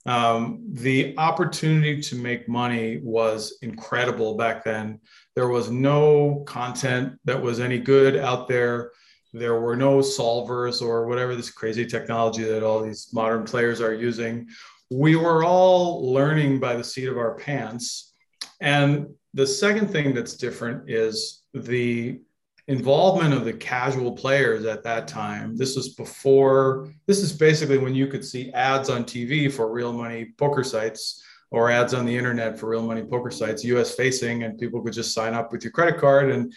Um, 0.06 0.60
the 0.72 1.14
opportunity 1.18 2.00
to 2.00 2.14
make 2.14 2.48
money 2.48 3.00
was 3.02 3.58
incredible 3.62 4.36
back 4.36 4.62
then. 4.62 5.00
There 5.34 5.48
was 5.48 5.68
no 5.68 6.44
content 6.46 7.18
that 7.24 7.42
was 7.42 7.58
any 7.58 7.78
good 7.78 8.16
out 8.16 8.46
there 8.46 8.92
there 9.32 9.60
were 9.60 9.76
no 9.76 9.98
solvers 9.98 10.82
or 10.82 11.06
whatever 11.06 11.34
this 11.34 11.50
crazy 11.50 11.84
technology 11.84 12.42
that 12.44 12.62
all 12.62 12.82
these 12.82 13.08
modern 13.12 13.44
players 13.44 13.80
are 13.80 13.94
using. 13.94 14.48
We 14.90 15.16
were 15.16 15.44
all 15.44 16.12
learning 16.12 16.60
by 16.60 16.76
the 16.76 16.84
seat 16.84 17.08
of 17.08 17.18
our 17.18 17.34
pants. 17.34 18.14
And 18.60 19.08
the 19.34 19.46
second 19.46 19.90
thing 19.90 20.14
that's 20.14 20.34
different 20.34 20.88
is 20.88 21.42
the 21.52 22.20
involvement 22.68 23.32
of 23.32 23.44
the 23.44 23.52
casual 23.52 24.12
players 24.12 24.64
at 24.64 24.82
that 24.84 25.06
time. 25.06 25.56
This 25.56 25.76
was 25.76 25.90
before, 25.90 26.88
this 27.06 27.20
is 27.20 27.32
basically 27.32 27.78
when 27.78 27.94
you 27.94 28.06
could 28.08 28.24
see 28.24 28.52
ads 28.52 28.90
on 28.90 29.04
TV 29.04 29.52
for 29.52 29.70
real 29.70 29.92
money 29.92 30.32
poker 30.36 30.64
sites 30.64 31.22
or 31.50 31.70
ads 31.70 31.94
on 31.94 32.04
the 32.04 32.16
internet 32.16 32.58
for 32.58 32.68
real 32.68 32.82
money 32.82 33.04
poker 33.04 33.30
sites, 33.30 33.62
US 33.64 33.94
facing, 33.94 34.42
and 34.42 34.58
people 34.58 34.82
could 34.82 34.92
just 34.92 35.14
sign 35.14 35.32
up 35.32 35.52
with 35.52 35.62
your 35.62 35.70
credit 35.70 35.98
card. 35.98 36.30
And 36.30 36.52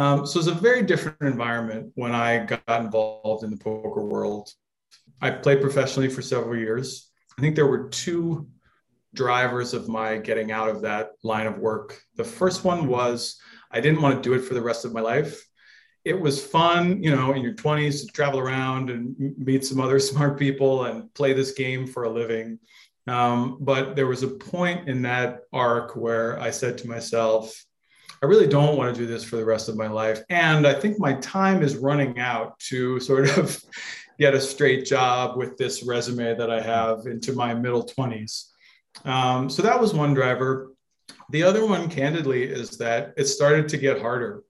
um, 0.00 0.26
so 0.26 0.38
it's 0.38 0.48
a 0.48 0.54
very 0.54 0.82
different 0.82 1.20
environment 1.20 1.92
when 1.94 2.14
I 2.14 2.46
got 2.46 2.80
involved 2.80 3.44
in 3.44 3.50
the 3.50 3.58
poker 3.58 4.02
world. 4.02 4.50
I 5.20 5.30
played 5.30 5.60
professionally 5.60 6.08
for 6.08 6.22
several 6.22 6.58
years. 6.58 7.10
I 7.36 7.42
think 7.42 7.54
there 7.54 7.66
were 7.66 7.90
two 7.90 8.48
drivers 9.12 9.74
of 9.74 9.88
my 9.88 10.16
getting 10.16 10.52
out 10.52 10.70
of 10.70 10.80
that 10.82 11.10
line 11.22 11.46
of 11.46 11.58
work. 11.58 12.00
The 12.16 12.24
first 12.24 12.64
one 12.64 12.86
was 12.86 13.38
I 13.70 13.80
didn't 13.80 14.00
want 14.00 14.16
to 14.16 14.26
do 14.26 14.34
it 14.34 14.46
for 14.46 14.54
the 14.54 14.62
rest 14.62 14.86
of 14.86 14.94
my 14.94 15.02
life. 15.02 15.46
It 16.06 16.18
was 16.18 16.42
fun, 16.42 17.02
you 17.02 17.14
know, 17.14 17.34
in 17.34 17.42
your 17.42 17.54
20s 17.54 18.00
to 18.00 18.06
travel 18.06 18.40
around 18.40 18.88
and 18.88 19.34
meet 19.36 19.66
some 19.66 19.80
other 19.80 19.98
smart 20.10 20.38
people 20.38 20.86
and 20.86 21.12
play 21.12 21.34
this 21.34 21.52
game 21.52 21.86
for 21.86 22.04
a 22.04 22.10
living. 22.10 22.58
Um, 23.06 23.58
but 23.60 23.96
there 23.96 24.06
was 24.06 24.22
a 24.22 24.28
point 24.28 24.88
in 24.88 25.02
that 25.02 25.40
arc 25.52 25.94
where 25.94 26.40
I 26.40 26.50
said 26.52 26.78
to 26.78 26.88
myself, 26.88 27.52
I 28.22 28.26
really 28.26 28.46
don't 28.46 28.76
want 28.76 28.94
to 28.94 29.00
do 29.00 29.06
this 29.06 29.24
for 29.24 29.36
the 29.36 29.44
rest 29.44 29.68
of 29.68 29.76
my 29.76 29.88
life. 29.88 30.22
And 30.28 30.66
I 30.66 30.74
think 30.74 30.98
my 30.98 31.14
time 31.14 31.62
is 31.62 31.76
running 31.76 32.18
out 32.18 32.58
to 32.68 33.00
sort 33.00 33.36
of 33.38 33.62
get 34.18 34.34
a 34.34 34.40
straight 34.40 34.84
job 34.84 35.38
with 35.38 35.56
this 35.56 35.82
resume 35.82 36.36
that 36.36 36.50
I 36.50 36.60
have 36.60 37.06
into 37.06 37.32
my 37.32 37.54
middle 37.54 37.86
20s. 37.86 38.50
Um, 39.06 39.48
so 39.48 39.62
that 39.62 39.80
was 39.80 39.94
one 39.94 40.12
driver. 40.12 40.72
The 41.30 41.42
other 41.42 41.64
one, 41.64 41.88
candidly, 41.88 42.42
is 42.44 42.76
that 42.78 43.14
it 43.16 43.24
started 43.24 43.68
to 43.70 43.78
get 43.78 44.02
harder. 44.02 44.42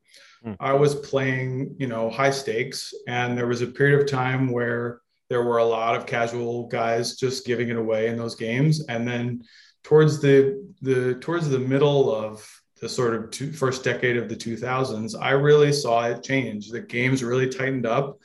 Mm. 0.45 0.57
I 0.59 0.73
was 0.73 0.95
playing, 0.95 1.77
you 1.79 1.87
know, 1.87 2.11
high 2.11 2.31
stakes, 2.31 2.93
and 3.07 3.37
there 3.39 3.47
was 3.47 3.63
a 3.63 3.67
period 3.67 4.01
of 4.01 4.09
time 4.09 4.51
where 4.51 5.01
there 5.29 5.45
were 5.45 5.59
a 5.59 5.65
lot 5.65 5.95
of 5.95 6.07
casual 6.07 6.67
guys 6.67 7.17
just 7.17 7.47
giving 7.47 7.69
it 7.69 7.77
away 7.77 8.09
in 8.09 8.17
those 8.17 8.35
games, 8.35 8.85
and 8.87 9.07
then 9.07 9.43
towards 9.85 10.21
the 10.21 10.67
the 10.83 11.15
towards 11.17 11.49
the 11.49 11.59
middle 11.59 12.13
of 12.13 12.47
the 12.81 12.89
sort 12.89 13.15
of 13.15 13.31
two, 13.31 13.53
first 13.53 13.85
decade 13.85 14.17
of 14.17 14.29
the 14.29 14.37
2000s, 14.37 15.15
I 15.21 15.31
really 15.33 15.73
saw 15.73 16.07
it 16.07 16.23
change. 16.23 16.71
The 16.71 16.81
games 16.81 17.23
really 17.23 17.49
tightened 17.49 17.87
up 17.87 18.19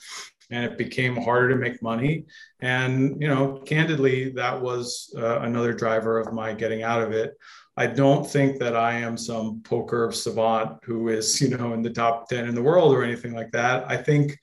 and 0.49 0.63
it 0.63 0.77
became 0.77 1.15
harder 1.15 1.49
to 1.49 1.55
make 1.55 1.81
money. 1.81 2.25
And, 2.61 3.21
you 3.21 3.27
know, 3.27 3.61
candidly, 3.65 4.31
that 4.31 4.61
was 4.61 5.13
uh, 5.17 5.39
another 5.41 5.73
driver 5.73 6.19
of 6.19 6.33
my 6.33 6.53
getting 6.53 6.83
out 6.83 7.01
of 7.01 7.11
it. 7.11 7.33
I 7.77 7.87
don't 7.87 8.25
think 8.25 8.59
that 8.59 8.75
I 8.75 8.93
am 8.93 9.17
some 9.17 9.61
poker 9.61 10.11
savant 10.13 10.79
who 10.83 11.09
is, 11.09 11.41
you 11.41 11.57
know, 11.57 11.73
in 11.73 11.81
the 11.81 11.89
top 11.89 12.29
10 12.29 12.47
in 12.47 12.55
the 12.55 12.63
world 12.63 12.93
or 12.93 13.03
anything 13.03 13.33
like 13.33 13.51
that. 13.51 13.89
I 13.89 13.97
think, 13.97 14.37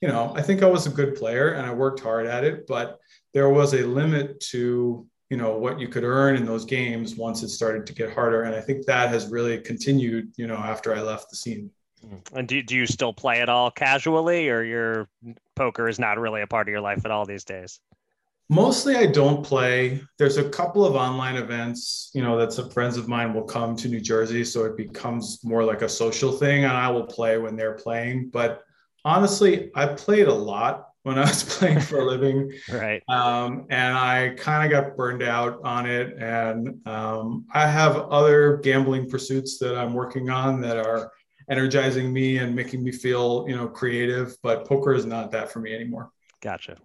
you 0.00 0.08
know, 0.08 0.32
I 0.34 0.42
think 0.42 0.62
I 0.62 0.66
was 0.66 0.86
a 0.86 0.90
good 0.90 1.14
player 1.14 1.52
and 1.52 1.64
I 1.64 1.72
worked 1.72 2.00
hard 2.00 2.26
at 2.26 2.44
it, 2.44 2.66
but 2.66 2.98
there 3.34 3.48
was 3.48 3.74
a 3.74 3.86
limit 3.86 4.40
to, 4.50 5.06
you 5.32 5.38
know, 5.38 5.56
what 5.56 5.80
you 5.80 5.88
could 5.88 6.04
earn 6.04 6.36
in 6.36 6.44
those 6.44 6.66
games 6.66 7.16
once 7.16 7.42
it 7.42 7.48
started 7.48 7.86
to 7.86 7.94
get 7.94 8.12
harder. 8.12 8.42
And 8.42 8.54
I 8.54 8.60
think 8.60 8.84
that 8.84 9.08
has 9.08 9.28
really 9.28 9.56
continued, 9.56 10.30
you 10.36 10.46
know, 10.46 10.58
after 10.58 10.94
I 10.94 11.00
left 11.00 11.30
the 11.30 11.36
scene. 11.36 11.70
Mm-hmm. 12.04 12.36
And 12.36 12.46
do, 12.46 12.62
do 12.62 12.76
you 12.76 12.86
still 12.86 13.14
play 13.14 13.40
at 13.40 13.48
all 13.48 13.70
casually 13.70 14.50
or 14.50 14.62
your 14.62 15.08
poker 15.56 15.88
is 15.88 15.98
not 15.98 16.18
really 16.18 16.42
a 16.42 16.46
part 16.46 16.68
of 16.68 16.72
your 16.72 16.82
life 16.82 17.06
at 17.06 17.10
all 17.10 17.24
these 17.24 17.44
days? 17.44 17.80
Mostly 18.50 18.94
I 18.94 19.06
don't 19.06 19.42
play. 19.42 20.02
There's 20.18 20.36
a 20.36 20.50
couple 20.50 20.84
of 20.84 20.96
online 20.96 21.36
events, 21.36 22.10
you 22.12 22.20
know, 22.20 22.36
that 22.36 22.52
some 22.52 22.68
friends 22.68 22.98
of 22.98 23.08
mine 23.08 23.32
will 23.32 23.44
come 23.44 23.74
to 23.76 23.88
New 23.88 24.02
Jersey. 24.02 24.44
So 24.44 24.66
it 24.66 24.76
becomes 24.76 25.42
more 25.42 25.64
like 25.64 25.80
a 25.80 25.88
social 25.88 26.30
thing 26.30 26.64
and 26.64 26.74
I 26.74 26.90
will 26.90 27.06
play 27.06 27.38
when 27.38 27.56
they're 27.56 27.72
playing. 27.72 28.28
But 28.28 28.64
honestly, 29.02 29.70
I 29.74 29.86
played 29.86 30.28
a 30.28 30.34
lot 30.34 30.88
when 31.02 31.18
I 31.18 31.22
was 31.22 31.42
playing 31.58 31.80
for 31.80 32.00
a 32.00 32.04
living. 32.04 32.52
right. 32.72 33.02
Um, 33.08 33.66
and 33.70 33.96
I 33.96 34.34
kind 34.36 34.64
of 34.64 34.70
got 34.70 34.96
burned 34.96 35.22
out 35.22 35.60
on 35.64 35.86
it. 35.86 36.16
And 36.18 36.86
um, 36.86 37.46
I 37.52 37.66
have 37.66 37.96
other 37.96 38.58
gambling 38.58 39.08
pursuits 39.08 39.58
that 39.58 39.76
I'm 39.76 39.94
working 39.94 40.30
on 40.30 40.60
that 40.62 40.76
are 40.76 41.12
energizing 41.50 42.12
me 42.12 42.38
and 42.38 42.54
making 42.54 42.82
me 42.82 42.92
feel 42.92 43.44
you 43.48 43.56
know 43.56 43.66
creative 43.66 44.36
but 44.42 44.66
poker 44.66 44.94
is 44.94 45.04
not 45.04 45.30
that 45.30 45.50
for 45.50 45.60
me 45.60 45.74
anymore 45.74 46.10
gotcha 46.40 46.76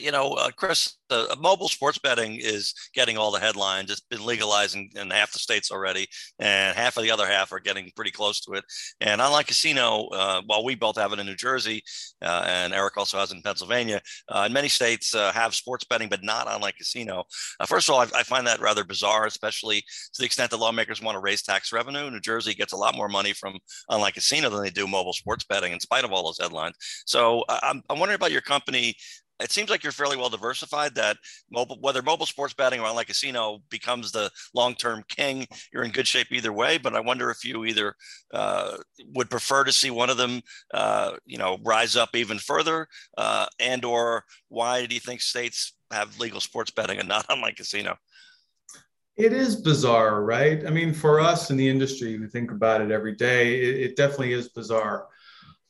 you 0.00 0.10
know, 0.10 0.32
uh, 0.32 0.50
Chris, 0.50 0.96
uh, 1.10 1.34
mobile 1.40 1.68
sports 1.68 1.98
betting 1.98 2.36
is 2.40 2.74
getting 2.94 3.16
all 3.16 3.30
the 3.30 3.38
headlines. 3.38 3.90
It's 3.90 4.00
been 4.00 4.24
legalized 4.24 4.74
in, 4.74 4.88
in, 4.96 5.10
half 5.10 5.32
the 5.32 5.38
states 5.38 5.70
already, 5.70 6.08
and 6.40 6.76
half 6.76 6.96
of 6.96 7.04
the 7.04 7.10
other 7.10 7.26
half 7.26 7.52
are 7.52 7.60
getting 7.60 7.90
pretty 7.94 8.10
close 8.10 8.40
to 8.42 8.54
it. 8.54 8.64
And 9.00 9.20
unlike 9.20 9.46
casino, 9.46 10.08
uh, 10.08 10.42
while 10.46 10.64
we 10.64 10.74
both 10.74 10.96
have 10.96 11.12
it 11.12 11.20
in 11.20 11.26
New 11.26 11.36
Jersey, 11.36 11.82
uh, 12.22 12.44
and 12.46 12.72
Eric 12.72 12.96
also 12.96 13.18
has 13.18 13.30
it 13.30 13.36
in 13.36 13.42
Pennsylvania, 13.42 14.00
uh, 14.28 14.44
in 14.46 14.52
many 14.52 14.68
states 14.68 15.14
uh, 15.14 15.30
have 15.32 15.54
sports 15.54 15.84
betting, 15.84 16.08
but 16.08 16.24
not 16.24 16.48
online 16.48 16.72
casino. 16.76 17.24
first 17.66 17.88
of 17.88 17.94
all, 17.94 18.00
I, 18.00 18.06
I, 18.14 18.22
find 18.24 18.46
that 18.46 18.60
rather 18.60 18.84
bizarre, 18.84 19.26
especially 19.26 19.80
to 19.80 20.18
the 20.18 20.24
extent 20.24 20.50
that 20.50 20.56
lawmakers 20.56 21.00
want 21.00 21.14
to 21.14 21.20
raise 21.20 21.42
tax 21.42 21.72
revenue. 21.72 22.10
New 22.10 22.20
Jersey 22.20 22.54
gets 22.54 22.72
a 22.72 22.76
lot 22.76 22.96
more 22.96 23.08
money 23.08 23.32
from 23.32 23.56
online 23.88 24.12
casino 24.12 24.50
than 24.50 24.62
they 24.62 24.70
do 24.70 24.88
mobile 24.88 25.12
sports 25.12 25.44
betting, 25.44 25.72
in 25.72 25.78
spite 25.78 26.04
of 26.04 26.12
all 26.12 26.24
those 26.24 26.38
headlines. 26.40 26.74
So 27.06 27.44
I'm, 27.48 27.82
I'm 27.88 28.00
wondering 28.00 28.16
about 28.16 28.32
your 28.32 28.40
company 28.40 28.96
it 29.40 29.50
seems 29.50 29.70
like 29.70 29.82
you're 29.82 29.92
fairly 29.92 30.16
well 30.16 30.28
diversified 30.28 30.94
that 30.94 31.16
mobile 31.50 31.78
whether 31.80 32.02
mobile 32.02 32.26
sports 32.26 32.54
betting 32.54 32.80
or 32.80 32.86
online 32.86 33.04
casino 33.04 33.58
becomes 33.70 34.12
the 34.12 34.30
long-term 34.54 35.04
king 35.08 35.46
you're 35.72 35.84
in 35.84 35.90
good 35.90 36.06
shape 36.06 36.28
either 36.30 36.52
way 36.52 36.78
but 36.78 36.94
i 36.94 37.00
wonder 37.00 37.30
if 37.30 37.44
you 37.44 37.64
either 37.64 37.94
uh, 38.34 38.76
would 39.14 39.30
prefer 39.30 39.64
to 39.64 39.72
see 39.72 39.90
one 39.90 40.10
of 40.10 40.16
them 40.16 40.40
uh, 40.74 41.12
you 41.24 41.38
know 41.38 41.58
rise 41.64 41.96
up 41.96 42.14
even 42.14 42.38
further 42.38 42.86
uh, 43.18 43.46
and 43.60 43.84
or 43.84 44.24
why 44.48 44.86
do 44.86 44.94
you 44.94 45.00
think 45.00 45.20
states 45.20 45.74
have 45.90 46.18
legal 46.18 46.40
sports 46.40 46.70
betting 46.70 46.98
and 46.98 47.08
not 47.08 47.26
online 47.30 47.54
casino? 47.54 47.96
It 49.16 49.32
is 49.32 49.56
bizarre 49.56 50.22
right? 50.22 50.66
I 50.66 50.70
mean 50.70 50.92
for 50.92 51.20
us 51.20 51.50
in 51.50 51.56
the 51.56 51.68
industry 51.68 52.18
we 52.18 52.26
think 52.26 52.50
about 52.50 52.80
it 52.80 52.90
every 52.90 53.14
day. 53.14 53.60
It, 53.60 53.80
it 53.80 53.96
definitely 53.96 54.32
is 54.32 54.48
bizarre 54.48 55.06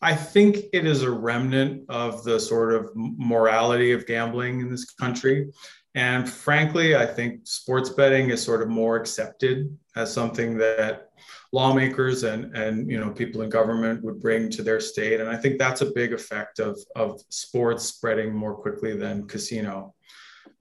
I 0.07 0.15
think 0.15 0.59
it 0.73 0.87
is 0.87 1.03
a 1.03 1.11
remnant 1.11 1.83
of 1.89 2.23
the 2.23 2.39
sort 2.39 2.73
of 2.73 2.93
morality 2.95 3.91
of 3.91 4.07
gambling 4.07 4.61
in 4.61 4.71
this 4.71 4.85
country. 4.93 5.51
And 5.97 6.31
frankly, 6.31 6.95
I 6.95 7.05
think 7.05 7.41
sports 7.43 7.91
betting 7.91 8.31
is 8.31 8.41
sort 8.41 8.63
of 8.63 8.69
more 8.69 8.95
accepted 8.95 9.77
as 9.97 10.15
something 10.15 10.57
that 10.59 11.09
lawmakers 11.53 12.23
and, 12.23 12.57
and 12.57 12.89
you 12.89 13.01
know 13.01 13.11
people 13.11 13.43
in 13.43 13.51
government 13.51 14.05
would 14.05 14.21
bring 14.21 14.49
to 14.51 14.63
their 14.63 14.79
state. 14.79 15.19
And 15.19 15.29
I 15.29 15.35
think 15.35 15.59
that's 15.59 15.81
a 15.81 15.91
big 15.91 16.13
effect 16.13 16.61
of, 16.61 16.79
of 16.95 17.21
sports 17.31 17.87
spreading 17.87 18.33
more 18.33 18.55
quickly 18.55 18.97
than 18.97 19.27
casino 19.27 19.93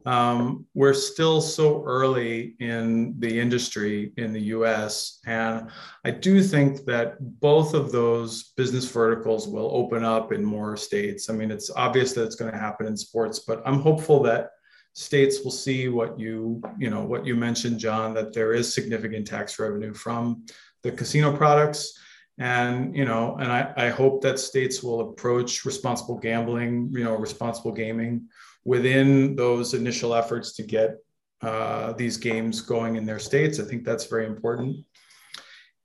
um, 0.05 0.65
we're 0.75 0.93
still 0.93 1.41
so 1.41 1.83
early 1.83 2.55
in 2.59 3.15
the 3.19 3.39
industry 3.39 4.13
in 4.17 4.33
the 4.33 4.41
US. 4.41 5.19
And 5.25 5.69
I 6.03 6.11
do 6.11 6.43
think 6.43 6.85
that 6.85 7.17
both 7.39 7.73
of 7.73 7.91
those 7.91 8.53
business 8.55 8.89
verticals 8.89 9.47
will 9.47 9.71
open 9.73 10.03
up 10.03 10.31
in 10.31 10.45
more 10.45 10.77
states. 10.77 11.29
I 11.29 11.33
mean, 11.33 11.49
it's 11.49 11.71
obvious 11.71 12.13
that 12.13 12.23
it's 12.23 12.35
going 12.35 12.51
to 12.51 12.57
happen 12.57 12.85
in 12.85 12.95
sports, 12.95 13.39
but 13.39 13.63
I'm 13.65 13.79
hopeful 13.79 14.21
that 14.23 14.51
states 14.93 15.43
will 15.43 15.51
see 15.51 15.89
what 15.89 16.19
you, 16.19 16.61
you 16.77 16.89
know, 16.89 17.03
what 17.03 17.25
you 17.25 17.35
mentioned, 17.35 17.79
John, 17.79 18.13
that 18.13 18.31
there 18.31 18.53
is 18.53 18.73
significant 18.73 19.25
tax 19.25 19.57
revenue 19.59 19.93
from 19.93 20.45
the 20.83 20.91
casino 20.91 21.35
products. 21.35 21.97
And, 22.37 22.95
you 22.95 23.05
know, 23.05 23.37
and 23.39 23.51
I, 23.51 23.73
I 23.75 23.89
hope 23.89 24.21
that 24.21 24.39
states 24.39 24.83
will 24.83 25.09
approach 25.09 25.65
responsible 25.65 26.17
gambling, 26.17 26.89
you 26.91 27.03
know, 27.03 27.15
responsible 27.15 27.71
gaming 27.71 28.27
within 28.65 29.35
those 29.35 29.73
initial 29.73 30.13
efforts 30.13 30.53
to 30.53 30.63
get 30.63 30.97
uh, 31.41 31.93
these 31.93 32.17
games 32.17 32.61
going 32.61 32.95
in 32.95 33.05
their 33.05 33.19
states. 33.19 33.59
I 33.59 33.63
think 33.63 33.85
that's 33.85 34.07
very 34.07 34.25
important. 34.25 34.83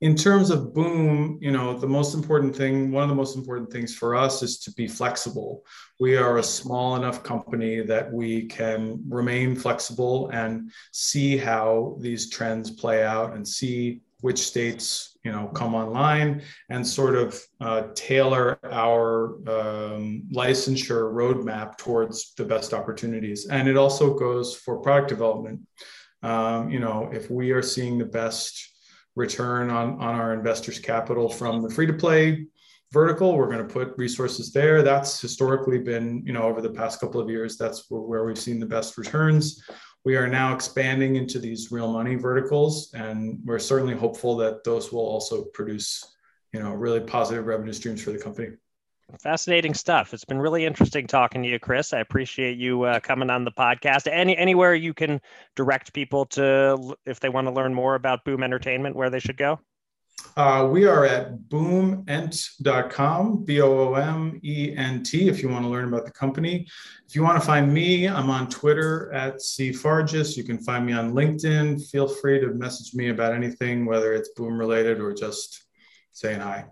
In 0.01 0.15
terms 0.15 0.49
of 0.49 0.73
boom, 0.73 1.37
you 1.39 1.51
know, 1.51 1.77
the 1.77 1.87
most 1.87 2.15
important 2.15 2.55
thing, 2.55 2.91
one 2.91 3.03
of 3.03 3.09
the 3.09 3.15
most 3.15 3.37
important 3.37 3.71
things 3.71 3.93
for 3.93 4.15
us 4.15 4.41
is 4.41 4.57
to 4.61 4.73
be 4.73 4.87
flexible. 4.87 5.63
We 5.99 6.17
are 6.17 6.39
a 6.39 6.43
small 6.43 6.95
enough 6.95 7.21
company 7.21 7.81
that 7.81 8.11
we 8.11 8.47
can 8.47 9.03
remain 9.07 9.55
flexible 9.55 10.29
and 10.29 10.71
see 10.91 11.37
how 11.37 11.97
these 11.99 12.31
trends 12.31 12.71
play 12.71 13.03
out 13.03 13.35
and 13.35 13.47
see 13.47 14.01
which 14.21 14.39
states 14.39 15.17
you 15.23 15.31
know 15.31 15.47
come 15.47 15.75
online 15.75 16.41
and 16.69 16.85
sort 16.85 17.15
of 17.15 17.39
uh, 17.59 17.83
tailor 17.93 18.59
our 18.63 19.35
um, 19.49 20.23
licensure 20.33 21.11
roadmap 21.13 21.77
towards 21.77 22.33
the 22.35 22.45
best 22.45 22.73
opportunities. 22.73 23.47
And 23.47 23.67
it 23.67 23.77
also 23.77 24.13
goes 24.17 24.55
for 24.55 24.77
product 24.77 25.09
development. 25.09 25.61
Um, 26.23 26.69
you 26.69 26.79
know 26.79 27.09
if 27.11 27.29
we 27.29 27.51
are 27.51 27.63
seeing 27.63 27.97
the 27.97 28.05
best 28.05 28.69
return 29.15 29.69
on 29.69 29.95
on 29.95 30.15
our 30.15 30.33
investors 30.33 30.79
capital 30.79 31.29
from 31.29 31.61
the 31.61 31.69
free 31.69 31.87
to 31.87 31.93
play 31.93 32.45
vertical 32.91 33.37
we're 33.37 33.47
going 33.49 33.65
to 33.65 33.73
put 33.73 33.97
resources 33.97 34.51
there. 34.51 34.81
That's 34.81 35.19
historically 35.19 35.79
been 35.79 36.23
you 36.25 36.33
know 36.33 36.43
over 36.43 36.61
the 36.61 36.69
past 36.69 36.99
couple 36.99 37.19
of 37.21 37.29
years 37.29 37.57
that's 37.57 37.85
where 37.89 38.25
we've 38.25 38.37
seen 38.37 38.59
the 38.59 38.65
best 38.65 38.97
returns 38.97 39.63
we 40.03 40.15
are 40.15 40.27
now 40.27 40.53
expanding 40.53 41.15
into 41.15 41.39
these 41.39 41.71
real 41.71 41.91
money 41.91 42.15
verticals, 42.15 42.93
and 42.93 43.39
we're 43.45 43.59
certainly 43.59 43.95
hopeful 43.95 44.35
that 44.37 44.63
those 44.63 44.91
will 44.91 45.05
also 45.05 45.43
produce 45.53 46.11
you 46.53 46.59
know, 46.59 46.73
really 46.73 46.99
positive 46.99 47.45
revenue 47.45 47.73
streams 47.73 48.01
for 48.01 48.11
the 48.11 48.19
company. 48.19 48.49
Fascinating 49.19 49.73
stuff. 49.73 50.13
It's 50.13 50.23
been 50.23 50.39
really 50.39 50.65
interesting 50.65 51.05
talking 51.05 51.43
to 51.43 51.49
you, 51.49 51.59
Chris. 51.59 51.91
I 51.91 51.99
appreciate 51.99 52.57
you 52.57 52.83
uh, 52.83 53.01
coming 53.01 53.29
on 53.29 53.43
the 53.43 53.51
podcast. 53.51 54.07
Any 54.09 54.37
anywhere 54.37 54.73
you 54.73 54.93
can 54.93 55.19
direct 55.55 55.93
people 55.93 56.25
to 56.27 56.95
if 57.05 57.19
they 57.19 57.27
want 57.27 57.47
to 57.47 57.53
learn 57.53 57.73
more 57.73 57.95
about 57.95 58.23
Boom 58.23 58.41
Entertainment, 58.41 58.95
where 58.95 59.09
they 59.09 59.19
should 59.19 59.35
go. 59.35 59.59
Uh, 60.37 60.67
we 60.71 60.85
are 60.85 61.05
at 61.05 61.49
booment.com, 61.49 62.05
B 63.43 63.61
O 63.61 63.79
O 63.79 63.93
M 63.95 64.39
E 64.43 64.73
N 64.75 65.03
T, 65.03 65.27
if 65.27 65.41
you 65.41 65.49
want 65.49 65.65
to 65.65 65.69
learn 65.69 65.87
about 65.87 66.05
the 66.05 66.11
company. 66.11 66.67
If 67.07 67.15
you 67.15 67.23
want 67.23 67.39
to 67.39 67.45
find 67.45 67.73
me, 67.73 68.07
I'm 68.07 68.29
on 68.29 68.49
Twitter 68.49 69.11
at 69.13 69.41
C 69.41 69.71
Fargis. 69.71 70.37
You 70.37 70.43
can 70.43 70.57
find 70.59 70.85
me 70.85 70.93
on 70.93 71.13
LinkedIn. 71.13 71.89
Feel 71.89 72.07
free 72.07 72.39
to 72.39 72.47
message 72.47 72.93
me 72.93 73.09
about 73.09 73.33
anything, 73.33 73.85
whether 73.85 74.13
it's 74.13 74.29
boom 74.29 74.57
related 74.57 74.99
or 74.99 75.13
just 75.13 75.65
saying 76.13 76.39
hi. 76.39 76.65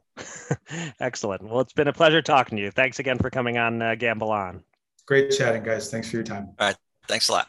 Excellent. 1.00 1.44
Well, 1.44 1.60
it's 1.60 1.74
been 1.74 1.88
a 1.88 1.94
pleasure 1.94 2.22
talking 2.22 2.58
to 2.58 2.64
you. 2.64 2.72
Thanks 2.72 3.00
again 3.00 3.18
for 3.18 3.30
coming 3.30 3.58
on 3.58 3.82
uh, 3.82 3.96
Gamble 3.96 4.32
On. 4.32 4.64
Great 5.06 5.32
chatting, 5.32 5.64
guys. 5.64 5.90
Thanks 5.90 6.10
for 6.10 6.18
your 6.18 6.24
time. 6.24 6.50
All 6.60 6.68
right. 6.68 6.78
Thanks 7.08 7.30
a 7.30 7.34
lot. 7.34 7.48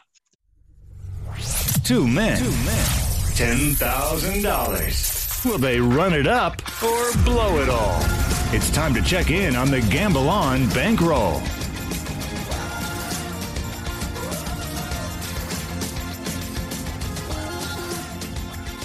Two 1.83 2.07
men. 2.07 2.37
Two 2.37 2.49
men. 2.49 2.85
$10,000. 3.33 5.20
Will 5.43 5.57
they 5.57 5.79
run 5.79 6.13
it 6.13 6.27
up 6.27 6.61
or 6.83 7.11
blow 7.23 7.59
it 7.61 7.67
all? 7.67 7.99
It's 8.53 8.69
time 8.69 8.93
to 8.93 9.01
check 9.01 9.31
in 9.31 9.55
on 9.55 9.71
the 9.71 9.81
Gamble 9.81 10.29
On 10.29 10.69
bankroll. 10.69 11.41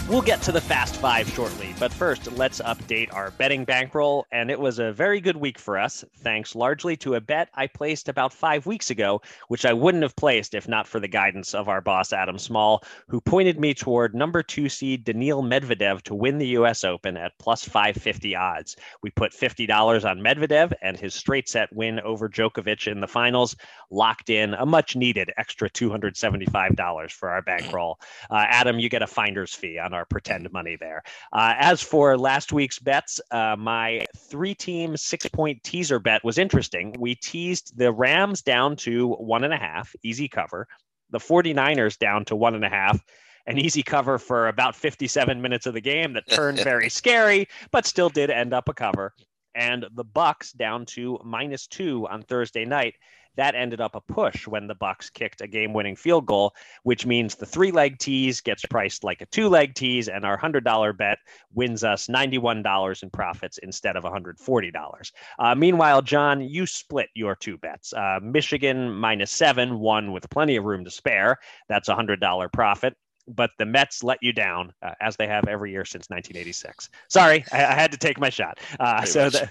We'll 0.09 0.23
get 0.23 0.41
to 0.43 0.53
the 0.53 0.63
Fast 0.63 0.97
Five 0.97 1.29
shortly, 1.29 1.75
but 1.79 1.93
first, 1.93 2.33
let's 2.33 2.61
update 2.61 3.13
our 3.13 3.31
betting 3.33 3.65
bankroll. 3.65 4.25
And 4.33 4.51
it 4.51 4.59
was 4.59 4.79
a 4.79 4.93
very 4.93 5.21
good 5.21 5.37
week 5.37 5.59
for 5.59 5.79
us, 5.79 6.05
thanks 6.19 6.55
largely 6.55 6.97
to 6.99 7.15
a 7.15 7.21
bet 7.21 7.51
I 7.55 7.67
placed 7.67 8.09
about 8.09 8.33
five 8.33 8.65
weeks 8.65 8.91
ago, 8.91 9.21
which 9.49 9.67
I 9.67 9.75
wouldn't 9.75 10.03
have 10.03 10.17
placed 10.17 10.55
if 10.55 10.69
not 10.69 10.87
for 10.87 11.01
the 11.01 11.09
guidance 11.09 11.55
of 11.55 11.69
our 11.69 11.83
boss, 11.83 12.13
Adam 12.13 12.39
Small, 12.39 12.83
who 13.09 13.21
pointed 13.21 13.61
me 13.61 13.75
toward 13.75 14.15
number 14.15 14.43
two 14.43 14.69
seed 14.69 15.05
Daniil 15.05 15.43
Medvedev 15.43 16.01
to 16.03 16.15
win 16.15 16.39
the 16.39 16.49
U.S. 16.49 16.83
Open 16.83 17.17
at 17.17 17.39
plus 17.39 17.65
550 17.65 18.35
odds. 18.35 18.77
We 19.03 19.11
put 19.11 19.33
$50 19.33 20.09
on 20.09 20.21
Medvedev 20.21 20.73
and 20.81 20.99
his 20.99 21.15
straight 21.15 21.49
set 21.49 21.71
win 21.75 22.01
over 22.01 22.29
Djokovic 22.29 22.91
in 22.91 23.01
the 23.01 23.07
finals, 23.07 23.55
locked 23.91 24.31
in 24.31 24.55
a 24.55 24.65
much 24.65 24.97
needed 24.97 25.31
extra 25.37 25.69
$275 25.69 27.11
for 27.13 27.29
our 27.29 27.43
bankroll. 27.43 27.99
Uh, 28.31 28.45
Adam, 28.49 28.79
you 28.79 28.89
get 28.89 29.03
a 29.03 29.07
finder's 29.07 29.53
fee 29.53 29.79
on 29.79 29.93
our 29.93 30.07
pretend 30.07 30.51
money 30.53 30.77
there. 30.79 31.03
Uh, 31.33 31.66
as 31.67 31.83
for 31.83 32.17
last 32.17 32.53
week's 32.53 32.79
bets, 32.79 33.21
uh, 33.33 33.57
my 33.59 34.05
three 34.17 34.55
team 34.55 34.97
six 34.97 35.27
point 35.29 35.61
teaser 35.65 35.99
bet 35.99 36.23
was 36.23 36.39
interesting. 36.39 36.95
We 36.97 37.17
teased 37.17 37.77
the 37.77 37.93
Rams 37.93 38.41
down 38.41 38.77
to 38.77 39.09
one 39.15 39.43
and 39.43 39.53
a 39.53 39.57
half, 39.57 39.93
easy 40.05 40.29
cover, 40.29 40.69
the 41.11 41.19
49ers 41.19 41.99
down 41.99 42.25
to 42.27 42.37
one 42.37 42.55
and 42.55 42.65
a 42.65 42.69
half 42.69 43.05
an 43.49 43.59
easy 43.59 43.83
cover 43.83 44.19
for 44.19 44.49
about 44.49 44.75
57 44.75 45.41
minutes 45.41 45.67
of 45.67 45.75
the 45.75 45.81
game 45.81 46.13
that 46.15 46.29
turned 46.29 46.59
very 46.65 46.89
scary, 46.89 47.49
but 47.71 47.87
still 47.87 48.09
did 48.09 48.31
end 48.31 48.53
up 48.53 48.69
a 48.69 48.75
cover. 48.75 49.13
And 49.55 49.87
the 49.95 50.05
Bucs 50.05 50.57
down 50.57 50.85
to 50.87 51.19
minus 51.25 51.67
two 51.67 52.07
on 52.09 52.23
Thursday 52.23 52.65
night 52.65 52.95
that 53.37 53.55
ended 53.55 53.81
up 53.81 53.95
a 53.95 54.01
push 54.01 54.47
when 54.47 54.67
the 54.67 54.75
Bucs 54.75 55.13
kicked 55.13 55.41
a 55.41 55.47
game-winning 55.47 55.97
field 55.97 56.27
goal, 56.27 56.55
which 56.83 57.07
means 57.07 57.35
the 57.35 57.47
three-leg 57.47 57.99
tease 57.99 58.41
gets 58.41 58.65
priced 58.67 59.05
like 59.05 59.21
a 59.21 59.27
two-leg 59.27 59.75
tease, 59.75 60.09
and 60.09 60.25
our 60.25 60.37
hundred 60.37 60.65
dollar 60.65 60.93
bet 60.93 61.19
wins 61.55 61.85
us 61.85 62.09
ninety-one 62.09 62.63
dollars 62.63 63.03
in 63.03 63.11
profits 63.11 63.59
instead 63.59 63.97
of 63.97 64.05
one 64.05 64.13
hundred 64.13 64.39
forty 64.39 64.71
dollars. 64.71 65.13
Uh, 65.39 65.55
meanwhile, 65.55 66.03
John, 66.03 66.41
you 66.41 66.67
split 66.67 67.09
your 67.15 67.37
two 67.37 67.59
bets. 67.59 67.93
Uh, 67.93 68.19
Michigan 68.23 68.93
minus 68.93 69.31
seven, 69.31 69.79
one 69.79 70.13
with 70.13 70.29
plenty 70.31 70.57
of 70.57 70.65
room 70.65 70.85
to 70.85 70.91
spare. 70.91 71.39
That's 71.69 71.89
a 71.89 71.95
hundred 71.95 72.21
dollar 72.21 72.49
profit 72.49 72.97
but 73.29 73.51
the 73.59 73.67
Mets 73.67 74.05
let 74.05 74.19
you 74.23 74.33
down 74.33 74.73
uh, 74.83 74.93
as 75.01 75.17
they 75.17 75.27
have 75.27 75.49
every 75.49 75.73
year 75.73 75.85
since 75.85 76.09
1986. 76.09 76.89
Sorry, 77.09 77.45
I, 77.53 77.65
I 77.65 77.75
had 77.75 77.91
to 77.91 77.99
take 77.99 78.21
my 78.21 78.31
shot. 78.31 78.61
Uh, 78.79 79.05
so, 79.05 79.31
the, 79.31 79.51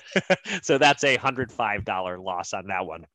so 0.62 0.78
that's 0.78 1.04
a 1.04 1.18
hundred 1.18 1.52
five 1.52 1.84
dollar 1.84 2.18
loss 2.18 2.54
on 2.54 2.68
that 2.68 2.86
one 2.86 3.06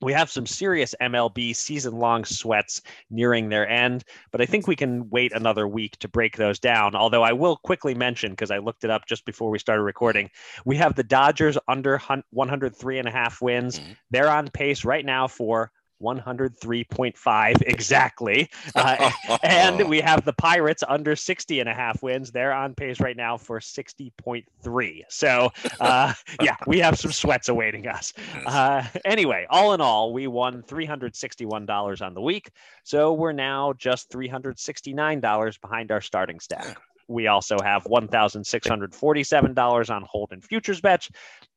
we 0.00 0.12
have 0.12 0.30
some 0.30 0.46
serious 0.46 0.94
MLB 1.00 1.54
season 1.54 1.98
long 1.98 2.24
sweats 2.24 2.82
nearing 3.10 3.48
their 3.48 3.68
end, 3.68 4.04
but 4.30 4.40
I 4.40 4.46
think 4.46 4.66
we 4.66 4.76
can 4.76 5.08
wait 5.10 5.32
another 5.32 5.66
week 5.66 5.96
to 5.98 6.08
break 6.08 6.36
those 6.36 6.58
down. 6.58 6.94
Although 6.94 7.22
I 7.22 7.32
will 7.32 7.56
quickly 7.56 7.94
mention, 7.94 8.32
because 8.32 8.50
I 8.50 8.58
looked 8.58 8.84
it 8.84 8.90
up 8.90 9.06
just 9.06 9.24
before 9.24 9.50
we 9.50 9.58
started 9.58 9.82
recording, 9.82 10.30
we 10.64 10.76
have 10.76 10.94
the 10.94 11.04
Dodgers 11.04 11.56
under 11.68 11.98
103 12.30 12.98
and 12.98 13.08
a 13.08 13.10
half 13.10 13.40
wins. 13.40 13.78
Mm-hmm. 13.78 13.92
They're 14.10 14.30
on 14.30 14.48
pace 14.48 14.84
right 14.84 15.04
now 15.04 15.26
for 15.28 15.70
103.5 16.02 17.62
exactly. 17.62 18.50
Uh, 18.76 19.10
and 19.42 19.88
we 19.88 20.00
have 20.00 20.24
the 20.24 20.32
Pirates 20.32 20.82
under 20.88 21.14
60 21.14 21.60
and 21.60 21.68
a 21.68 21.74
half 21.74 22.02
wins. 22.02 22.32
They're 22.32 22.52
on 22.52 22.74
pace 22.74 22.98
right 22.98 23.16
now 23.16 23.36
for 23.36 23.60
60.3. 23.60 25.02
So, 25.08 25.50
uh, 25.80 26.12
yeah, 26.42 26.56
we 26.66 26.80
have 26.80 26.98
some 26.98 27.12
sweats 27.12 27.48
awaiting 27.48 27.86
us. 27.86 28.12
Uh, 28.46 28.84
anyway, 29.04 29.46
all 29.48 29.74
in 29.74 29.80
all, 29.80 30.12
we 30.12 30.26
won 30.26 30.62
$361 30.62 32.02
on 32.02 32.14
the 32.14 32.20
week. 32.20 32.50
So 32.82 33.12
we're 33.12 33.32
now 33.32 33.74
just 33.74 34.10
$369 34.10 35.60
behind 35.60 35.92
our 35.92 36.00
starting 36.00 36.40
stack. 36.40 36.76
We 37.08 37.26
also 37.26 37.58
have 37.62 37.84
$1,647 37.84 39.90
on 39.90 40.04
hold 40.08 40.32
and 40.32 40.44
futures 40.44 40.80
bets, 40.80 41.10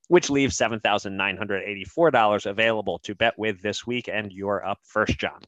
which 0.08 0.30
leaves 0.30 0.58
$7,984 0.58 2.46
available 2.46 3.00
to 3.00 3.16
bet 3.16 3.38
with 3.38 3.62
this 3.62 3.86
week. 3.86 4.10
And 4.12 4.32
you're 4.32 4.66
up 4.66 4.80
first, 4.84 5.18
John. 5.18 5.40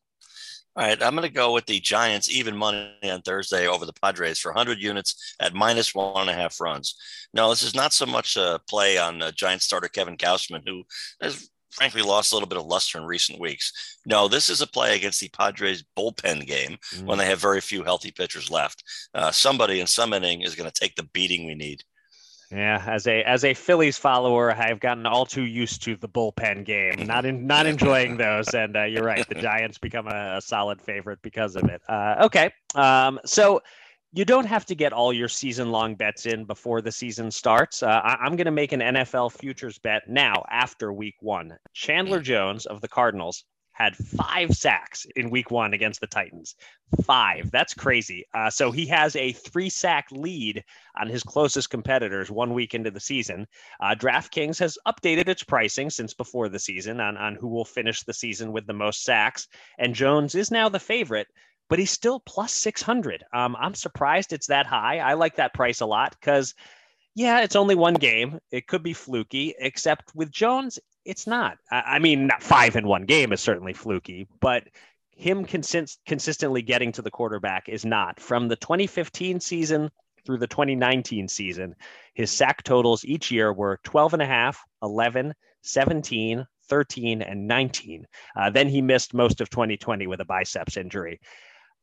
All 0.76 0.86
right, 0.86 1.02
I'm 1.02 1.16
going 1.16 1.28
to 1.28 1.34
go 1.34 1.52
with 1.52 1.66
the 1.66 1.80
Giants 1.80 2.30
even 2.30 2.56
money 2.56 2.94
on 3.04 3.22
Thursday 3.22 3.68
over 3.68 3.86
the 3.86 3.94
Padres 3.94 4.40
for 4.40 4.52
100 4.52 4.80
units 4.80 5.36
at 5.40 5.54
minus 5.54 5.94
one 5.94 6.22
and 6.22 6.30
a 6.30 6.34
half 6.34 6.62
runs. 6.62 6.96
No, 7.34 7.50
this 7.50 7.64
is 7.64 7.76
not 7.76 7.92
so 7.92 8.06
much 8.06 8.38
a 8.38 8.62
play 8.70 8.98
on 8.98 9.22
uh, 9.22 9.32
Giant 9.32 9.62
starter 9.62 9.88
Kevin 9.88 10.16
Gausman, 10.16 10.62
who 10.66 10.84
has 11.22 11.50
frankly 11.72 12.02
lost 12.02 12.32
a 12.32 12.36
little 12.36 12.48
bit 12.48 12.58
of 12.58 12.66
luster 12.66 12.98
in 12.98 13.04
recent 13.04 13.40
weeks. 13.40 13.98
No, 14.06 14.28
this 14.28 14.50
is 14.50 14.62
a 14.62 14.68
play 14.68 14.96
against 14.96 15.20
the 15.20 15.30
Padres 15.30 15.84
bullpen 15.98 16.46
game 16.48 16.78
mm. 16.94 17.06
when 17.06 17.18
they 17.18 17.26
have 17.26 17.40
very 17.40 17.62
few 17.62 17.84
healthy 17.84 18.12
pitchers 18.12 18.50
left. 18.50 18.84
Uh, 19.14 19.32
somebody 19.32 19.80
in 19.80 19.88
some 19.88 20.14
inning 20.14 20.42
is 20.42 20.56
going 20.56 20.70
to 20.70 20.80
take 20.80 20.96
the 20.96 21.10
beating 21.14 21.46
we 21.46 21.56
need. 21.56 21.84
Yeah, 22.52 22.84
as 22.88 23.06
a 23.06 23.22
as 23.24 23.44
a 23.44 23.54
Phillies 23.54 23.98
follower, 23.98 24.52
I've 24.52 24.80
gotten 24.80 25.06
all 25.06 25.26
too 25.26 25.44
used 25.44 25.84
to 25.84 25.96
the 25.96 26.10
bullpen 26.10 26.66
game. 26.66 27.06
Not 27.06 27.26
in 27.26 27.46
not 27.46 27.68
enjoying 27.68 28.18
those, 28.18 28.48
and 28.56 28.76
uh, 28.76 28.84
you're 28.84 29.04
right. 29.04 29.28
The 29.28 29.36
Giants 29.42 29.78
become 29.78 30.08
a, 30.08 30.38
a, 30.38 30.42
solid 30.42 30.82
favorite 30.82 31.20
because 31.22 31.56
of 31.56 31.66
it. 31.66 31.82
Uh, 31.88 32.16
okay, 32.22 32.52
um, 32.74 33.20
so 33.24 33.62
you 34.14 34.26
don't 34.26 34.46
have 34.46 34.66
to 34.66 34.74
get 34.74 34.94
all 34.94 35.14
your 35.14 35.28
season 35.28 35.72
long 35.72 35.94
bets 35.94 36.26
in 36.26 36.44
before 36.44 36.82
the 36.82 36.92
season 36.92 37.30
starts. 37.30 37.84
Uh, 37.84 38.02
I, 38.04 38.26
am 38.26 38.36
going 38.36 38.46
to 38.46 38.52
make 38.52 38.72
an 38.72 38.80
NFL 38.80 39.34
futures 39.34 39.78
bet 39.78 40.10
now 40.10 40.44
after 40.50 40.92
Week 40.92 41.16
One. 41.20 41.56
Chandler 41.74 42.20
Jones 42.20 42.66
of 42.66 42.82
the 42.82 42.88
Cardinals 42.88 43.44
had 43.80 43.96
five 43.96 44.54
sacks 44.56 45.06
in 45.16 45.30
week 45.30 45.52
one 45.52 45.74
against 45.74 46.02
the 46.02 46.08
Titans. 46.08 46.56
Five. 47.04 47.50
That's 47.50 47.74
crazy. 47.74 48.26
Uh, 48.34 48.50
so 48.50 48.72
he 48.72 48.86
has 48.88 49.16
a 49.16 49.32
three 49.32 49.70
sack 49.70 50.08
lead 50.12 50.64
on 51.00 51.08
his 51.08 51.24
closest 51.24 51.70
competitors 51.70 52.30
one 52.30 52.54
week 52.54 52.76
into 52.76 52.92
the 52.92 53.00
season. 53.00 53.48
Uh, 53.80 53.96
DraftKings 53.96 54.60
has 54.60 54.78
updated 54.86 55.30
its 55.30 55.44
pricing 55.44 55.90
since 55.90 56.14
before 56.14 56.50
the 56.50 56.60
season 56.60 57.00
on, 57.00 57.16
on 57.16 57.36
who 57.36 57.48
will 57.48 57.66
finish 57.66 58.04
the 58.04 58.14
season 58.14 58.52
with 58.52 58.68
the 58.68 58.74
most 58.74 59.04
sacks. 59.04 59.48
And 59.78 59.96
Jones 59.96 60.36
is 60.36 60.52
now 60.52 60.68
the 60.68 60.80
favorite. 60.80 61.28
But 61.70 61.80
he's 61.80 61.92
still 61.92 62.20
plus 62.20 62.52
600. 62.54 63.24
Um, 63.32 63.56
I'm 63.56 63.76
surprised 63.76 64.34
it's 64.34 64.48
that 64.48 64.66
high. 64.66 64.98
I 64.98 65.14
like 65.14 65.36
that 65.36 65.54
price 65.54 65.82
a 65.82 65.86
lot 65.86 66.16
because 66.20 66.56
yeah, 67.16 67.42
it's 67.42 67.56
only 67.56 67.76
one 67.76 67.96
game. 67.96 68.40
It 68.52 68.68
could 68.68 68.82
be 68.82 68.94
fluky, 68.94 69.54
except 69.60 70.16
with 70.16 70.32
Jones, 70.32 70.80
it's 71.10 71.26
not. 71.26 71.58
I, 71.72 71.98
mean, 71.98 72.28
not 72.28 72.44
five 72.44 72.76
in 72.76 72.88
one 72.88 73.06
game 73.06 73.34
is 73.34 73.42
certainly 73.42 73.74
fluky, 73.74 74.28
but 74.40 74.66
him 75.10 75.44
consist- 75.44 76.00
consistently 76.06 76.62
getting 76.62 76.92
to 76.92 77.02
the 77.02 77.10
quarterback 77.10 77.68
is 77.68 77.84
not. 77.84 78.20
From 78.20 78.48
the 78.48 78.56
2015 78.56 79.40
season 79.40 79.90
through 80.24 80.38
the 80.38 80.48
2019 80.48 81.28
season, 81.28 81.74
his 82.14 82.30
sack 82.30 82.62
totals 82.62 83.04
each 83.06 83.32
year 83.32 83.52
were 83.52 83.80
12 83.84 84.14
and 84.14 84.22
a 84.22 84.28
half, 84.28 84.64
11, 84.84 85.34
17, 85.64 86.46
13, 86.70 87.22
and 87.24 87.48
19. 87.48 88.06
Uh, 88.36 88.50
then 88.52 88.68
he 88.68 88.82
missed 88.82 89.16
most 89.16 89.42
of 89.42 89.50
2020 89.50 90.06
with 90.06 90.22
a 90.22 90.26
biceps 90.26 90.78
injury. 90.78 91.20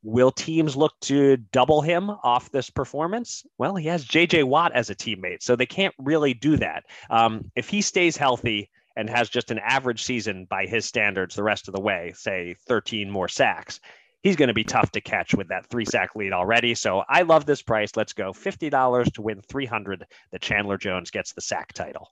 Will 0.05 0.31
teams 0.31 0.77
look 0.77 0.93
to 1.01 1.37
double 1.37 1.83
him 1.83 2.11
off 2.11 2.53
this 2.53 2.71
performance? 2.71 3.45
Well, 3.59 3.75
he 3.75 3.89
has 3.89 4.07
JJ 4.07 4.45
Watt 4.45 4.71
as 4.73 4.89
a 4.89 4.95
teammate, 4.95 5.43
so 5.43 5.57
they 5.57 5.67
can't 5.67 5.95
really 5.99 6.33
do 6.33 6.57
that. 6.59 6.85
Um, 7.11 7.51
if 7.57 7.69
he 7.69 7.83
stays 7.83 8.17
healthy, 8.17 8.71
and 8.97 9.09
has 9.11 9.29
just 9.29 9.51
an 9.51 9.59
average 9.59 10.03
season 10.03 10.47
by 10.49 10.67
his 10.67 10.87
standards 10.87 11.35
the 11.35 11.43
rest 11.43 11.69
of 11.69 11.75
the 11.75 11.81
way, 11.81 12.13
say 12.17 12.55
13 12.67 13.11
more 13.11 13.29
sacks, 13.29 13.81
he's 14.23 14.37
going 14.37 14.49
to 14.49 14.55
be 14.55 14.65
tough 14.65 14.91
to 14.93 15.01
catch 15.01 15.35
with 15.35 15.49
that 15.49 15.67
three 15.71 15.85
sack 15.85 16.17
lead 16.17 16.33
already. 16.33 16.75
So 16.75 17.05
I 17.09 17.23
love 17.23 17.47
this 17.47 17.63
price. 17.63 17.93
Let's 17.95 18.13
go 18.13 18.33
$50 18.33 19.13
to 19.13 19.23
win 19.23 19.41
300 19.43 20.05
that 20.33 20.41
Chandler 20.41 20.79
Jones 20.79 21.11
gets 21.11 21.33
the 21.33 21.41
sack 21.41 21.73
title. 21.73 22.11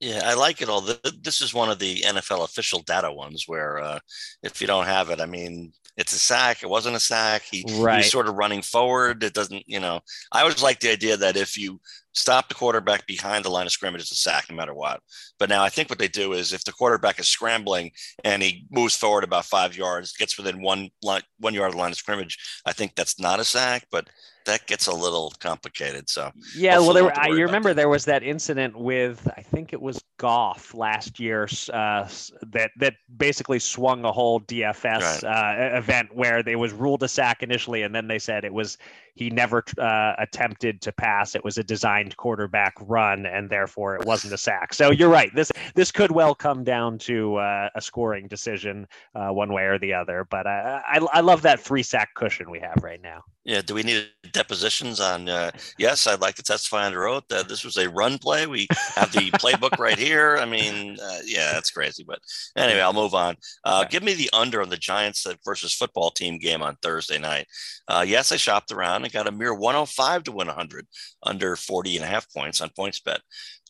Yeah, 0.00 0.22
I 0.24 0.34
like 0.34 0.60
it 0.60 0.68
all. 0.68 0.80
This 0.80 1.40
is 1.40 1.54
one 1.54 1.70
of 1.70 1.78
the 1.78 2.02
NFL 2.02 2.44
official 2.44 2.82
data 2.82 3.12
ones 3.12 3.44
where 3.46 3.78
uh, 3.78 3.98
if 4.42 4.60
you 4.60 4.66
don't 4.66 4.86
have 4.86 5.10
it, 5.10 5.20
I 5.20 5.26
mean, 5.26 5.72
it's 5.96 6.12
a 6.12 6.18
sack. 6.18 6.62
It 6.62 6.68
wasn't 6.68 6.96
a 6.96 7.00
sack. 7.00 7.42
He, 7.50 7.64
right. 7.78 8.02
he's 8.02 8.10
sort 8.10 8.28
of 8.28 8.34
running 8.34 8.62
forward. 8.62 9.22
It 9.22 9.34
doesn't, 9.34 9.62
you 9.66 9.80
know, 9.80 10.00
I 10.32 10.40
always 10.40 10.62
like 10.62 10.80
the 10.80 10.90
idea 10.90 11.16
that 11.16 11.36
if 11.36 11.56
you 11.56 11.80
stop 12.14 12.48
the 12.48 12.54
quarterback 12.54 13.06
behind 13.06 13.44
the 13.44 13.50
line 13.50 13.66
of 13.66 13.72
scrimmage, 13.72 14.02
it's 14.02 14.12
a 14.12 14.16
sack 14.16 14.46
no 14.48 14.56
matter 14.56 14.74
what. 14.74 15.00
But 15.38 15.48
now 15.48 15.62
I 15.62 15.68
think 15.68 15.90
what 15.90 15.98
they 15.98 16.08
do 16.08 16.32
is 16.32 16.52
if 16.52 16.64
the 16.64 16.72
quarterback 16.72 17.18
is 17.18 17.28
scrambling 17.28 17.90
and 18.22 18.42
he 18.42 18.66
moves 18.70 18.96
forward 18.96 19.24
about 19.24 19.44
five 19.44 19.76
yards, 19.76 20.12
gets 20.12 20.38
within 20.38 20.62
one 20.62 20.90
line, 21.02 21.22
one 21.38 21.54
yard 21.54 21.68
of 21.68 21.74
the 21.74 21.80
line 21.80 21.90
of 21.90 21.98
scrimmage, 21.98 22.38
I 22.64 22.72
think 22.72 22.94
that's 22.94 23.20
not 23.20 23.40
a 23.40 23.44
sack. 23.44 23.86
But 23.90 24.08
that 24.44 24.66
gets 24.66 24.86
a 24.86 24.94
little 24.94 25.32
complicated. 25.38 26.08
So 26.08 26.30
yeah, 26.56 26.78
well, 26.78 26.92
there, 26.92 27.18
I, 27.18 27.28
you 27.28 27.44
remember 27.44 27.70
that. 27.70 27.76
there 27.76 27.88
was 27.88 28.04
that 28.04 28.22
incident 28.22 28.78
with 28.78 29.26
I 29.36 29.42
think 29.42 29.72
it 29.72 29.80
was 29.80 30.02
Goff 30.18 30.74
last 30.74 31.18
year 31.18 31.48
uh, 31.72 32.08
that 32.52 32.70
that 32.78 32.94
basically 33.16 33.58
swung 33.58 34.04
a 34.04 34.12
whole 34.12 34.40
DFS 34.40 35.22
right. 35.22 35.24
uh, 35.24 35.76
event 35.76 36.14
where 36.14 36.42
they 36.42 36.56
was 36.56 36.72
ruled 36.72 37.02
a 37.02 37.08
sack 37.08 37.42
initially, 37.42 37.82
and 37.82 37.94
then 37.94 38.06
they 38.06 38.18
said 38.18 38.44
it 38.44 38.52
was 38.52 38.78
he 39.14 39.30
never 39.30 39.64
uh, 39.78 40.14
attempted 40.18 40.80
to 40.82 40.92
pass. 40.92 41.34
It 41.34 41.44
was 41.44 41.56
a 41.56 41.64
designed 41.64 42.16
quarterback 42.16 42.74
run, 42.80 43.26
and 43.26 43.48
therefore 43.48 43.96
it 43.96 44.04
wasn't 44.04 44.34
a 44.34 44.38
sack. 44.38 44.74
So 44.74 44.90
you're 44.90 45.08
right. 45.08 45.34
This 45.34 45.50
this 45.74 45.90
could 45.90 46.10
well 46.10 46.34
come 46.34 46.64
down 46.64 46.98
to 46.98 47.36
uh, 47.36 47.70
a 47.74 47.80
scoring 47.80 48.28
decision, 48.28 48.86
uh, 49.14 49.28
one 49.28 49.52
way 49.52 49.64
or 49.64 49.78
the 49.78 49.94
other. 49.94 50.26
But 50.28 50.46
I, 50.46 50.82
I, 50.86 51.06
I 51.14 51.20
love 51.20 51.42
that 51.42 51.60
three 51.60 51.82
sack 51.82 52.14
cushion 52.14 52.50
we 52.50 52.60
have 52.60 52.82
right 52.82 53.00
now. 53.02 53.24
Yeah. 53.44 53.60
Do 53.60 53.74
we 53.74 53.82
need 53.82 54.08
depositions 54.32 55.00
on? 55.00 55.28
Uh, 55.28 55.50
yes, 55.78 56.06
I'd 56.06 56.20
like 56.20 56.34
to 56.36 56.42
testify 56.42 56.86
under 56.86 57.06
oath 57.06 57.24
that 57.28 57.46
this 57.46 57.62
was 57.62 57.76
a 57.76 57.90
run 57.90 58.16
play. 58.18 58.46
We 58.46 58.66
have 58.94 59.12
the 59.12 59.30
playbook 59.32 59.78
right 59.78 59.98
here. 59.98 60.38
I 60.38 60.46
mean, 60.46 60.96
uh, 61.02 61.18
yeah, 61.26 61.52
that's 61.52 61.70
crazy. 61.70 62.04
But 62.06 62.20
anyway, 62.56 62.80
I'll 62.80 62.94
move 62.94 63.14
on. 63.14 63.36
Uh, 63.64 63.84
give 63.84 64.02
me 64.02 64.14
the 64.14 64.30
under 64.32 64.62
on 64.62 64.70
the 64.70 64.78
Giants 64.78 65.26
versus 65.44 65.74
football 65.74 66.10
team 66.10 66.38
game 66.38 66.62
on 66.62 66.76
Thursday 66.76 67.18
night. 67.18 67.46
Uh, 67.86 68.04
yes, 68.06 68.32
I 68.32 68.36
shopped 68.36 68.72
around 68.72 69.04
and 69.04 69.12
got 69.12 69.28
a 69.28 69.32
mere 69.32 69.52
105 69.52 70.24
to 70.24 70.32
win 70.32 70.46
100 70.46 70.86
under 71.22 71.54
40 71.54 71.96
and 71.96 72.04
a 72.04 72.08
half 72.08 72.32
points 72.32 72.62
on 72.62 72.70
PointsBet 72.70 73.18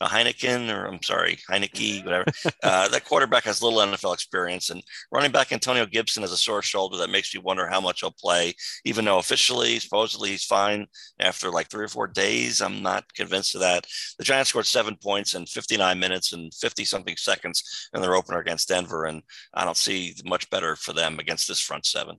a 0.01 0.07
Heineken, 0.07 0.75
or 0.75 0.87
I'm 0.87 1.03
sorry, 1.03 1.39
Heineke, 1.49 2.05
whatever. 2.05 2.25
uh, 2.63 2.89
that 2.89 3.05
quarterback 3.05 3.45
has 3.45 3.63
little 3.63 3.79
NFL 3.79 4.15
experience, 4.15 4.71
and 4.71 4.83
running 5.13 5.31
back 5.31 5.53
Antonio 5.53 5.87
Gibson 5.87 6.23
has 6.23 6.33
a 6.33 6.37
sore 6.37 6.63
shoulder 6.63 6.97
that 6.99 7.11
makes 7.11 7.35
me 7.35 7.41
wonder 7.41 7.69
how 7.69 7.81
much 7.81 8.01
he'll 8.01 8.11
play. 8.11 8.55
Even 8.85 9.05
though 9.05 9.19
officially, 9.19 9.79
supposedly, 9.79 10.31
he's 10.31 10.45
fine 10.45 10.87
after 11.21 11.51
like 11.51 11.69
three 11.69 11.85
or 11.85 11.89
four 11.89 12.09
days, 12.09 12.61
I'm 12.61 12.83
not 12.83 13.13
convinced 13.15 13.55
of 13.55 13.61
that. 13.61 13.87
The 14.19 14.25
Giants 14.25 14.51
scored 14.51 14.67
seven 14.67 14.97
points 14.97 15.35
in 15.35 15.47
59 15.47 15.99
minutes 15.99 16.33
and 16.33 16.53
50 16.55 16.85
something 16.85 17.17
seconds 17.17 17.89
in 17.95 18.01
their 18.03 18.17
opener 18.17 18.39
against 18.39 18.69
Denver, 18.69 19.05
and 19.05 19.23
I 19.55 19.65
don't 19.65 19.77
see 19.77 20.15
much 20.25 20.51
better 20.51 20.77
for 20.77 20.93
them 20.93 21.19
against 21.19 21.47
this 21.47 21.61
front 21.61 21.87
seven. 21.87 22.19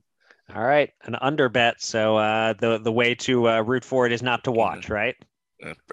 All 0.54 0.62
right, 0.62 0.90
an 1.02 1.16
under 1.16 1.48
bet. 1.48 1.82
So 1.82 2.16
uh, 2.16 2.52
the 2.52 2.78
the 2.78 2.92
way 2.92 3.14
to 3.16 3.48
uh, 3.48 3.60
root 3.62 3.84
for 3.84 4.06
it 4.06 4.12
is 4.12 4.22
not 4.22 4.44
to 4.44 4.52
watch, 4.52 4.84
mm-hmm. 4.84 4.92
right? 4.92 5.16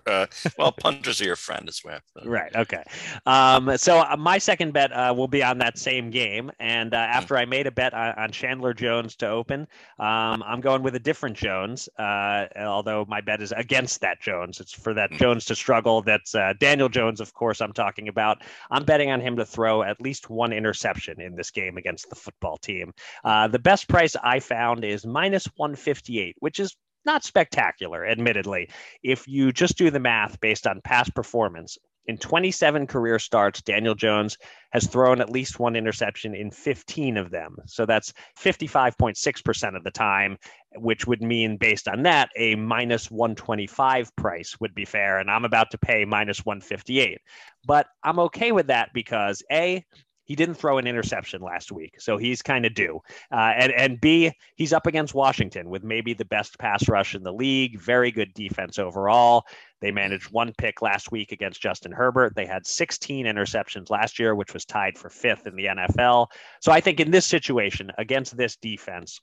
Uh, 0.05 0.26
well, 0.57 0.72
punters 0.72 1.22
are 1.22 1.26
your 1.26 1.36
friend 1.36 1.68
as 1.70 1.82
well. 1.84 1.99
Right. 2.26 2.53
Okay. 2.55 2.84
Um, 3.26 3.78
so 3.78 3.99
uh, 3.99 4.16
my 4.18 4.38
second 4.38 4.74
bet 4.74 4.91
uh, 4.91 5.14
will 5.16 5.28
be 5.28 5.41
on 5.43 5.57
that 5.59 5.78
same 5.78 6.09
game, 6.09 6.51
and 6.59 6.93
uh, 6.93 7.05
hmm. 7.05 7.11
after 7.14 7.38
I 7.38 7.45
made 7.45 7.68
a 7.68 7.72
bet 7.72 7.93
on, 7.93 8.14
on 8.16 8.32
Chandler 8.32 8.74
Jones 8.74 9.16
to 9.18 9.30
open, 9.30 9.61
um, 9.99 10.43
I'm 10.45 10.61
going 10.61 10.84
with 10.84 10.95
a 10.95 10.99
different 10.99 11.38
Jones. 11.38 11.88
Uh, 11.97 12.45
although 12.57 13.05
my 13.07 13.22
bet 13.22 13.41
is 13.41 13.51
against 13.53 14.01
that 14.01 14.22
Jones, 14.22 14.59
it's 14.59 14.74
for 14.74 14.93
that 14.93 15.11
mm. 15.11 15.20
Jones 15.20 15.45
to 15.45 15.55
struggle. 15.55 16.01
That's 16.01 16.36
uh, 16.36 16.53
Daniel 16.59 16.89
Jones, 16.89 17.22
of 17.22 17.34
course. 17.34 17.61
I'm 17.61 17.74
talking 17.74 18.07
about. 18.07 18.41
I'm 18.72 18.84
betting 18.84 19.11
on 19.11 19.22
him 19.22 19.36
to 19.38 19.45
throw 19.45 19.84
at 19.84 20.01
least 20.01 20.30
one 20.30 20.51
interception 20.51 21.22
in 21.22 21.36
this 21.36 21.51
game 21.51 21.78
against 21.78 22.09
the 22.09 22.16
football 22.16 22.57
team. 22.57 22.93
the 23.24 23.59
best 23.59 23.88
price 23.88 24.16
I 24.22 24.39
found 24.39 24.84
is 24.84 25.05
minus 25.05 25.45
158, 25.55 26.36
which 26.39 26.59
is 26.59 26.76
not 27.06 27.24
spectacular, 27.24 28.06
admittedly. 28.06 28.70
If 29.04 29.28
you 29.28 29.51
just 29.51 29.78
do 29.78 29.89
the 29.91 29.99
math 29.99 30.39
based 30.39 30.68
on 30.68 30.82
past 30.82 31.14
performance, 31.16 31.78
in 32.06 32.18
27 32.18 32.88
career 32.88 33.18
starts, 33.18 33.62
Daniel 33.62 33.95
Jones 33.95 34.38
has 34.72 34.88
thrown 34.88 35.22
at 35.22 35.30
least 35.30 35.60
one 35.60 35.76
interception 35.76 36.36
in 36.36 36.51
15 36.51 37.16
of 37.16 37.32
them. 37.32 37.56
So 37.66 37.86
that's 37.86 38.14
55.6% 38.38 39.78
of 39.78 39.84
the 39.84 39.91
time, 39.91 40.38
which 40.76 41.08
would 41.08 41.22
mean, 41.22 41.56
based 41.56 41.88
on 41.88 42.04
that, 42.04 42.30
a 42.36 42.56
minus 42.56 43.10
125 43.10 44.14
price 44.18 44.60
would 44.60 44.76
be 44.76 44.86
fair. 44.86 45.20
And 45.20 45.32
I'm 45.32 45.45
about 45.45 45.72
to 45.72 45.78
pay 45.78 46.04
minus 46.04 46.45
158. 46.45 47.20
But 47.66 47.88
I'm 48.04 48.20
okay 48.20 48.51
with 48.51 48.68
that 48.68 48.89
because 48.93 49.41
A, 49.49 49.86
he 50.26 50.36
didn't 50.36 50.55
throw 50.55 50.78
an 50.78 50.88
interception 50.88 51.41
last 51.41 51.71
week, 51.71 51.99
so 51.99 52.17
he's 52.17 52.41
kind 52.41 52.65
of 52.65 52.74
due. 52.74 52.99
Uh, 53.32 53.53
and 53.57 53.71
and 53.74 54.01
B, 54.01 54.32
he's 54.55 54.74
up 54.74 54.88
against 54.88 55.13
Washington 55.13 55.69
with 55.69 55.84
maybe 55.84 56.13
the 56.13 56.26
best 56.26 56.57
pass 56.59 56.88
rush 56.88 57.15
in 57.15 57.24
the 57.24 57.34
league, 57.34 57.80
very 57.80 58.11
good 58.11 58.34
defense 58.34 58.80
overall. 58.80 59.45
They 59.82 59.91
managed 59.91 60.32
one 60.32 60.53
pick 60.57 60.82
last 60.82 61.11
week 61.11 61.34
against 61.34 61.61
Justin 61.61 61.91
Herbert. 61.91 62.36
They 62.36 62.45
had 62.45 62.65
16 62.65 63.26
interceptions 63.26 63.89
last 63.89 64.17
year, 64.17 64.34
which 64.34 64.53
was 64.53 64.63
tied 64.63 64.97
for 64.97 65.09
fifth 65.09 65.45
in 65.45 65.55
the 65.55 65.65
NFL. 65.65 66.28
So 66.61 66.71
I 66.71 66.80
think 66.80 67.01
in 67.01 67.11
this 67.11 67.26
situation 67.26 67.91
against 67.97 68.38
this 68.38 68.55
defense, 68.55 69.19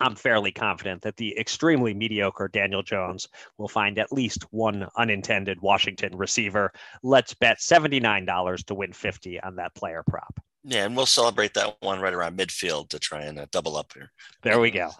I'm 0.00 0.14
fairly 0.14 0.52
confident 0.52 1.02
that 1.02 1.16
the 1.16 1.36
extremely 1.38 1.92
mediocre 1.92 2.48
Daniel 2.48 2.82
Jones 2.82 3.28
will 3.56 3.68
find 3.68 3.98
at 3.98 4.12
least 4.12 4.44
one 4.52 4.86
unintended 4.96 5.60
Washington 5.60 6.16
receiver. 6.16 6.72
Let's 7.02 7.34
bet 7.34 7.58
$79 7.58 8.64
to 8.66 8.74
win 8.74 8.92
50 8.92 9.40
on 9.40 9.56
that 9.56 9.74
player 9.74 10.04
prop. 10.06 10.38
Yeah, 10.64 10.84
and 10.84 10.96
we'll 10.96 11.06
celebrate 11.06 11.54
that 11.54 11.76
one 11.80 12.00
right 12.00 12.12
around 12.12 12.36
midfield 12.36 12.88
to 12.90 12.98
try 12.98 13.22
and 13.22 13.38
uh, 13.38 13.46
double 13.52 13.76
up 13.76 13.92
here. 13.94 14.10
There 14.42 14.58
we 14.58 14.70
go. 14.70 14.90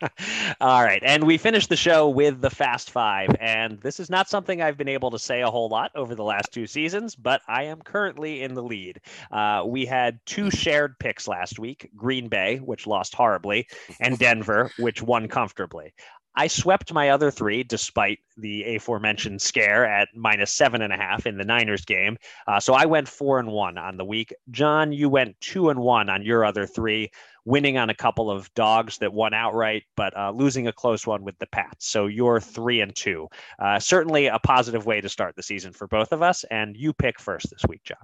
All 0.60 0.84
right. 0.84 1.02
And 1.04 1.24
we 1.24 1.36
finished 1.36 1.68
the 1.68 1.76
show 1.76 2.08
with 2.08 2.40
the 2.40 2.48
Fast 2.48 2.90
Five. 2.90 3.34
And 3.40 3.80
this 3.80 3.98
is 3.98 4.08
not 4.08 4.28
something 4.28 4.62
I've 4.62 4.76
been 4.76 4.88
able 4.88 5.10
to 5.10 5.18
say 5.18 5.42
a 5.42 5.50
whole 5.50 5.68
lot 5.68 5.90
over 5.96 6.14
the 6.14 6.22
last 6.22 6.52
two 6.52 6.66
seasons, 6.66 7.16
but 7.16 7.42
I 7.48 7.64
am 7.64 7.82
currently 7.82 8.42
in 8.42 8.54
the 8.54 8.62
lead. 8.62 9.00
Uh, 9.32 9.64
we 9.66 9.84
had 9.84 10.20
two 10.26 10.50
shared 10.50 10.98
picks 10.98 11.26
last 11.26 11.58
week 11.58 11.90
Green 11.96 12.28
Bay, 12.28 12.58
which 12.58 12.86
lost 12.86 13.14
horribly, 13.14 13.66
and 14.00 14.18
Denver, 14.18 14.70
which 14.78 15.02
won 15.02 15.26
comfortably. 15.26 15.92
I 16.34 16.46
swept 16.46 16.92
my 16.92 17.10
other 17.10 17.30
three 17.30 17.62
despite 17.62 18.20
the 18.36 18.76
aforementioned 18.76 19.42
scare 19.42 19.84
at 19.84 20.08
minus 20.14 20.52
seven 20.52 20.82
and 20.82 20.92
a 20.92 20.96
half 20.96 21.26
in 21.26 21.36
the 21.36 21.44
Niners 21.44 21.84
game. 21.84 22.16
Uh, 22.46 22.60
so 22.60 22.74
I 22.74 22.86
went 22.86 23.08
four 23.08 23.38
and 23.38 23.50
one 23.50 23.78
on 23.78 23.96
the 23.96 24.04
week. 24.04 24.32
John, 24.50 24.92
you 24.92 25.08
went 25.08 25.40
two 25.40 25.70
and 25.70 25.80
one 25.80 26.08
on 26.08 26.22
your 26.22 26.44
other 26.44 26.66
three, 26.66 27.10
winning 27.44 27.78
on 27.78 27.90
a 27.90 27.94
couple 27.94 28.30
of 28.30 28.52
dogs 28.54 28.98
that 28.98 29.12
won 29.12 29.34
outright, 29.34 29.84
but 29.96 30.16
uh, 30.16 30.30
losing 30.30 30.68
a 30.68 30.72
close 30.72 31.06
one 31.06 31.24
with 31.24 31.38
the 31.38 31.46
Pats. 31.46 31.86
So 31.86 32.06
you're 32.06 32.40
three 32.40 32.80
and 32.80 32.94
two. 32.94 33.28
Uh, 33.58 33.78
certainly 33.78 34.26
a 34.26 34.38
positive 34.38 34.86
way 34.86 35.00
to 35.00 35.08
start 35.08 35.36
the 35.36 35.42
season 35.42 35.72
for 35.72 35.86
both 35.88 36.12
of 36.12 36.22
us. 36.22 36.44
And 36.44 36.76
you 36.76 36.92
pick 36.92 37.18
first 37.18 37.50
this 37.50 37.62
week, 37.68 37.82
John. 37.84 37.98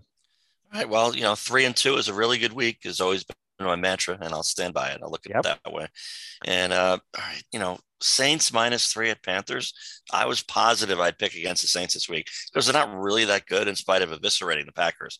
All 0.72 0.80
right. 0.80 0.88
Well, 0.88 1.14
you 1.14 1.22
know, 1.22 1.36
three 1.36 1.64
and 1.64 1.76
two 1.76 1.96
is 1.96 2.08
a 2.08 2.14
really 2.14 2.38
good 2.38 2.52
week. 2.52 2.80
Has 2.84 3.00
always 3.00 3.24
been 3.24 3.36
my 3.64 3.76
mantra, 3.76 4.18
and 4.20 4.32
I'll 4.32 4.42
stand 4.42 4.74
by 4.74 4.90
it. 4.90 5.00
I'll 5.02 5.10
look 5.10 5.26
at 5.26 5.30
yep. 5.30 5.46
it 5.46 5.60
that 5.64 5.72
way. 5.72 5.86
And 6.44 6.72
uh, 6.72 6.98
all 7.16 7.24
right, 7.24 7.42
you 7.52 7.58
know, 7.58 7.78
Saints 8.00 8.52
minus 8.52 8.92
three 8.92 9.10
at 9.10 9.22
Panthers. 9.22 9.72
I 10.12 10.26
was 10.26 10.42
positive 10.42 11.00
I'd 11.00 11.18
pick 11.18 11.34
against 11.34 11.62
the 11.62 11.68
Saints 11.68 11.94
this 11.94 12.08
week 12.08 12.28
because 12.52 12.66
they're 12.66 12.72
not 12.74 12.94
really 12.94 13.24
that 13.24 13.46
good 13.46 13.68
in 13.68 13.76
spite 13.76 14.02
of 14.02 14.10
eviscerating 14.10 14.66
the 14.66 14.72
Packers. 14.72 15.18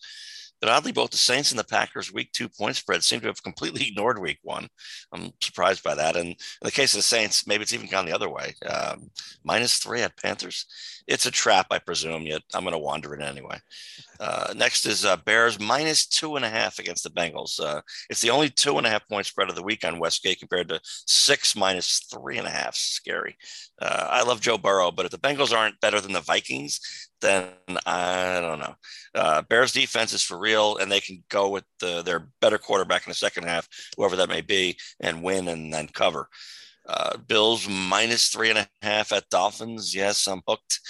But 0.61 0.70
oddly, 0.70 0.92
both 0.92 1.11
the 1.11 1.16
Saints 1.16 1.50
and 1.50 1.59
the 1.59 1.64
Packers' 1.64 2.12
week 2.12 2.32
two 2.32 2.48
point 2.48 2.76
spread 2.76 3.04
seem 3.04 3.20
to 3.20 3.26
have 3.26 3.42
completely 3.42 3.86
ignored 3.88 4.18
week 4.18 4.38
one. 4.42 4.68
I'm 5.12 5.32
surprised 5.40 5.82
by 5.82 5.94
that. 5.94 6.16
And 6.16 6.28
in 6.28 6.36
the 6.62 6.70
case 6.70 6.94
of 6.94 6.98
the 6.98 7.02
Saints, 7.02 7.46
maybe 7.46 7.62
it's 7.62 7.74
even 7.74 7.88
gone 7.88 8.07
the 8.07 8.14
other 8.14 8.30
way. 8.30 8.54
Um, 8.64 9.11
minus 9.44 9.78
three 9.78 10.02
at 10.02 10.16
Panthers. 10.16 10.66
It's 11.07 11.26
a 11.26 11.30
trap, 11.30 11.66
I 11.70 11.78
presume, 11.78 12.22
yet 12.22 12.42
I'm 12.52 12.64
going 12.64 12.72
to 12.72 12.78
wander 12.78 13.14
it 13.14 13.22
anyway. 13.22 13.59
Uh, 14.18 14.52
next 14.57 14.86
is 14.86 15.04
uh, 15.04 15.16
Bears 15.18 15.61
minus 15.61 16.07
two 16.07 16.36
and 16.36 16.44
a 16.44 16.48
half 16.48 16.78
against 16.78 17.04
the 17.04 17.11
Bengals. 17.11 17.61
Uh, 17.61 17.80
it's 18.11 18.20
the 18.20 18.30
only 18.30 18.48
two 18.48 18.78
and 18.78 18.86
a 18.86 18.90
half 18.90 19.07
point 19.09 19.26
spread 19.26 19.48
of 19.48 19.54
the 19.54 19.62
week 19.62 19.84
on 19.84 20.00
Westgate 20.00 20.40
compared 20.40 20.68
to 20.68 20.80
six 20.84 21.54
minus 21.54 22.07
three 22.11 22.38
and 22.38 22.46
a 22.46 22.50
half. 22.50 22.74
Scary. 22.74 23.36
Uh, 23.80 24.09
I 24.11 24.22
love 24.22 24.40
Joe 24.40 24.59
Burrow, 24.59 24.90
but 24.90 25.04
if 25.04 25.12
the 25.12 25.18
Bengals 25.18 25.57
aren't 25.57 25.80
better 25.80 26.00
than 26.00 26.12
the 26.12 26.20
Vikings, 26.20 26.80
then 27.20 27.48
I 27.84 28.40
don't 28.40 28.58
know. 28.58 28.74
Uh, 29.14 29.42
Bears 29.42 29.72
defense 29.72 30.12
is 30.12 30.22
for 30.22 30.38
real, 30.38 30.76
and 30.76 30.90
they 30.90 31.00
can 31.00 31.22
go 31.28 31.48
with 31.48 31.64
the, 31.80 32.02
their 32.02 32.28
better 32.40 32.58
quarterback 32.58 33.06
in 33.06 33.10
the 33.10 33.14
second 33.14 33.44
half, 33.44 33.68
whoever 33.96 34.16
that 34.16 34.28
may 34.28 34.40
be, 34.40 34.76
and 35.00 35.22
win 35.22 35.48
and 35.48 35.72
then 35.72 35.88
cover. 35.88 36.28
Uh, 36.88 37.16
Bills 37.16 37.68
minus 37.68 38.28
three 38.28 38.50
and 38.50 38.58
a 38.58 38.68
half 38.82 39.12
at 39.12 39.28
Dolphins. 39.28 39.94
Yes, 39.94 40.26
I'm 40.26 40.42
hooked. 40.46 40.80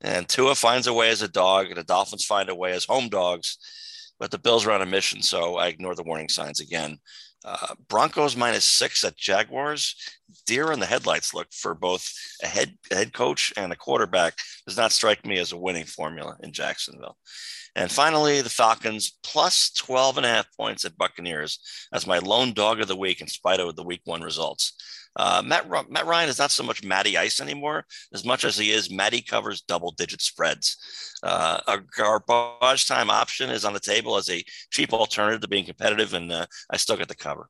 And 0.00 0.28
Tua 0.28 0.54
finds 0.54 0.86
a 0.86 0.92
way 0.92 1.08
as 1.08 1.22
a 1.22 1.28
dog, 1.28 1.68
and 1.68 1.76
the 1.76 1.82
Dolphins 1.82 2.24
find 2.24 2.48
a 2.50 2.54
way 2.54 2.72
as 2.72 2.84
home 2.84 3.08
dogs. 3.08 3.58
But 4.18 4.30
the 4.30 4.38
Bills 4.38 4.66
are 4.66 4.72
on 4.72 4.82
a 4.82 4.86
mission, 4.86 5.22
so 5.22 5.56
I 5.56 5.68
ignore 5.68 5.94
the 5.94 6.02
warning 6.02 6.28
signs 6.28 6.60
again. 6.60 6.98
Uh, 7.46 7.74
Broncos 7.88 8.36
minus 8.36 8.64
six 8.64 9.04
at 9.04 9.16
Jaguars. 9.16 9.94
Deer 10.46 10.72
in 10.72 10.80
the 10.80 10.86
headlights 10.86 11.32
look 11.32 11.46
for 11.52 11.74
both 11.74 12.12
a 12.42 12.46
head 12.48 12.76
head 12.90 13.12
coach 13.12 13.52
and 13.56 13.72
a 13.72 13.76
quarterback 13.76 14.34
does 14.66 14.76
not 14.76 14.90
strike 14.90 15.24
me 15.24 15.38
as 15.38 15.52
a 15.52 15.56
winning 15.56 15.84
formula 15.84 16.36
in 16.42 16.52
Jacksonville. 16.52 17.16
And 17.76 17.92
finally, 17.92 18.40
the 18.40 18.50
Falcons 18.50 19.18
plus 19.22 19.70
12 19.70 20.16
and 20.16 20.26
a 20.26 20.30
half 20.30 20.46
points 20.56 20.84
at 20.84 20.96
Buccaneers 20.96 21.60
as 21.92 22.06
my 22.06 22.18
lone 22.18 22.52
dog 22.52 22.80
of 22.80 22.88
the 22.88 22.96
week 22.96 23.20
in 23.20 23.28
spite 23.28 23.60
of 23.60 23.76
the 23.76 23.84
week 23.84 24.00
one 24.04 24.22
results. 24.22 24.72
Uh, 25.16 25.42
Matt, 25.44 25.68
Matt 25.90 26.06
Ryan 26.06 26.28
is 26.28 26.38
not 26.38 26.50
so 26.50 26.62
much 26.62 26.84
Matty 26.84 27.16
Ice 27.16 27.40
anymore 27.40 27.84
as 28.12 28.24
much 28.24 28.44
as 28.44 28.56
he 28.56 28.70
is 28.70 28.90
Matty 28.90 29.22
covers 29.22 29.62
double 29.62 29.92
digit 29.92 30.20
spreads. 30.22 30.76
Uh, 31.22 31.58
a 31.66 31.78
garbage 31.96 32.86
time 32.86 33.10
option 33.10 33.50
is 33.50 33.64
on 33.64 33.72
the 33.72 33.80
table 33.80 34.16
as 34.16 34.28
a 34.30 34.44
cheap 34.70 34.92
alternative 34.92 35.40
to 35.40 35.48
being 35.48 35.64
competitive, 35.64 36.14
and 36.14 36.30
uh, 36.30 36.46
I 36.70 36.76
still 36.76 36.96
get 36.96 37.08
the 37.08 37.14
cover. 37.14 37.48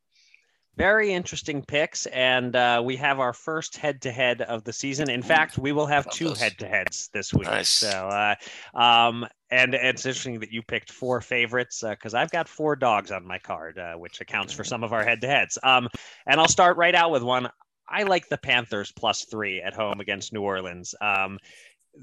Very 0.77 1.11
interesting 1.13 1.63
picks, 1.63 2.05
and 2.07 2.55
uh, 2.55 2.83
we 2.85 2.97
have 2.97 3.19
our 3.19 3.33
first 3.33 3.79
head-to-head 3.79 4.43
of 4.43 4.63
the 4.63 4.75
season. 4.75 5.09
In 5.09 5.23
fact, 5.23 5.57
we 5.57 5.73
will 5.73 5.87
have 5.87 6.09
two 6.11 6.35
head-to-heads 6.35 7.09
this 7.15 7.33
week. 7.33 7.49
Nice. 7.49 7.71
So, 7.71 7.89
uh, 7.89 8.35
um, 8.79 9.27
and, 9.51 9.75
and, 9.75 9.89
it's 9.89 10.07
interesting 10.07 10.41
that 10.41 10.53
you 10.53 10.63
picked 10.63 10.91
four 10.91 11.21
favorites 11.21 11.83
because 11.89 12.15
uh, 12.15 12.19
I've 12.19 12.31
got 12.31 12.49
four 12.49 12.77
dogs 12.77 13.11
on 13.11 13.27
my 13.27 13.39
card, 13.39 13.79
uh, 13.79 13.95
which 13.95 14.21
accounts 14.21 14.53
for 14.53 14.65
some 14.65 14.83
of 14.83 14.93
our 14.93 15.05
head-to-heads. 15.05 15.59
Um, 15.63 15.89
and 16.27 16.41
I'll 16.41 16.49
start 16.49 16.77
right 16.77 16.95
out 16.95 17.11
with 17.11 17.23
one. 17.23 17.49
I 17.89 18.03
like 18.03 18.29
the 18.29 18.39
Panthers 18.39 18.93
plus 18.93 19.25
three 19.25 19.61
at 19.61 19.75
home 19.75 20.01
against 20.01 20.33
New 20.33 20.43
Orleans. 20.43 20.95
Um, 21.01 21.39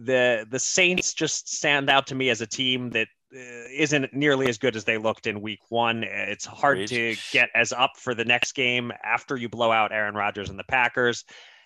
the 0.06 0.46
the 0.50 0.60
Saints 0.60 1.14
just 1.14 1.54
stand 1.54 1.90
out 1.90 2.08
to 2.08 2.16
me 2.16 2.30
as 2.30 2.42
a 2.42 2.48
team 2.48 2.90
that 2.92 3.08
uh, 3.36 3.40
isn't 3.72 4.14
nearly 4.14 4.48
as 4.48 4.58
good 4.58 4.76
as 4.76 4.86
they 4.86 4.98
looked 4.98 5.28
in 5.28 5.42
week 5.42 5.60
one. 5.70 6.04
It's 6.04 6.46
hard 6.46 6.88
to 6.88 7.16
get 7.32 7.50
as 7.54 7.72
up 7.72 7.92
for 7.98 8.16
the 8.16 8.26
next 8.26 8.54
game 8.54 8.92
after 9.04 9.36
you 9.36 9.50
blow 9.50 9.72
out 9.72 9.92
Aaron 9.92 10.16
Rodgers 10.16 10.50
and 10.50 10.58
the 10.58 10.64
Packers. 10.64 11.26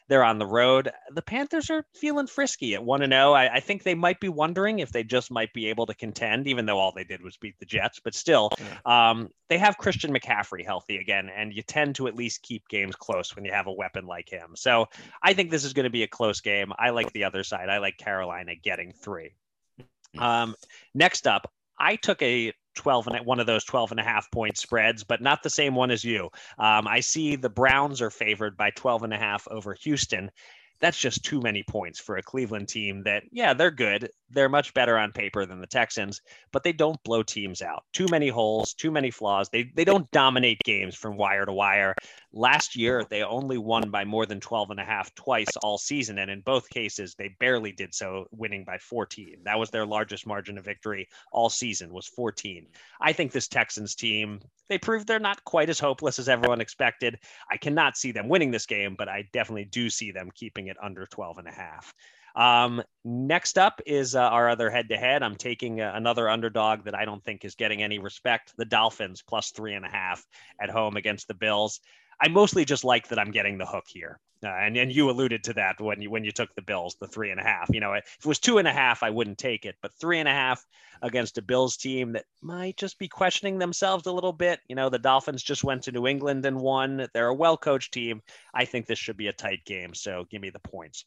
They're 0.10 0.24
on 0.24 0.40
the 0.40 0.46
road. 0.46 0.90
The 1.14 1.22
Panthers 1.22 1.70
are 1.70 1.86
feeling 1.94 2.28
frisky 2.28 2.76
at 2.76 2.84
1 2.84 3.10
0. 3.10 3.34
I, 3.34 3.56
I 3.56 3.60
think 3.60 3.84
they 3.84 3.96
might 3.96 4.20
be 4.20 4.30
wondering 4.30 4.80
if 4.80 4.92
they 4.92 5.04
just 5.04 5.32
might 5.32 5.54
be 5.54 5.68
able 5.68 5.86
to 5.88 5.94
contend, 5.94 6.48
even 6.48 6.66
though 6.66 6.80
all 6.80 6.94
they 6.94 7.04
did 7.04 7.22
was 7.22 7.38
beat 7.38 7.60
the 7.60 7.66
Jets. 7.66 8.00
But 8.00 8.16
still, 8.16 8.52
um, 8.86 9.30
they 9.50 9.58
have 9.58 9.78
Christian 9.78 10.14
McCaffrey 10.14 10.66
healthy 10.66 10.98
again, 10.98 11.30
and 11.36 11.54
you 11.54 11.62
tend 11.62 11.96
to 11.96 12.08
at 12.08 12.16
least 12.16 12.42
keep 12.42 12.68
games 12.70 12.96
close 12.96 13.36
when 13.36 13.46
you 13.46 13.52
have 13.52 13.68
a 13.68 13.74
weapon 13.74 14.06
like 14.06 14.30
him. 14.30 14.52
So 14.56 14.88
I 15.22 15.34
think 15.34 15.52
this 15.52 15.66
is 15.66 15.74
going 15.74 15.86
to 15.86 15.90
be 15.90 16.04
a 16.04 16.08
close 16.08 16.42
game. 16.42 16.72
I 16.78 16.92
like 16.92 17.12
the 17.14 17.26
other 17.26 17.44
side. 17.44 17.70
I 17.70 17.80
like 17.80 17.98
Carolina 17.98 18.56
getting 18.56 18.94
three. 18.94 19.36
Um, 20.18 20.56
next 20.94 21.28
up, 21.28 21.52
I 21.80 21.96
took 21.96 22.22
a 22.22 22.54
12 22.78 23.08
and 23.08 23.26
one 23.26 23.40
of 23.40 23.48
those 23.48 23.66
12 23.66 23.92
and 23.92 24.00
a 24.00 24.04
half 24.04 24.32
point 24.32 24.58
spreads, 24.58 25.04
but 25.04 25.22
not 25.22 25.44
the 25.44 25.50
same 25.50 25.76
one 25.76 25.92
as 25.92 26.04
you. 26.04 26.30
Um, 26.58 26.88
I 26.88 27.02
see 27.02 27.36
the 27.36 27.50
Browns 27.50 28.02
are 28.02 28.10
favored 28.10 28.56
by 28.56 28.70
12 28.72 29.04
and 29.04 29.14
a 29.14 29.18
half 29.18 29.48
over 29.50 29.74
Houston 29.82 30.32
that's 30.80 30.98
just 30.98 31.24
too 31.24 31.42
many 31.42 31.64
points 31.64 32.00
for 32.00 32.18
a 32.18 32.24
Cleveland 32.24 32.68
team 32.68 33.04
that, 33.04 33.24
yeah, 33.32 33.54
they're 33.54 33.72
good. 33.72 34.10
They're 34.30 34.50
much 34.50 34.74
better 34.74 34.98
on 34.98 35.12
paper 35.12 35.46
than 35.46 35.62
the 35.62 35.68
Texans, 35.68 36.22
but 36.52 36.64
they 36.64 36.74
don't 36.74 37.02
blow 37.04 37.24
teams 37.24 37.62
out. 37.62 37.84
Too 37.94 38.08
many 38.10 38.28
holes, 38.28 38.74
too 38.74 38.92
many 38.92 39.10
flaws. 39.10 39.50
They, 39.50 39.72
they 39.76 39.86
don't 39.86 40.10
dominate 40.12 40.60
games 40.64 40.96
from 40.96 41.18
wire 41.18 41.46
to 41.46 41.54
wire. 41.54 41.96
Last 42.34 42.76
year, 42.76 43.06
they 43.10 43.24
only 43.24 43.58
won 43.58 43.90
by 43.90 44.06
more 44.06 44.26
than 44.26 44.40
12 44.40 44.72
and 44.72 44.80
a 44.80 44.86
half 44.86 45.14
twice 45.16 45.56
all 45.64 45.78
season. 45.78 46.20
And 46.20 46.30
in 46.30 46.42
both 46.42 46.70
cases, 46.70 47.16
they 47.16 47.36
barely 47.40 47.72
did 47.72 47.96
so, 47.96 48.28
winning 48.32 48.64
by 48.64 48.78
14. 48.78 49.38
That 49.44 49.58
was 49.58 49.70
their 49.70 49.86
largest 49.86 50.28
margin 50.28 50.58
of 50.58 50.66
victory 50.66 51.08
all 51.32 51.50
season 51.50 51.92
was 51.94 52.08
14. 52.08 52.68
I 53.02 53.14
think 53.14 53.32
this 53.32 53.48
Texans 53.48 53.96
team, 53.96 54.42
they 54.70 54.78
proved 54.78 55.08
they're 55.08 55.20
not 55.20 55.44
quite 55.46 55.70
as 55.70 55.80
hopeless 55.80 56.20
as 56.20 56.30
everyone 56.30 56.62
expected. 56.62 57.20
I 57.50 57.58
cannot 57.58 57.98
see 57.98 58.12
them 58.12 58.30
winning 58.30 58.52
this 58.52 58.66
game, 58.66 58.96
but 58.98 59.10
I 59.10 59.28
definitely 59.34 59.66
do 59.66 59.90
see 59.90 60.12
them 60.12 60.30
keeping 60.34 60.67
it 60.68 60.78
under 60.82 61.06
12 61.06 61.40
and 61.40 61.48
a 61.48 61.52
half. 61.52 61.94
Um, 62.36 62.84
next 63.04 63.58
up 63.58 63.82
is 63.88 64.14
uh, 64.14 64.22
our 64.22 64.48
other 64.48 64.70
head 64.70 64.90
to 64.90 64.98
head. 64.98 65.24
I'm 65.24 65.36
taking 65.36 65.82
uh, 65.82 65.92
another 65.96 66.30
underdog 66.30 66.86
that 66.86 66.94
I 66.94 67.04
don't 67.04 67.24
think 67.24 67.44
is 67.44 67.56
getting 67.56 67.82
any 67.82 67.98
respect 67.98 68.54
the 68.58 68.66
Dolphins 68.66 69.24
plus 69.28 69.50
three 69.52 69.74
and 69.74 69.84
a 69.84 69.90
half 69.90 70.24
at 70.62 70.70
home 70.70 70.98
against 70.98 71.28
the 71.28 71.34
Bills. 71.34 71.80
I 72.22 72.28
mostly 72.30 72.66
just 72.66 72.84
like 72.84 73.10
that 73.10 73.20
I'm 73.20 73.32
getting 73.32 73.58
the 73.58 73.66
hook 73.66 73.86
here. 73.88 74.20
Uh, 74.44 74.50
and, 74.50 74.78
and 74.78 74.92
you 74.94 75.10
alluded 75.10 75.44
to 75.44 75.54
that 75.54 75.82
when 75.82 76.00
you 76.00 76.12
when 76.12 76.24
you 76.24 76.32
took 76.32 76.54
the 76.54 76.62
Bills, 76.62 76.96
the 77.00 77.08
three 77.08 77.32
and 77.32 77.40
a 77.40 77.44
half. 77.44 77.70
You 77.74 77.80
know, 77.80 77.94
if 77.94 78.06
it 78.20 78.26
was 78.26 78.38
two 78.38 78.60
and 78.60 78.68
a 78.68 78.74
half, 78.74 79.02
I 79.02 79.10
wouldn't 79.10 79.40
take 79.40 79.66
it, 79.66 79.76
but 79.82 79.96
three 80.00 80.20
and 80.20 80.30
a 80.30 80.32
half 80.32 80.64
against 81.02 81.40
a 81.40 81.42
Bills 81.42 81.76
team 81.76 82.12
that 82.12 82.26
might 82.42 82.78
just 82.78 83.00
be 83.00 83.08
questioning 83.08 83.58
themselves 83.58 84.06
a 84.06 84.12
little 84.12 84.34
bit. 84.34 84.60
You 84.68 84.76
know, 84.76 84.90
the 84.90 85.00
Dolphins 85.00 85.42
just 85.42 85.64
went 85.64 85.84
to 85.84 85.92
New 85.92 86.06
England 86.06 86.46
and 86.46 86.62
won. 86.62 87.08
They're 87.14 87.28
a 87.28 87.34
well 87.34 87.58
coached 87.58 87.94
team. 87.94 88.22
I 88.54 88.66
think 88.66 88.86
this 88.86 89.00
should 89.00 89.18
be 89.18 89.28
a 89.28 89.34
tight 89.34 89.66
game. 89.66 89.96
So 89.96 90.28
give 90.30 90.42
me 90.42 90.52
the 90.52 90.60
points. 90.60 91.06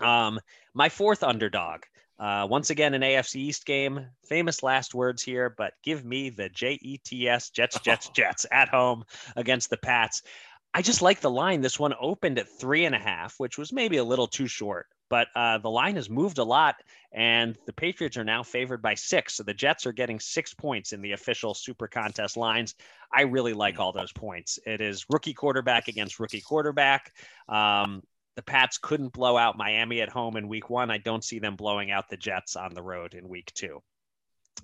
Um, 0.00 0.40
my 0.74 0.88
fourth 0.88 1.22
underdog. 1.22 1.82
Uh, 2.18 2.46
once 2.50 2.70
again, 2.70 2.94
an 2.94 3.02
AFC 3.02 3.36
East 3.36 3.64
game. 3.64 4.06
Famous 4.24 4.62
last 4.62 4.94
words 4.94 5.22
here, 5.22 5.54
but 5.56 5.74
give 5.84 6.04
me 6.04 6.30
the 6.30 6.48
JETS 6.48 7.50
Jets, 7.50 7.78
Jets, 7.84 8.08
Jets 8.10 8.46
at 8.50 8.68
home 8.68 9.04
against 9.36 9.70
the 9.70 9.76
Pats. 9.76 10.22
I 10.74 10.82
just 10.82 11.00
like 11.00 11.20
the 11.20 11.30
line. 11.30 11.60
This 11.60 11.78
one 11.78 11.94
opened 11.98 12.38
at 12.38 12.48
three 12.48 12.84
and 12.84 12.94
a 12.94 12.98
half, 12.98 13.34
which 13.38 13.56
was 13.56 13.72
maybe 13.72 13.96
a 13.96 14.04
little 14.04 14.26
too 14.26 14.46
short, 14.46 14.86
but 15.08 15.28
uh, 15.34 15.58
the 15.58 15.70
line 15.70 15.96
has 15.96 16.10
moved 16.10 16.38
a 16.38 16.44
lot, 16.44 16.76
and 17.12 17.56
the 17.66 17.72
Patriots 17.72 18.16
are 18.16 18.24
now 18.24 18.42
favored 18.42 18.82
by 18.82 18.94
six. 18.94 19.36
So 19.36 19.42
the 19.44 19.54
Jets 19.54 19.86
are 19.86 19.92
getting 19.92 20.20
six 20.20 20.52
points 20.52 20.92
in 20.92 21.00
the 21.00 21.12
official 21.12 21.54
Super 21.54 21.88
Contest 21.88 22.36
lines. 22.36 22.74
I 23.12 23.22
really 23.22 23.54
like 23.54 23.80
all 23.80 23.92
those 23.92 24.12
points. 24.12 24.58
It 24.66 24.80
is 24.80 25.06
rookie 25.08 25.32
quarterback 25.32 25.88
against 25.88 26.20
rookie 26.20 26.42
quarterback. 26.42 27.12
Um, 27.48 28.02
the 28.38 28.42
Pats 28.44 28.78
couldn't 28.78 29.12
blow 29.12 29.36
out 29.36 29.58
Miami 29.58 30.00
at 30.00 30.08
home 30.08 30.36
in 30.36 30.46
week 30.46 30.70
one. 30.70 30.92
I 30.92 30.98
don't 30.98 31.24
see 31.24 31.40
them 31.40 31.56
blowing 31.56 31.90
out 31.90 32.08
the 32.08 32.16
Jets 32.16 32.54
on 32.54 32.72
the 32.72 32.84
road 32.84 33.14
in 33.14 33.28
week 33.28 33.50
two. 33.52 33.82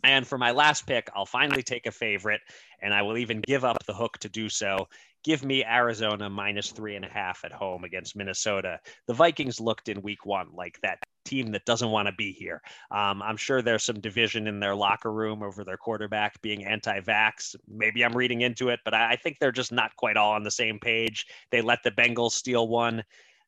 And 0.05 0.25
for 0.25 0.39
my 0.39 0.53
last 0.53 0.87
pick, 0.87 1.11
I'll 1.13 1.27
finally 1.27 1.65
take 1.65 1.87
a 1.87 1.91
favorite, 1.91 2.41
and 2.81 2.95
I 2.95 3.03
will 3.03 3.19
even 3.19 3.41
give 3.41 3.65
up 3.65 3.85
the 3.85 3.93
hook 3.93 4.17
to 4.19 4.29
do 4.29 4.49
so. 4.49 4.87
Give 5.25 5.45
me 5.45 5.65
Arizona 5.65 6.31
minus 6.31 6.71
three 6.71 6.95
and 6.95 7.05
a 7.05 7.09
half 7.09 7.45
at 7.45 7.51
home 7.51 7.83
against 7.83 8.15
Minnesota. 8.15 8.79
The 9.09 9.15
Vikings 9.15 9.59
looked 9.59 9.89
in 9.89 10.03
week 10.03 10.25
one 10.25 10.51
like 10.55 10.79
that 10.83 10.99
team 11.25 11.51
that 11.51 11.65
doesn't 11.65 11.91
want 11.91 12.07
to 12.07 12.15
be 12.15 12.31
here. 12.31 12.63
Um, 12.93 13.23
I'm 13.23 13.37
sure 13.37 13.61
there's 13.61 13.83
some 13.83 13.99
division 13.99 14.47
in 14.47 14.61
their 14.61 14.77
locker 14.77 15.13
room 15.13 15.43
over 15.43 15.65
their 15.65 15.79
quarterback 15.79 16.41
being 16.43 16.65
anti 16.65 17.01
vax. 17.01 17.57
Maybe 17.67 18.05
I'm 18.05 18.17
reading 18.17 18.43
into 18.43 18.69
it, 18.69 18.79
but 18.85 18.95
I, 18.95 19.13
I 19.13 19.17
think 19.17 19.39
they're 19.41 19.51
just 19.51 19.73
not 19.73 19.97
quite 19.97 20.17
all 20.17 20.33
on 20.33 20.45
the 20.45 20.51
same 20.53 20.79
page. 20.79 21.27
They 21.51 21.61
let 21.61 21.83
the 21.83 21.91
Bengals 21.91 22.33
steal 22.33 22.69
one. 22.69 23.03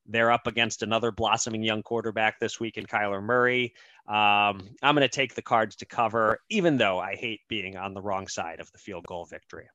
They're 0.08 0.30
up 0.30 0.46
against 0.46 0.82
another 0.82 1.10
blossoming 1.10 1.62
young 1.62 1.82
quarterback 1.82 2.38
this 2.38 2.60
week 2.60 2.76
in 2.76 2.86
Kyler 2.86 3.22
Murray. 3.22 3.74
Um, 4.06 4.74
I'm 4.82 4.94
going 4.94 5.00
to 5.00 5.08
take 5.08 5.34
the 5.34 5.42
cards 5.42 5.76
to 5.76 5.86
cover, 5.86 6.38
even 6.48 6.76
though 6.76 6.98
I 6.98 7.16
hate 7.16 7.40
being 7.48 7.76
on 7.76 7.94
the 7.94 8.02
wrong 8.02 8.28
side 8.28 8.60
of 8.60 8.70
the 8.72 8.78
field 8.78 9.04
goal 9.06 9.24
victory. 9.24 9.68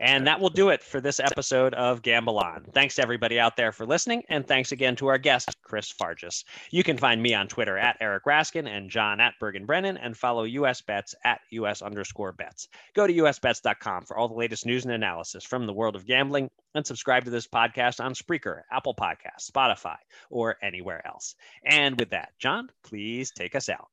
And 0.00 0.26
that 0.26 0.40
will 0.40 0.48
do 0.48 0.70
it 0.70 0.82
for 0.82 0.98
this 0.98 1.20
episode 1.20 1.74
of 1.74 2.00
Gamble 2.00 2.38
On. 2.38 2.64
Thanks 2.72 2.94
to 2.94 3.02
everybody 3.02 3.38
out 3.38 3.56
there 3.56 3.70
for 3.70 3.84
listening, 3.84 4.22
and 4.30 4.46
thanks 4.46 4.72
again 4.72 4.96
to 4.96 5.08
our 5.08 5.18
guest, 5.18 5.54
Chris 5.62 5.92
Fargis. 5.92 6.44
You 6.70 6.82
can 6.82 6.96
find 6.96 7.22
me 7.22 7.34
on 7.34 7.48
Twitter 7.48 7.76
at 7.76 7.98
Eric 8.00 8.24
Raskin 8.24 8.66
and 8.66 8.88
John 8.88 9.20
at 9.20 9.34
Bergen 9.38 9.66
Brennan, 9.66 9.98
and 9.98 10.16
follow 10.16 10.44
US 10.44 10.80
Bets 10.80 11.14
at 11.22 11.42
US 11.50 11.82
underscore 11.82 12.32
bets. 12.32 12.68
Go 12.94 13.06
to 13.06 13.12
usbets.com 13.12 14.06
for 14.06 14.16
all 14.16 14.28
the 14.28 14.34
latest 14.34 14.64
news 14.64 14.86
and 14.86 14.94
analysis 14.94 15.44
from 15.44 15.66
the 15.66 15.74
world 15.74 15.94
of 15.94 16.06
gambling, 16.06 16.50
and 16.74 16.86
subscribe 16.86 17.24
to 17.24 17.30
this 17.30 17.46
podcast 17.46 18.02
on 18.02 18.14
Spreaker, 18.14 18.62
Apple 18.72 18.94
Podcasts, 18.94 19.50
Spotify, 19.50 19.96
or 20.30 20.56
anywhere 20.62 21.06
else. 21.06 21.34
And 21.62 22.00
with 22.00 22.10
that, 22.10 22.30
John, 22.38 22.70
please 22.84 23.32
take 23.32 23.54
us 23.54 23.68
out. 23.68 23.88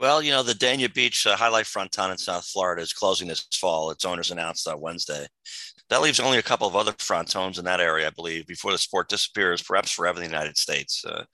Well, 0.00 0.22
you 0.22 0.30
know, 0.30 0.44
the 0.44 0.52
Dania 0.52 0.92
Beach 0.92 1.26
uh, 1.26 1.36
Jai 1.36 1.48
Alai 1.48 1.66
Fronton 1.66 2.12
in 2.12 2.18
South 2.18 2.46
Florida 2.46 2.82
is 2.82 2.92
closing 2.92 3.26
this 3.26 3.46
fall. 3.52 3.90
Its 3.90 4.04
owners 4.04 4.30
announced 4.30 4.68
on 4.68 4.80
Wednesday. 4.80 5.26
That 5.90 6.02
leaves 6.02 6.20
only 6.20 6.38
a 6.38 6.42
couple 6.42 6.68
of 6.68 6.76
other 6.76 6.92
frontons 6.92 7.58
in 7.58 7.64
that 7.64 7.80
area, 7.80 8.06
I 8.06 8.10
believe, 8.10 8.46
before 8.46 8.72
the 8.72 8.78
sport 8.78 9.08
disappears, 9.08 9.62
perhaps 9.62 9.90
forever 9.90 10.18
in 10.18 10.24
the 10.24 10.30
United 10.30 10.58
States. 10.58 11.02
Uh, 11.04 11.24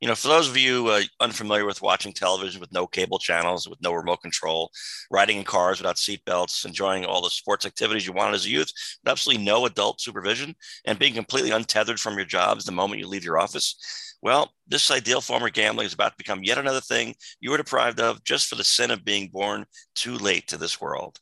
you 0.00 0.08
know, 0.08 0.14
for 0.14 0.28
those 0.28 0.48
of 0.48 0.56
you 0.56 0.88
uh, 0.88 1.02
unfamiliar 1.20 1.64
with 1.64 1.80
watching 1.80 2.12
television 2.12 2.60
with 2.60 2.72
no 2.72 2.86
cable 2.86 3.18
channels, 3.18 3.66
with 3.66 3.80
no 3.80 3.94
remote 3.94 4.20
control, 4.20 4.70
riding 5.10 5.38
in 5.38 5.44
cars 5.44 5.78
without 5.78 5.96
seatbelts, 5.96 6.66
enjoying 6.66 7.06
all 7.06 7.22
the 7.22 7.30
sports 7.30 7.64
activities 7.64 8.06
you 8.06 8.12
wanted 8.12 8.34
as 8.34 8.44
a 8.44 8.50
youth, 8.50 8.70
with 9.02 9.10
absolutely 9.10 9.42
no 9.42 9.64
adult 9.64 10.00
supervision, 10.00 10.54
and 10.84 10.98
being 10.98 11.14
completely 11.14 11.50
untethered 11.50 11.98
from 11.98 12.16
your 12.16 12.26
jobs 12.26 12.64
the 12.64 12.72
moment 12.72 13.00
you 13.00 13.08
leave 13.08 13.24
your 13.24 13.38
office, 13.38 13.76
well, 14.20 14.52
this 14.66 14.90
ideal 14.90 15.20
form 15.20 15.44
of 15.44 15.52
gambling 15.52 15.86
is 15.86 15.92
about 15.92 16.12
to 16.12 16.16
become 16.16 16.42
yet 16.42 16.56
another 16.56 16.80
thing 16.80 17.14
you 17.40 17.50
were 17.50 17.58
deprived 17.58 18.00
of 18.00 18.24
just 18.24 18.48
for 18.48 18.54
the 18.54 18.64
sin 18.64 18.90
of 18.90 19.04
being 19.04 19.28
born 19.28 19.66
too 19.94 20.16
late 20.16 20.48
to 20.48 20.56
this 20.56 20.80
world. 20.80 21.18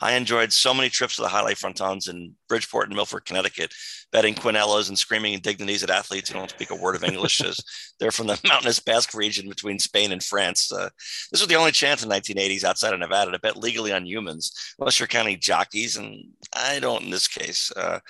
I 0.00 0.14
enjoyed 0.14 0.52
so 0.52 0.72
many 0.72 0.88
trips 0.88 1.16
to 1.16 1.22
the 1.22 1.28
jai 1.28 1.42
alai 1.42 1.52
frontons 1.52 2.08
in 2.08 2.34
Bridgeport 2.48 2.88
and 2.88 2.96
Milford, 2.96 3.26
Connecticut, 3.26 3.74
betting 4.12 4.34
quinellas 4.34 4.88
and 4.88 4.98
screaming 4.98 5.34
indignities 5.34 5.82
at 5.82 5.90
athletes 5.90 6.30
who 6.30 6.38
don't 6.38 6.50
speak 6.50 6.70
a 6.70 6.74
word 6.74 6.96
of 6.96 7.04
English 7.04 7.40
as 7.42 7.60
they're 8.00 8.10
from 8.10 8.26
the 8.26 8.40
mountainous 8.48 8.80
Basque 8.80 9.14
region 9.14 9.48
between 9.48 9.78
Spain 9.78 10.10
and 10.10 10.22
France. 10.22 10.72
Uh, 10.72 10.88
this 11.30 11.40
was 11.40 11.48
the 11.48 11.54
only 11.54 11.70
chance 11.70 12.02
in 12.02 12.08
the 12.08 12.14
1980s 12.14 12.64
outside 12.64 12.94
of 12.94 12.98
Nevada 12.98 13.30
to 13.30 13.38
bet 13.38 13.56
legally 13.56 13.92
on 13.92 14.06
humans, 14.06 14.74
unless 14.78 14.98
you're 14.98 15.06
counting 15.06 15.38
jockeys. 15.38 15.96
And 15.96 16.24
I 16.54 16.80
don't 16.80 17.04
in 17.04 17.10
this 17.10 17.28
case. 17.28 17.70
Uh, 17.76 18.00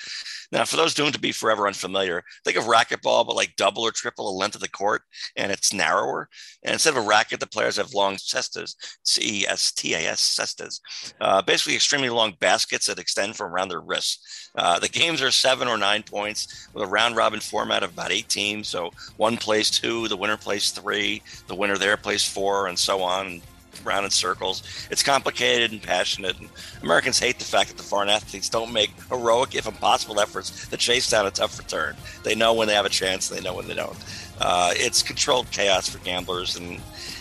now, 0.53 0.65
for 0.65 0.77
those 0.77 0.95
doomed 0.95 1.15
to 1.15 1.21
be 1.21 1.33
forever 1.33 1.67
unfamiliar, 1.67 2.23
think 2.45 2.57
of 2.57 2.65
racquetball, 2.65 3.27
but 3.27 3.37
like 3.37 3.57
double 3.57 3.83
or 3.83 3.91
triple 3.91 4.27
the 4.27 4.39
length 4.39 4.55
of 4.55 4.61
the 4.61 4.69
court, 4.69 5.03
and 5.37 5.51
it's 5.51 5.73
narrower. 5.73 6.29
And 6.63 6.73
instead 6.75 6.97
of 6.97 7.05
a 7.05 7.07
racket, 7.07 7.41
the 7.41 7.47
players 7.47 7.77
have 7.77 7.95
long 7.95 8.17
cestas, 8.17 8.77
C 9.03 9.43
E 9.43 9.47
S 9.47 9.73
T 9.73 9.95
A 9.95 9.99
S 9.99 10.21
cestas, 10.21 10.81
uh, 11.21 11.43
basically 11.43 11.80
extremely 11.81 12.11
long 12.11 12.37
baskets 12.41 12.87
that 12.87 12.99
extend 12.99 13.35
from 13.35 13.55
around 13.55 13.71
their 13.71 13.81
wrists. 13.81 14.51
Uh, 14.55 14.79
the 14.79 14.89
games 14.89 15.23
are 15.23 15.31
seven 15.31 15.67
or 15.67 15.79
nine 15.79 16.03
points 16.03 16.69
with 16.75 16.85
a 16.85 16.87
round 16.87 17.17
robin 17.17 17.41
format 17.41 17.83
of 17.83 17.95
about 17.95 18.13
eight 18.13 18.29
teams. 18.29 18.69
So 18.69 18.91
one 19.17 19.39
plays 19.39 19.71
two, 19.71 20.07
the 20.09 20.17
winner 20.17 20.37
plays 20.37 20.73
three, 20.73 21.23
the 21.47 21.55
winner 21.55 21.79
there 21.79 21.97
plays 21.97 22.23
four, 22.23 22.67
and 22.67 22.79
so 22.79 23.03
on 23.03 23.41
around 23.87 24.05
in 24.05 24.11
circles. 24.11 24.63
It's 24.91 25.03
complicated 25.03 25.73
and 25.73 25.83
passionate. 25.83 26.39
And 26.39 26.51
Americans 26.83 27.19
hate 27.19 27.39
the 27.39 27.47
fact 27.47 27.71
that 27.71 27.79
the 27.79 27.83
foreign 27.83 28.11
athletes 28.11 28.51
don't 28.51 28.75
make 28.75 28.91
heroic, 29.09 29.55
if 29.55 29.67
impossible, 29.67 30.21
efforts 30.21 30.69
to 30.69 30.77
chase 30.77 31.09
down 31.09 31.27
a 31.27 31.31
tough 31.31 31.59
return. 31.59 31.97
They 32.25 32.35
know 32.35 32.53
when 32.53 32.69
they 32.69 32.75
have 32.75 32.85
a 32.85 32.91
chance, 32.91 33.31
and 33.31 33.39
they 33.39 33.43
know 33.43 33.55
when 33.55 33.69
they 33.69 33.75
don't. 33.75 33.97
Uh, 34.39 34.73
it's 34.75 35.03
controlled 35.03 35.51
chaos 35.51 35.89
for 35.89 35.99
gamblers, 36.05 36.57
and 36.57 36.79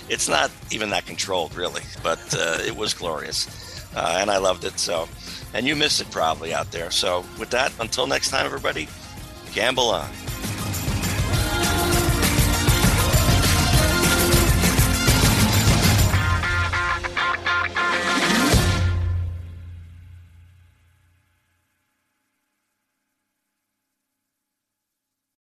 it's 0.10 0.28
not 0.28 0.51
even 0.72 0.89
that 0.89 1.05
controlled, 1.05 1.55
really, 1.55 1.84
but 2.03 2.20
uh, 2.38 2.57
it 2.66 2.76
was 2.76 2.93
glorious. 2.93 3.68
Uh, 3.96 4.18
and 4.20 4.30
I 4.30 4.38
loved 4.38 4.64
it. 4.64 4.80
So, 4.80 5.08
and 5.54 5.66
you 5.66 5.76
missed 5.76 6.02
it 6.02 6.10
probably 6.12 6.54
out 6.54 6.72
there. 6.72 6.92
So, 6.92 7.26
with 7.40 7.50
that, 7.50 7.72
until 7.80 8.08
next 8.08 8.30
time, 8.30 8.46
everybody, 8.46 8.88
gamble 9.54 9.90
on. 9.90 10.10